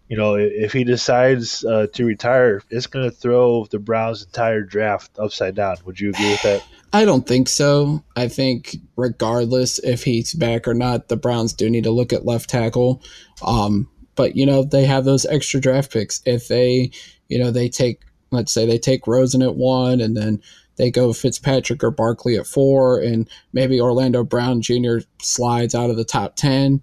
you 0.07 0.17
know, 0.17 0.36
if 0.36 0.71
he 0.71 0.83
decides 0.83 1.65
uh, 1.65 1.88
to 1.93 2.05
retire, 2.05 2.61
it's 2.69 2.88
going 2.88 3.09
to 3.09 3.15
throw 3.15 3.65
the 3.65 3.79
Browns' 3.79 4.23
entire 4.23 4.61
draft 4.61 5.17
upside 5.17 5.55
down. 5.55 5.77
Would 5.86 5.99
you 5.99 6.09
agree 6.11 6.29
with 6.29 6.43
that? 6.43 6.63
I 6.93 7.05
don't 7.05 7.27
think 7.27 7.49
so. 7.49 8.03
I 8.15 8.27
think 8.27 8.77
regardless 8.95 9.79
if 9.79 10.03
he's 10.03 10.33
back 10.33 10.67
or 10.67 10.73
not, 10.73 11.07
the 11.07 11.17
Browns 11.17 11.53
do 11.53 11.69
need 11.69 11.86
to 11.86 11.91
look 11.91 12.13
at 12.13 12.25
left 12.25 12.49
tackle. 12.49 13.01
Um, 13.43 13.89
but 14.15 14.36
you 14.36 14.45
know, 14.45 14.63
they 14.63 14.86
have 14.86 15.05
those 15.05 15.25
extra 15.25 15.59
draft 15.59 15.91
picks. 15.91 16.21
If 16.25 16.47
they, 16.47 16.91
you 17.27 17.39
know, 17.39 17.49
they 17.51 17.67
take, 17.67 18.01
let's 18.31 18.53
say 18.53 18.65
they 18.65 18.77
take 18.77 19.07
Rosen 19.07 19.41
at 19.41 19.55
one, 19.55 20.01
and 20.01 20.15
then 20.15 20.41
they 20.77 20.91
go 20.91 21.13
Fitzpatrick 21.13 21.83
or 21.83 21.91
Barkley 21.91 22.38
at 22.38 22.47
four, 22.47 23.01
and 23.01 23.27
maybe 23.53 23.81
Orlando 23.81 24.23
Brown 24.23 24.61
Jr. 24.61 24.99
slides 25.19 25.73
out 25.73 25.89
of 25.89 25.97
the 25.97 26.05
top 26.05 26.36
ten 26.36 26.81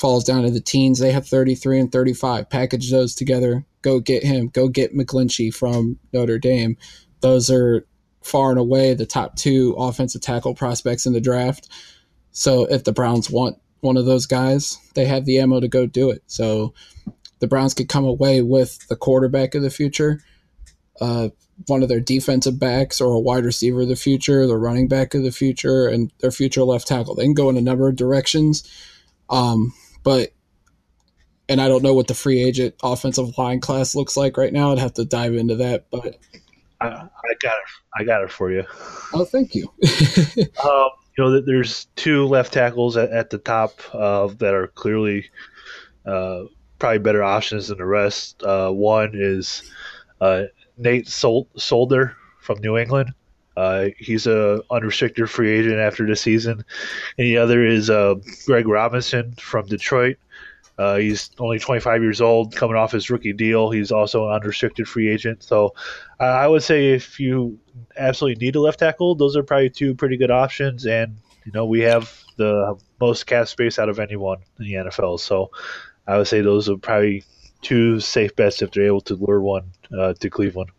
falls 0.00 0.24
down 0.24 0.42
to 0.42 0.50
the 0.50 0.60
teens. 0.60 0.98
They 0.98 1.12
have 1.12 1.26
33 1.26 1.80
and 1.80 1.92
35. 1.92 2.48
Package 2.48 2.90
those 2.90 3.14
together. 3.14 3.64
Go 3.82 4.00
get 4.00 4.22
him. 4.22 4.48
Go 4.48 4.68
get 4.68 4.96
McGlinchey 4.96 5.54
from 5.54 5.98
Notre 6.12 6.38
Dame. 6.38 6.76
Those 7.20 7.50
are 7.50 7.86
far 8.22 8.50
and 8.50 8.58
away 8.58 8.94
the 8.94 9.06
top 9.06 9.36
two 9.36 9.74
offensive 9.78 10.22
tackle 10.22 10.54
prospects 10.54 11.06
in 11.06 11.12
the 11.12 11.20
draft. 11.20 11.68
So 12.32 12.64
if 12.64 12.84
the 12.84 12.92
Browns 12.92 13.30
want 13.30 13.58
one 13.80 13.96
of 13.96 14.06
those 14.06 14.26
guys, 14.26 14.78
they 14.94 15.04
have 15.06 15.24
the 15.24 15.38
ammo 15.38 15.60
to 15.60 15.68
go 15.68 15.86
do 15.86 16.10
it. 16.10 16.22
So 16.26 16.74
the 17.40 17.46
Browns 17.46 17.74
could 17.74 17.88
come 17.88 18.04
away 18.04 18.42
with 18.42 18.86
the 18.88 18.96
quarterback 18.96 19.54
of 19.54 19.62
the 19.62 19.70
future, 19.70 20.22
uh, 21.00 21.30
one 21.66 21.82
of 21.82 21.88
their 21.88 22.00
defensive 22.00 22.58
backs, 22.58 23.00
or 23.00 23.12
a 23.12 23.20
wide 23.20 23.44
receiver 23.44 23.82
of 23.82 23.88
the 23.88 23.96
future, 23.96 24.46
the 24.46 24.56
running 24.56 24.88
back 24.88 25.14
of 25.14 25.22
the 25.22 25.32
future, 25.32 25.88
and 25.88 26.12
their 26.20 26.30
future 26.30 26.62
left 26.62 26.86
tackle. 26.86 27.14
They 27.14 27.24
can 27.24 27.34
go 27.34 27.50
in 27.50 27.56
a 27.56 27.62
number 27.62 27.88
of 27.88 27.96
directions. 27.96 28.62
Um, 29.28 29.72
but 30.02 30.30
and 31.48 31.60
I 31.60 31.66
don't 31.66 31.82
know 31.82 31.94
what 31.94 32.06
the 32.06 32.14
free 32.14 32.42
agent 32.42 32.76
offensive 32.82 33.36
line 33.36 33.60
class 33.60 33.96
looks 33.96 34.16
like 34.16 34.36
right 34.36 34.52
now. 34.52 34.70
I'd 34.70 34.78
have 34.78 34.94
to 34.94 35.04
dive 35.04 35.34
into 35.34 35.56
that, 35.56 35.86
but 35.90 36.16
I, 36.80 36.86
I 36.86 37.34
got 37.40 37.54
it. 37.54 37.98
I 37.98 38.04
got 38.04 38.22
it 38.22 38.30
for 38.30 38.52
you. 38.52 38.64
Oh, 39.12 39.24
thank 39.24 39.54
you. 39.54 39.64
um, 40.64 40.90
you 41.18 41.24
know, 41.24 41.40
there's 41.40 41.86
two 41.96 42.26
left 42.26 42.52
tackles 42.52 42.96
at, 42.96 43.10
at 43.10 43.30
the 43.30 43.38
top 43.38 43.80
uh, 43.92 44.28
that 44.38 44.54
are 44.54 44.68
clearly 44.68 45.28
uh, 46.06 46.44
probably 46.78 46.98
better 46.98 47.22
options 47.22 47.68
than 47.68 47.78
the 47.78 47.84
rest. 47.84 48.42
Uh, 48.42 48.70
one 48.70 49.10
is 49.14 49.62
uh, 50.20 50.44
Nate 50.78 51.08
Sol- 51.08 51.48
Solder 51.56 52.16
from 52.40 52.60
New 52.60 52.76
England. 52.78 53.12
Uh, 53.56 53.88
he's 53.98 54.26
a 54.26 54.62
unrestricted 54.70 55.28
free 55.28 55.50
agent 55.50 55.78
after 55.78 56.06
the 56.06 56.16
season. 56.16 56.64
And 57.18 57.26
the 57.26 57.36
other 57.36 57.64
is 57.64 57.90
uh, 57.90 58.14
Greg 58.46 58.66
Robinson 58.66 59.32
from 59.32 59.66
Detroit. 59.66 60.16
Uh, 60.78 60.96
he's 60.96 61.30
only 61.38 61.58
25 61.58 62.02
years 62.02 62.22
old, 62.22 62.56
coming 62.56 62.74
off 62.74 62.92
his 62.92 63.10
rookie 63.10 63.34
deal. 63.34 63.70
He's 63.70 63.92
also 63.92 64.28
an 64.28 64.34
unrestricted 64.34 64.88
free 64.88 65.10
agent. 65.10 65.42
So 65.42 65.74
I 66.18 66.48
would 66.48 66.62
say 66.62 66.92
if 66.92 67.20
you 67.20 67.58
absolutely 67.98 68.42
need 68.46 68.56
a 68.56 68.60
left 68.60 68.78
tackle, 68.78 69.14
those 69.14 69.36
are 69.36 69.42
probably 69.42 69.68
two 69.68 69.94
pretty 69.94 70.16
good 70.16 70.30
options. 70.30 70.86
And, 70.86 71.18
you 71.44 71.52
know, 71.52 71.66
we 71.66 71.80
have 71.80 72.24
the 72.38 72.78
most 72.98 73.26
cap 73.26 73.48
space 73.48 73.78
out 73.78 73.90
of 73.90 73.98
anyone 73.98 74.38
in 74.58 74.64
the 74.64 74.72
NFL. 74.72 75.20
So 75.20 75.50
I 76.06 76.16
would 76.16 76.28
say 76.28 76.40
those 76.40 76.70
are 76.70 76.78
probably 76.78 77.24
two 77.62 78.00
safe 78.00 78.34
bets 78.36 78.62
if 78.62 78.70
they're 78.70 78.86
able 78.86 79.00
to 79.02 79.14
lure 79.14 79.40
one 79.40 79.64
uh, 79.96 80.14
to 80.14 80.30
Cleveland. 80.30 80.70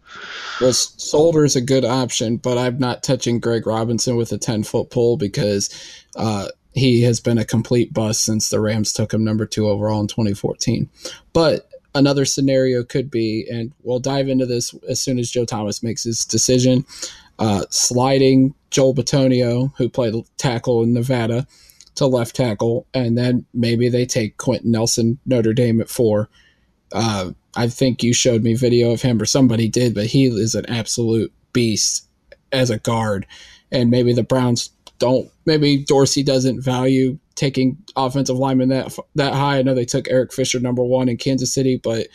Well, 0.59 0.73
Solder 0.73 1.45
is 1.45 1.55
a 1.55 1.61
good 1.61 1.85
option, 1.85 2.37
but 2.37 2.57
I'm 2.57 2.79
not 2.79 3.03
touching 3.03 3.39
Greg 3.39 3.65
Robinson 3.65 4.15
with 4.15 4.31
a 4.31 4.37
10 4.37 4.63
foot 4.63 4.89
pole 4.89 5.17
because 5.17 5.69
uh, 6.15 6.47
he 6.73 7.01
has 7.03 7.19
been 7.19 7.37
a 7.37 7.45
complete 7.45 7.93
bust 7.93 8.23
since 8.23 8.49
the 8.49 8.59
Rams 8.59 8.93
took 8.93 9.13
him 9.13 9.23
number 9.23 9.45
two 9.45 9.67
overall 9.67 10.01
in 10.01 10.07
2014. 10.07 10.89
But 11.33 11.69
another 11.93 12.25
scenario 12.25 12.83
could 12.83 13.11
be, 13.11 13.47
and 13.51 13.71
we'll 13.83 13.99
dive 13.99 14.29
into 14.29 14.45
this 14.45 14.73
as 14.87 15.01
soon 15.01 15.19
as 15.19 15.29
Joe 15.29 15.45
Thomas 15.45 15.83
makes 15.83 16.03
his 16.03 16.25
decision, 16.25 16.85
uh, 17.39 17.65
sliding 17.69 18.53
Joel 18.69 18.95
Bitonio, 18.95 19.73
who 19.77 19.89
played 19.89 20.13
tackle 20.37 20.83
in 20.83 20.93
Nevada, 20.93 21.47
to 21.95 22.07
left 22.07 22.35
tackle, 22.35 22.87
and 22.93 23.17
then 23.17 23.45
maybe 23.53 23.89
they 23.89 24.05
take 24.05 24.37
Quenton 24.37 24.71
Nelson, 24.71 25.19
Notre 25.25 25.53
Dame 25.53 25.81
at 25.81 25.89
four. 25.89 26.29
Uh, 26.93 27.31
I 27.55 27.67
think 27.67 28.03
you 28.03 28.13
showed 28.13 28.43
me 28.43 28.53
video 28.53 28.91
of 28.91 29.01
him 29.01 29.21
or 29.21 29.25
somebody 29.25 29.67
did, 29.67 29.93
but 29.93 30.07
he 30.07 30.25
is 30.25 30.55
an 30.55 30.65
absolute 30.67 31.31
beast 31.53 32.07
as 32.51 32.69
a 32.69 32.79
guard. 32.79 33.25
And 33.71 33.89
maybe 33.89 34.13
the 34.13 34.23
Browns 34.23 34.69
don't. 34.99 35.29
Maybe 35.45 35.83
Dorsey 35.83 36.23
doesn't 36.23 36.61
value 36.61 37.17
taking 37.35 37.77
offensive 37.95 38.37
linemen 38.37 38.69
that 38.69 38.95
that 39.15 39.33
high. 39.33 39.57
I 39.57 39.61
know 39.63 39.73
they 39.73 39.85
took 39.85 40.09
Eric 40.09 40.31
Fisher 40.31 40.59
number 40.59 40.83
one 40.83 41.09
in 41.09 41.17
Kansas 41.17 41.53
City, 41.53 41.79
but 41.81 42.07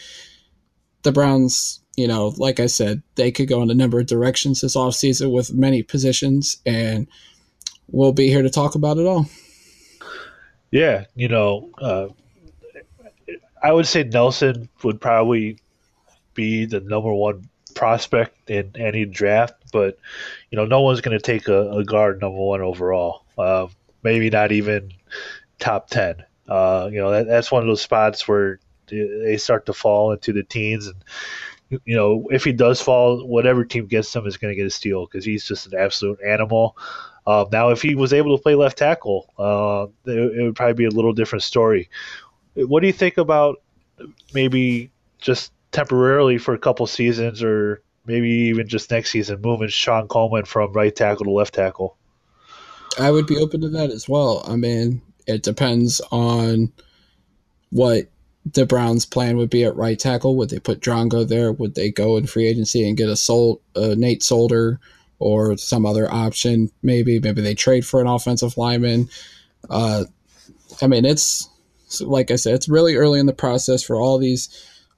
the 1.02 1.12
Browns, 1.12 1.80
you 1.96 2.06
know, 2.06 2.34
like 2.36 2.60
I 2.60 2.66
said, 2.66 3.02
they 3.16 3.32
could 3.32 3.48
go 3.48 3.62
in 3.62 3.70
a 3.70 3.74
number 3.74 3.98
of 3.98 4.06
directions 4.06 4.60
this 4.60 4.76
offseason 4.76 5.32
with 5.32 5.52
many 5.52 5.82
positions, 5.82 6.58
and 6.64 7.08
we'll 7.88 8.12
be 8.12 8.28
here 8.28 8.42
to 8.42 8.50
talk 8.50 8.74
about 8.74 8.98
it 8.98 9.06
all. 9.06 9.26
Yeah, 10.70 11.06
you 11.14 11.28
know, 11.28 11.70
uh, 11.78 12.08
I 13.66 13.72
would 13.72 13.88
say 13.88 14.04
Nelson 14.04 14.68
would 14.84 15.00
probably 15.00 15.58
be 16.34 16.66
the 16.66 16.78
number 16.78 17.12
one 17.12 17.48
prospect 17.74 18.48
in 18.48 18.70
any 18.78 19.04
draft, 19.04 19.54
but 19.72 19.98
you 20.52 20.56
know, 20.56 20.66
no 20.66 20.82
one's 20.82 21.00
going 21.00 21.18
to 21.18 21.22
take 21.22 21.48
a, 21.48 21.72
a, 21.72 21.84
guard 21.84 22.20
number 22.20 22.38
one 22.38 22.60
overall. 22.60 23.24
Uh, 23.36 23.66
maybe 24.04 24.30
not 24.30 24.52
even 24.52 24.92
top 25.58 25.90
ten. 25.90 26.14
Uh, 26.48 26.88
you 26.92 27.00
know, 27.00 27.10
that, 27.10 27.26
that's 27.26 27.50
one 27.50 27.60
of 27.60 27.66
those 27.66 27.82
spots 27.82 28.28
where 28.28 28.60
they 28.88 29.36
start 29.36 29.66
to 29.66 29.72
fall 29.72 30.12
into 30.12 30.32
the 30.32 30.44
teens, 30.44 30.86
and 30.86 31.80
you 31.84 31.96
know, 31.96 32.28
if 32.30 32.44
he 32.44 32.52
does 32.52 32.80
fall, 32.80 33.26
whatever 33.26 33.64
team 33.64 33.86
gets 33.86 34.14
him 34.14 34.28
is 34.28 34.36
going 34.36 34.52
to 34.52 34.56
get 34.56 34.68
a 34.68 34.70
steal 34.70 35.06
because 35.06 35.24
he's 35.24 35.44
just 35.44 35.66
an 35.66 35.76
absolute 35.76 36.20
animal. 36.24 36.76
Uh, 37.26 37.44
now, 37.50 37.70
if 37.70 37.82
he 37.82 37.96
was 37.96 38.12
able 38.12 38.36
to 38.36 38.40
play 38.40 38.54
left 38.54 38.78
tackle, 38.78 39.32
uh, 39.36 39.88
it, 40.08 40.38
it 40.38 40.42
would 40.44 40.54
probably 40.54 40.74
be 40.74 40.84
a 40.84 40.90
little 40.90 41.12
different 41.12 41.42
story. 41.42 41.90
What 42.56 42.80
do 42.80 42.86
you 42.86 42.92
think 42.92 43.18
about 43.18 43.62
maybe 44.32 44.90
just 45.18 45.52
temporarily 45.72 46.38
for 46.38 46.54
a 46.54 46.58
couple 46.58 46.86
seasons, 46.86 47.42
or 47.42 47.82
maybe 48.06 48.28
even 48.28 48.66
just 48.68 48.90
next 48.90 49.10
season, 49.10 49.40
moving 49.42 49.68
Shon 49.68 50.08
Coleman 50.08 50.44
from 50.44 50.72
right 50.72 50.94
tackle 50.94 51.24
to 51.24 51.30
left 51.30 51.54
tackle? 51.54 51.96
I 52.98 53.10
would 53.10 53.26
be 53.26 53.36
open 53.36 53.60
to 53.60 53.68
that 53.68 53.90
as 53.90 54.08
well. 54.08 54.42
I 54.48 54.56
mean, 54.56 55.02
it 55.26 55.42
depends 55.42 56.00
on 56.10 56.72
what 57.70 58.08
the 58.52 58.64
Browns' 58.64 59.04
plan 59.04 59.36
would 59.36 59.50
be 59.50 59.64
at 59.64 59.76
right 59.76 59.98
tackle. 59.98 60.36
Would 60.36 60.50
they 60.50 60.60
put 60.60 60.80
Drango 60.80 61.28
there? 61.28 61.52
Would 61.52 61.74
they 61.74 61.90
go 61.90 62.16
in 62.16 62.26
free 62.26 62.46
agency 62.46 62.88
and 62.88 62.96
get 62.96 63.08
a 63.08 63.16
Sol- 63.16 63.60
uh, 63.74 63.94
Nate 63.98 64.22
Solder 64.22 64.80
or 65.18 65.56
some 65.58 65.84
other 65.84 66.10
option? 66.10 66.70
Maybe 66.82 67.18
maybe 67.18 67.42
they 67.42 67.54
trade 67.54 67.84
for 67.84 68.00
an 68.00 68.06
offensive 68.06 68.56
lineman. 68.56 69.10
Uh, 69.68 70.04
I 70.80 70.86
mean, 70.86 71.04
it's 71.04 71.48
so 71.86 72.08
like 72.08 72.30
I 72.30 72.36
said, 72.36 72.54
it's 72.54 72.68
really 72.68 72.96
early 72.96 73.20
in 73.20 73.26
the 73.26 73.32
process 73.32 73.82
for 73.82 73.96
all 73.96 74.18
these, 74.18 74.48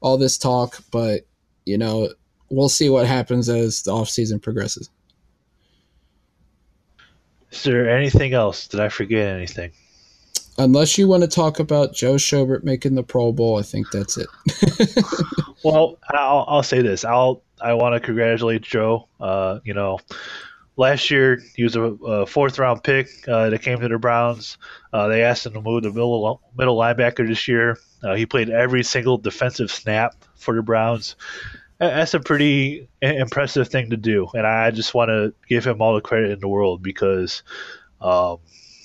all 0.00 0.16
this 0.16 0.38
talk, 0.38 0.82
but 0.90 1.26
you 1.64 1.78
know, 1.78 2.08
we'll 2.50 2.68
see 2.68 2.88
what 2.88 3.06
happens 3.06 3.48
as 3.48 3.82
the 3.82 3.92
off 3.92 4.08
season 4.08 4.40
progresses. 4.40 4.90
Is 7.50 7.62
there 7.62 7.88
anything 7.88 8.34
else? 8.34 8.68
Did 8.68 8.80
I 8.80 8.88
forget 8.88 9.28
anything? 9.28 9.72
Unless 10.58 10.98
you 10.98 11.06
want 11.06 11.22
to 11.22 11.28
talk 11.28 11.60
about 11.60 11.94
Joe 11.94 12.14
Schobert 12.14 12.64
making 12.64 12.94
the 12.94 13.02
Pro 13.02 13.32
Bowl, 13.32 13.58
I 13.58 13.62
think 13.62 13.90
that's 13.90 14.18
it. 14.18 14.28
well, 15.64 15.98
I'll, 16.10 16.44
I'll 16.48 16.62
say 16.62 16.82
this. 16.82 17.04
I'll 17.04 17.42
I 17.60 17.74
want 17.74 17.94
to 17.94 18.00
congratulate 18.00 18.62
Joe. 18.62 19.08
Uh, 19.20 19.60
you 19.64 19.74
know, 19.74 19.98
last 20.78 21.10
year 21.10 21.42
he 21.54 21.64
was 21.64 21.76
a, 21.76 21.82
a 21.82 22.26
fourth 22.26 22.58
round 22.58 22.82
pick 22.82 23.08
uh, 23.28 23.50
that 23.50 23.60
came 23.60 23.80
to 23.80 23.88
the 23.88 23.98
Browns. 23.98 24.56
Uh, 24.92 25.08
they 25.08 25.22
asked 25.22 25.44
him 25.44 25.52
to 25.52 25.60
move 25.60 25.82
to 25.82 25.90
middle 25.90 26.40
middle 26.56 26.76
linebacker 26.78 27.26
this 27.28 27.46
year. 27.46 27.76
Uh, 28.02 28.14
he 28.14 28.24
played 28.24 28.48
every 28.48 28.82
single 28.82 29.18
defensive 29.18 29.70
snap 29.70 30.14
for 30.36 30.54
the 30.54 30.62
Browns. 30.62 31.16
That's 31.78 32.14
a 32.14 32.20
pretty 32.20 32.88
impressive 33.02 33.68
thing 33.68 33.90
to 33.90 33.96
do, 33.96 34.28
and 34.34 34.46
I 34.46 34.70
just 34.70 34.94
want 34.94 35.10
to 35.10 35.34
give 35.48 35.64
him 35.64 35.82
all 35.82 35.94
the 35.94 36.00
credit 36.00 36.30
in 36.30 36.40
the 36.40 36.48
world 36.48 36.82
because, 36.82 37.44
um, 38.00 38.38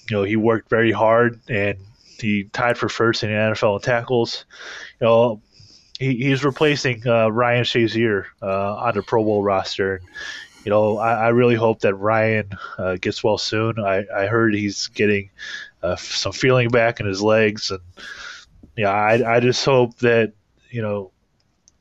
you 0.10 0.18
know, 0.18 0.24
he 0.24 0.36
worked 0.36 0.70
very 0.70 0.92
hard 0.92 1.40
and 1.50 1.80
he 2.20 2.44
tied 2.46 2.78
for 2.78 2.90
first 2.90 3.24
in 3.24 3.30
the 3.30 3.36
NFL 3.36 3.78
in 3.78 3.82
tackles. 3.82 4.46
You 5.02 5.08
know, 5.08 5.42
he, 5.98 6.16
he's 6.18 6.44
replacing 6.44 7.08
uh, 7.08 7.30
Ryan 7.30 7.64
Shazier 7.64 8.26
uh, 8.44 8.76
on 8.76 8.94
the 8.94 9.02
Pro 9.02 9.24
Bowl 9.24 9.42
roster. 9.42 10.02
You 10.64 10.70
know, 10.70 10.98
I, 10.98 11.14
I 11.14 11.28
really 11.30 11.56
hope 11.56 11.82
that 11.82 11.96
Ryan 11.96 12.50
uh, 12.78 12.96
gets 12.96 13.24
well 13.24 13.38
soon. 13.38 13.80
I, 13.80 14.06
I 14.16 14.28
heard 14.28 14.54
he's 14.54 14.88
getting 14.88 15.30
uh, 15.82 15.96
some 15.98 16.32
feeling 16.32 16.70
back 16.70 17.00
in 17.00 17.06
his 17.06 17.22
legs, 17.22 17.72
and 17.72 17.82
yeah, 18.78 18.92
I, 18.92 19.36
I 19.36 19.40
just 19.40 19.64
hope 19.66 19.98
that 20.00 20.34
you 20.74 20.82
know, 20.82 21.12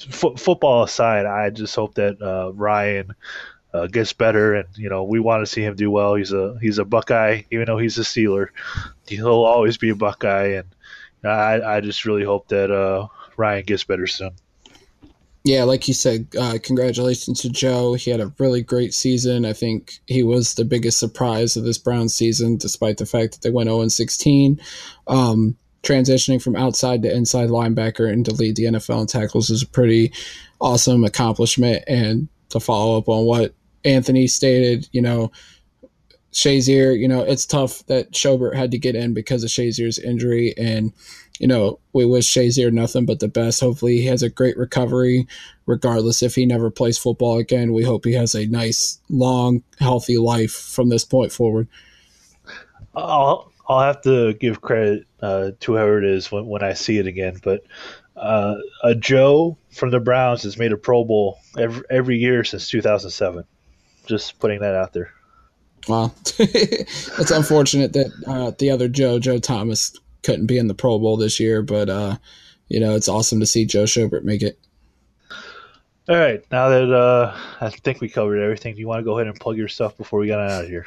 f- 0.01 0.39
football 0.39 0.83
aside, 0.83 1.24
I 1.26 1.51
just 1.51 1.74
hope 1.74 1.95
that 1.95 2.20
uh, 2.20 2.53
Ryan 2.53 3.14
uh, 3.72 3.87
gets 3.87 4.12
better, 4.12 4.55
and 4.55 4.68
you 4.76 4.91
know 4.91 5.05
we 5.05 5.18
want 5.18 5.43
to 5.43 5.51
see 5.51 5.62
him 5.62 5.74
do 5.74 5.91
well. 5.91 6.14
He's 6.14 6.33
a 6.33 6.59
he's 6.61 6.78
a 6.78 6.85
Buckeye, 6.85 7.43
even 7.51 7.66
though 7.66 7.78
he's 7.78 7.99
a 7.99 8.03
Steeler. 8.03 8.49
He'll 9.07 9.28
always 9.28 9.78
be 9.78 9.89
a 9.89 9.97
Buckeye, 9.97 10.61
and 10.61 10.66
I 11.24 11.76
I 11.76 11.80
just 11.80 12.05
really 12.05 12.24
hope 12.24 12.49
that 12.49 12.70
uh, 12.70 13.09
Ryan 13.37 13.64
gets 13.64 13.85
better 13.85 14.07
soon. 14.07 14.33
Yeah, 15.45 15.64
like 15.64 15.88
you 15.88 15.95
said, 15.95 16.28
uh, 16.38 16.59
congratulations 16.62 17.40
to 17.40 17.51
Joe. 17.51 17.95
He 17.95 18.11
had 18.11 18.20
a 18.20 18.32
really 18.38 18.62
great 18.62 18.95
season. 18.95 19.45
I 19.45 19.53
think 19.53 19.95
he 20.07 20.22
was 20.22 20.55
the 20.55 20.64
biggest 20.64 21.01
surprise 21.01 21.57
of 21.57 21.64
this 21.64 21.78
Brown 21.78 22.09
season, 22.09 22.59
despite 22.59 22.99
the 22.99 23.07
fact 23.07 23.32
that 23.32 23.43
they 23.43 23.51
went 23.51 23.68
0 23.68 23.88
16. 23.88 24.61
Um, 25.09 25.57
transitioning 25.82 26.40
from 26.40 26.55
outside 26.55 27.03
to 27.03 27.12
inside 27.12 27.49
linebacker 27.49 28.11
and 28.11 28.24
to 28.24 28.32
lead 28.32 28.55
the 28.55 28.64
NFL 28.64 29.01
in 29.01 29.07
tackles 29.09 29.51
is 29.51 29.62
a 29.62 29.66
pretty 29.66 30.12
awesome 30.61 31.03
accomplishment. 31.03 31.82
And 31.88 32.28
to 32.51 32.61
follow 32.61 32.97
up 32.97 33.09
on 33.09 33.24
what 33.24 33.53
Anthony 33.84 34.28
stated, 34.28 34.88
you 34.93 35.03
know, 35.03 35.32
Shazier, 36.32 36.99
you 36.99 37.09
know, 37.09 37.22
it's 37.22 37.45
tough 37.45 37.84
that 37.86 38.12
Schobert 38.12 38.55
had 38.55 38.70
to 38.70 38.78
get 38.78 38.95
in 38.95 39.12
because 39.12 39.43
of 39.43 39.51
Shazier's 39.51 39.99
injury. 39.99 40.55
And, 40.57 40.93
you 41.39 41.47
know, 41.47 41.78
we 41.93 42.05
wish 42.05 42.33
Shazier 42.33 42.72
nothing 42.72 43.07
but 43.07 43.20
the 43.20 43.28
best. 43.28 43.61
Hopefully 43.61 43.97
he 43.97 44.07
has 44.07 44.22
a 44.22 44.30
great 44.30 44.57
recovery, 44.57 45.26
regardless 45.66 46.22
if 46.22 46.35
he 46.35 46.47
never 46.47 46.70
plays 46.70 46.99
football 46.99 47.39
again. 47.39 47.72
We 47.72 47.85
hope 47.85 48.05
he 48.05 48.12
has 48.14 48.35
a 48.35 48.47
nice, 48.47 49.01
long, 49.09 49.62
healthy 49.78 50.18
life 50.18 50.53
from 50.53 50.89
this 50.89 51.05
point 51.05 51.33
forward. 51.33 51.68
I'll, 52.95 53.51
I'll 53.68 53.80
have 53.80 54.03
to 54.03 54.35
give 54.35 54.61
credit 54.61 55.07
uh, 55.20 55.53
to 55.61 55.72
whoever 55.72 55.99
it 55.99 56.05
is 56.05 56.30
when, 56.30 56.47
when 56.47 56.62
I 56.62 56.74
see 56.74 56.99
it 56.99 57.07
again. 57.07 57.41
But 57.43 57.62
uh, 58.16 58.57
a 58.85 58.95
Joe 58.95 59.57
from 59.70 59.91
the 59.91 60.01
Browns 60.01 60.43
has 60.43 60.59
made 60.59 60.72
a 60.72 60.76
Pro 60.76 61.05
Bowl 61.05 61.39
every, 61.59 61.83
every 61.91 62.16
year 62.18 62.45
since 62.45 62.68
2007. 62.68 63.45
Just 64.07 64.39
putting 64.39 64.61
that 64.61 64.74
out 64.74 64.93
there. 64.93 65.12
Wow, 65.89 66.12
it's 66.39 67.30
unfortunate 67.33 67.93
that 67.95 68.12
uh, 68.26 68.53
the 68.57 68.70
other 68.70 68.89
Joe, 68.89 69.18
Joe 69.18 69.39
Thomas, 69.39 69.93
couldn't 70.22 70.46
be 70.46 70.58
in 70.58 70.68
the 70.68 70.74
Pro 70.74 70.98
Bowl 70.98 71.16
this 71.16 71.40
year, 71.40 71.62
but 71.62 71.88
uh, 71.88 72.16
you 72.68 72.80
know 72.80 72.94
it's 72.94 73.08
awesome 73.08 73.40
to 73.40 73.46
see 73.46 73.64
Joe 73.64 73.84
Schobert 73.84 74.24
make 74.24 74.42
it. 74.42 74.58
All 76.08 76.16
right, 76.16 76.44
now 76.50 76.68
that 76.68 76.92
uh, 76.92 77.36
I 77.60 77.70
think 77.70 78.00
we 78.00 78.08
covered 78.08 78.40
everything, 78.40 78.74
do 78.74 78.80
you 78.80 78.88
want 78.88 78.98
to 79.00 79.04
go 79.04 79.18
ahead 79.18 79.28
and 79.28 79.38
plug 79.38 79.56
your 79.56 79.68
stuff 79.68 79.96
before 79.96 80.18
we 80.18 80.26
get 80.26 80.40
out 80.40 80.64
of 80.64 80.68
here? 80.68 80.84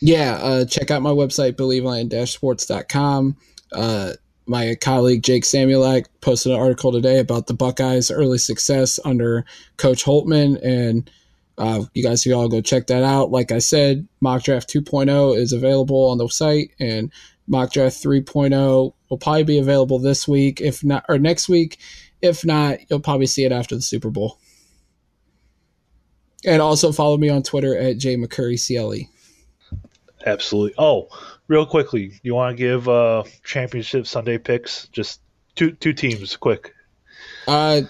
Yeah, 0.00 0.38
uh, 0.40 0.64
check 0.64 0.90
out 0.90 1.02
my 1.02 1.10
website, 1.10 1.52
believeland-sports.com. 1.52 3.36
Uh, 3.72 4.12
my 4.46 4.74
colleague 4.80 5.22
Jake 5.22 5.44
Samuelak 5.44 6.06
posted 6.20 6.52
an 6.52 6.60
article 6.60 6.92
today 6.92 7.18
about 7.18 7.46
the 7.46 7.54
Buckeyes' 7.54 8.10
early 8.10 8.38
success 8.38 8.98
under 9.04 9.44
Coach 9.76 10.04
Holtmann, 10.04 10.62
and 10.62 11.10
uh, 11.58 11.84
you 11.94 12.02
guys 12.02 12.22
can 12.22 12.32
all 12.32 12.48
go 12.48 12.60
check 12.60 12.86
that 12.88 13.02
out. 13.02 13.30
Like 13.30 13.52
I 13.52 13.58
said, 13.58 14.06
Mock 14.20 14.42
Draft 14.42 14.68
2.0 14.68 15.36
is 15.36 15.52
available 15.52 16.08
on 16.10 16.18
the 16.18 16.28
site, 16.28 16.72
and 16.78 17.12
Mock 17.46 17.72
Draft 17.72 18.02
3.0 18.02 18.94
will 19.08 19.18
probably 19.18 19.44
be 19.44 19.58
available 19.58 19.98
this 19.98 20.26
week, 20.26 20.60
if 20.60 20.82
not, 20.82 21.04
or 21.08 21.18
next 21.18 21.48
week. 21.48 21.78
If 22.22 22.44
not, 22.44 22.78
you'll 22.88 23.00
probably 23.00 23.26
see 23.26 23.44
it 23.44 23.52
after 23.52 23.74
the 23.74 23.82
Super 23.82 24.10
Bowl. 24.10 24.38
And 26.46 26.60
also 26.60 26.92
follow 26.92 27.16
me 27.16 27.28
on 27.28 27.42
Twitter 27.42 27.76
at 27.76 27.96
jmccurrycle. 27.96 29.08
Absolutely. 30.26 30.74
Oh, 30.78 31.08
real 31.48 31.66
quickly, 31.66 32.18
you 32.22 32.34
want 32.34 32.56
to 32.56 32.62
give 32.62 32.88
uh, 32.88 33.24
championship 33.44 34.06
Sunday 34.06 34.38
picks? 34.38 34.88
Just 34.88 35.20
two 35.54 35.72
two 35.72 35.92
teams, 35.92 36.36
quick. 36.36 36.72
Uh, 37.46 37.82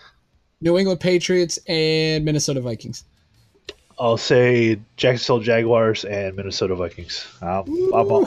New 0.61 0.79
England 0.79 1.01
Patriots 1.01 1.59
and 1.69 2.25
Minnesota 2.25 2.61
Vikings. 2.61 3.05
I'll 3.99 4.17
say 4.17 4.79
Jacksonville 4.97 5.41
Jaguars 5.41 6.05
and 6.05 6.37
Minnesota 6.37 6.75
Vikings. 6.75 7.27
Um, 7.41 7.93
I'm, 7.95 8.11
uh, 8.13 8.25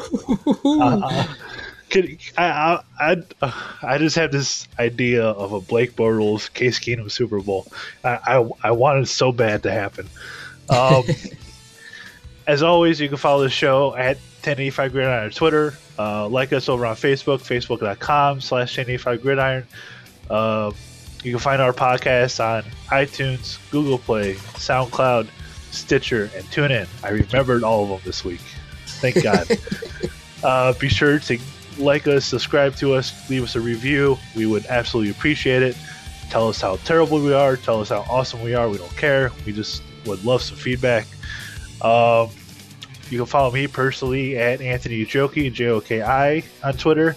uh, 0.66 1.34
could, 1.90 2.18
I, 2.38 2.82
I, 3.00 3.24
I, 3.42 3.78
I, 3.84 3.98
just 3.98 4.16
have 4.16 4.32
this 4.32 4.68
idea 4.80 5.26
of 5.26 5.54
a 5.54 5.62
Blake 5.62 5.96
Bortles 5.96 6.54
Case 6.54 6.80
Keenum 6.80 7.12
Super 7.12 7.40
Bowl. 7.40 7.68
I, 8.04 8.20
I, 8.26 8.50
I 8.64 8.72
want 8.72 9.00
it 9.00 9.08
so 9.08 9.32
bad 9.32 9.64
to 9.64 9.72
happen. 9.72 10.08
Um, 10.70 11.04
as 12.48 12.64
always, 12.64 13.00
you 13.00 13.10
can 13.10 13.18
follow 13.18 13.44
the 13.44 13.50
show 13.50 13.94
at 13.96 14.18
1085 14.18 14.92
Gridiron 14.92 15.24
on 15.26 15.32
Twitter. 15.32 15.74
Uh, 16.00 16.28
like 16.28 16.54
us 16.54 16.70
over 16.70 16.86
on 16.86 16.96
Facebook, 16.96 17.40
facebook.com 17.40 18.40
slash 18.42 18.78
1085 18.78 19.22
Gridiron. 19.22 19.68
Uh, 20.30 20.72
you 21.24 21.32
can 21.32 21.40
find 21.40 21.62
our 21.62 21.74
podcast 21.74 22.44
on 22.44 22.64
iTunes, 22.88 23.58
Google 23.72 23.98
Play, 23.98 24.36
SoundCloud, 24.36 25.28
Stitcher, 25.78 26.30
and 26.36 26.46
TuneIn. 26.46 26.88
I 27.04 27.10
remembered 27.10 27.64
all 27.64 27.84
of 27.84 27.90
them 27.90 28.00
this 28.04 28.24
week. 28.24 28.42
Thank 28.86 29.24
God. 29.24 29.48
uh, 30.44 30.74
be 30.74 30.90
sure 30.90 31.20
to 31.20 31.40
like 31.78 32.08
us, 32.08 32.26
subscribe 32.26 32.76
to 32.78 32.94
us, 32.94 33.30
leave 33.30 33.44
us 33.44 33.56
a 33.56 33.62
review. 33.62 34.18
We 34.36 34.46
would 34.46 34.66
absolutely 34.68 35.12
appreciate 35.12 35.64
it. 35.64 35.78
Tell 36.30 36.50
us 36.50 36.60
how 36.60 36.76
terrible 36.78 37.20
we 37.20 37.34
are. 37.34 37.56
Tell 37.56 37.80
us 37.80 37.90
how 37.90 38.06
awesome 38.10 38.42
we 38.42 38.54
are. 38.54 38.68
We 38.68 38.78
don't 38.78 38.96
care. 38.98 39.32
We 39.46 39.54
just 39.54 39.82
would 40.06 40.24
love 40.26 40.42
some 40.42 40.58
feedback. 40.58 41.06
Um, 41.82 42.30
you 43.10 43.18
can 43.18 43.26
follow 43.26 43.52
me 43.52 43.68
personally 43.68 44.38
at 44.38 44.60
Anthony 44.60 45.06
Joki, 45.06 45.52
J 45.54 45.68
O 45.68 45.80
K 45.80 46.02
I, 46.02 46.44
on 46.64 46.74
Twitter. 46.74 47.16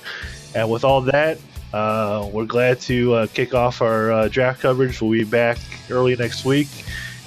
And 0.55 0.71
with 0.71 0.85
all 0.85 1.01
that, 1.03 1.39
uh, 1.73 2.29
we're 2.33 2.45
glad 2.45 2.81
to 2.83 3.15
uh, 3.15 3.27
kick 3.29 3.55
off 3.55 3.83
our 3.83 4.13
uh, 4.13 4.29
draft 4.29 4.61
coverage. 4.61 5.01
We'll 5.01 5.13
be 5.13 5.25
back 5.25 5.59
early 5.91 6.15
next 6.17 6.45
week. 6.45 6.69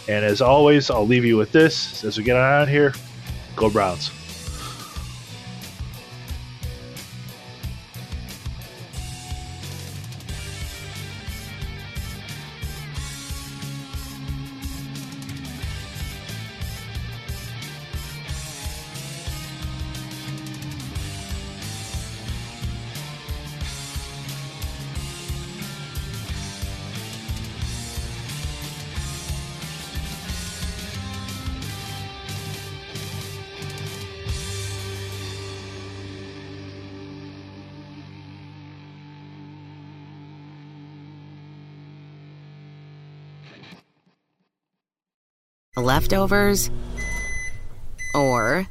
And 0.07 0.25
as 0.25 0.41
always, 0.41 0.89
I'll 0.89 1.07
leave 1.07 1.25
you 1.25 1.37
with 1.37 1.51
this 1.51 2.03
as 2.03 2.17
we 2.17 2.23
get 2.23 2.35
on 2.35 2.43
out 2.43 2.67
here. 2.67 2.93
Go 3.55 3.69
Browns. 3.69 4.22
Leftovers, 46.03 46.69
or 48.13 48.67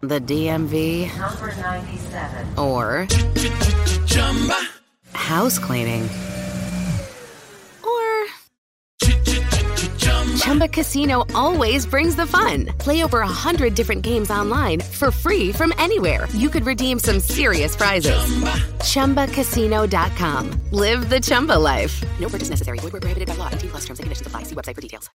the 0.00 0.20
DMV, 0.20 1.10
or 2.56 3.06
house 5.12 5.58
cleaning, 5.58 6.08
or 7.82 8.26
Chumba 10.38 10.68
Casino 10.68 11.24
always 11.34 11.86
brings 11.86 12.14
the 12.16 12.26
fun. 12.26 12.66
Play 12.78 13.02
over 13.02 13.20
a 13.20 13.26
hundred 13.26 13.74
different 13.74 14.02
games 14.02 14.30
online 14.30 14.80
for 14.80 15.10
free 15.10 15.52
from 15.52 15.72
anywhere. 15.78 16.28
You 16.32 16.48
could 16.48 16.64
redeem 16.64 16.98
some 16.98 17.18
serious 17.20 17.74
prizes. 17.74 18.14
Chumba. 18.14 19.26
ChumbaCasino.com. 19.26 20.60
Live 20.70 21.08
the 21.08 21.20
Chumba 21.20 21.58
life. 21.58 22.02
No 22.20 22.28
purchase 22.28 22.50
necessary. 22.50 22.78
Void 22.78 22.92
where 22.92 23.00
prohibited 23.00 23.28
by 23.28 23.34
law. 23.34 23.48
T 23.48 23.66
plus 23.68 23.84
terms 23.84 23.98
and 23.98 24.04
conditions 24.04 24.26
apply. 24.26 24.44
See 24.44 24.54
website 24.54 24.74
for 24.74 24.80
details. 24.80 25.10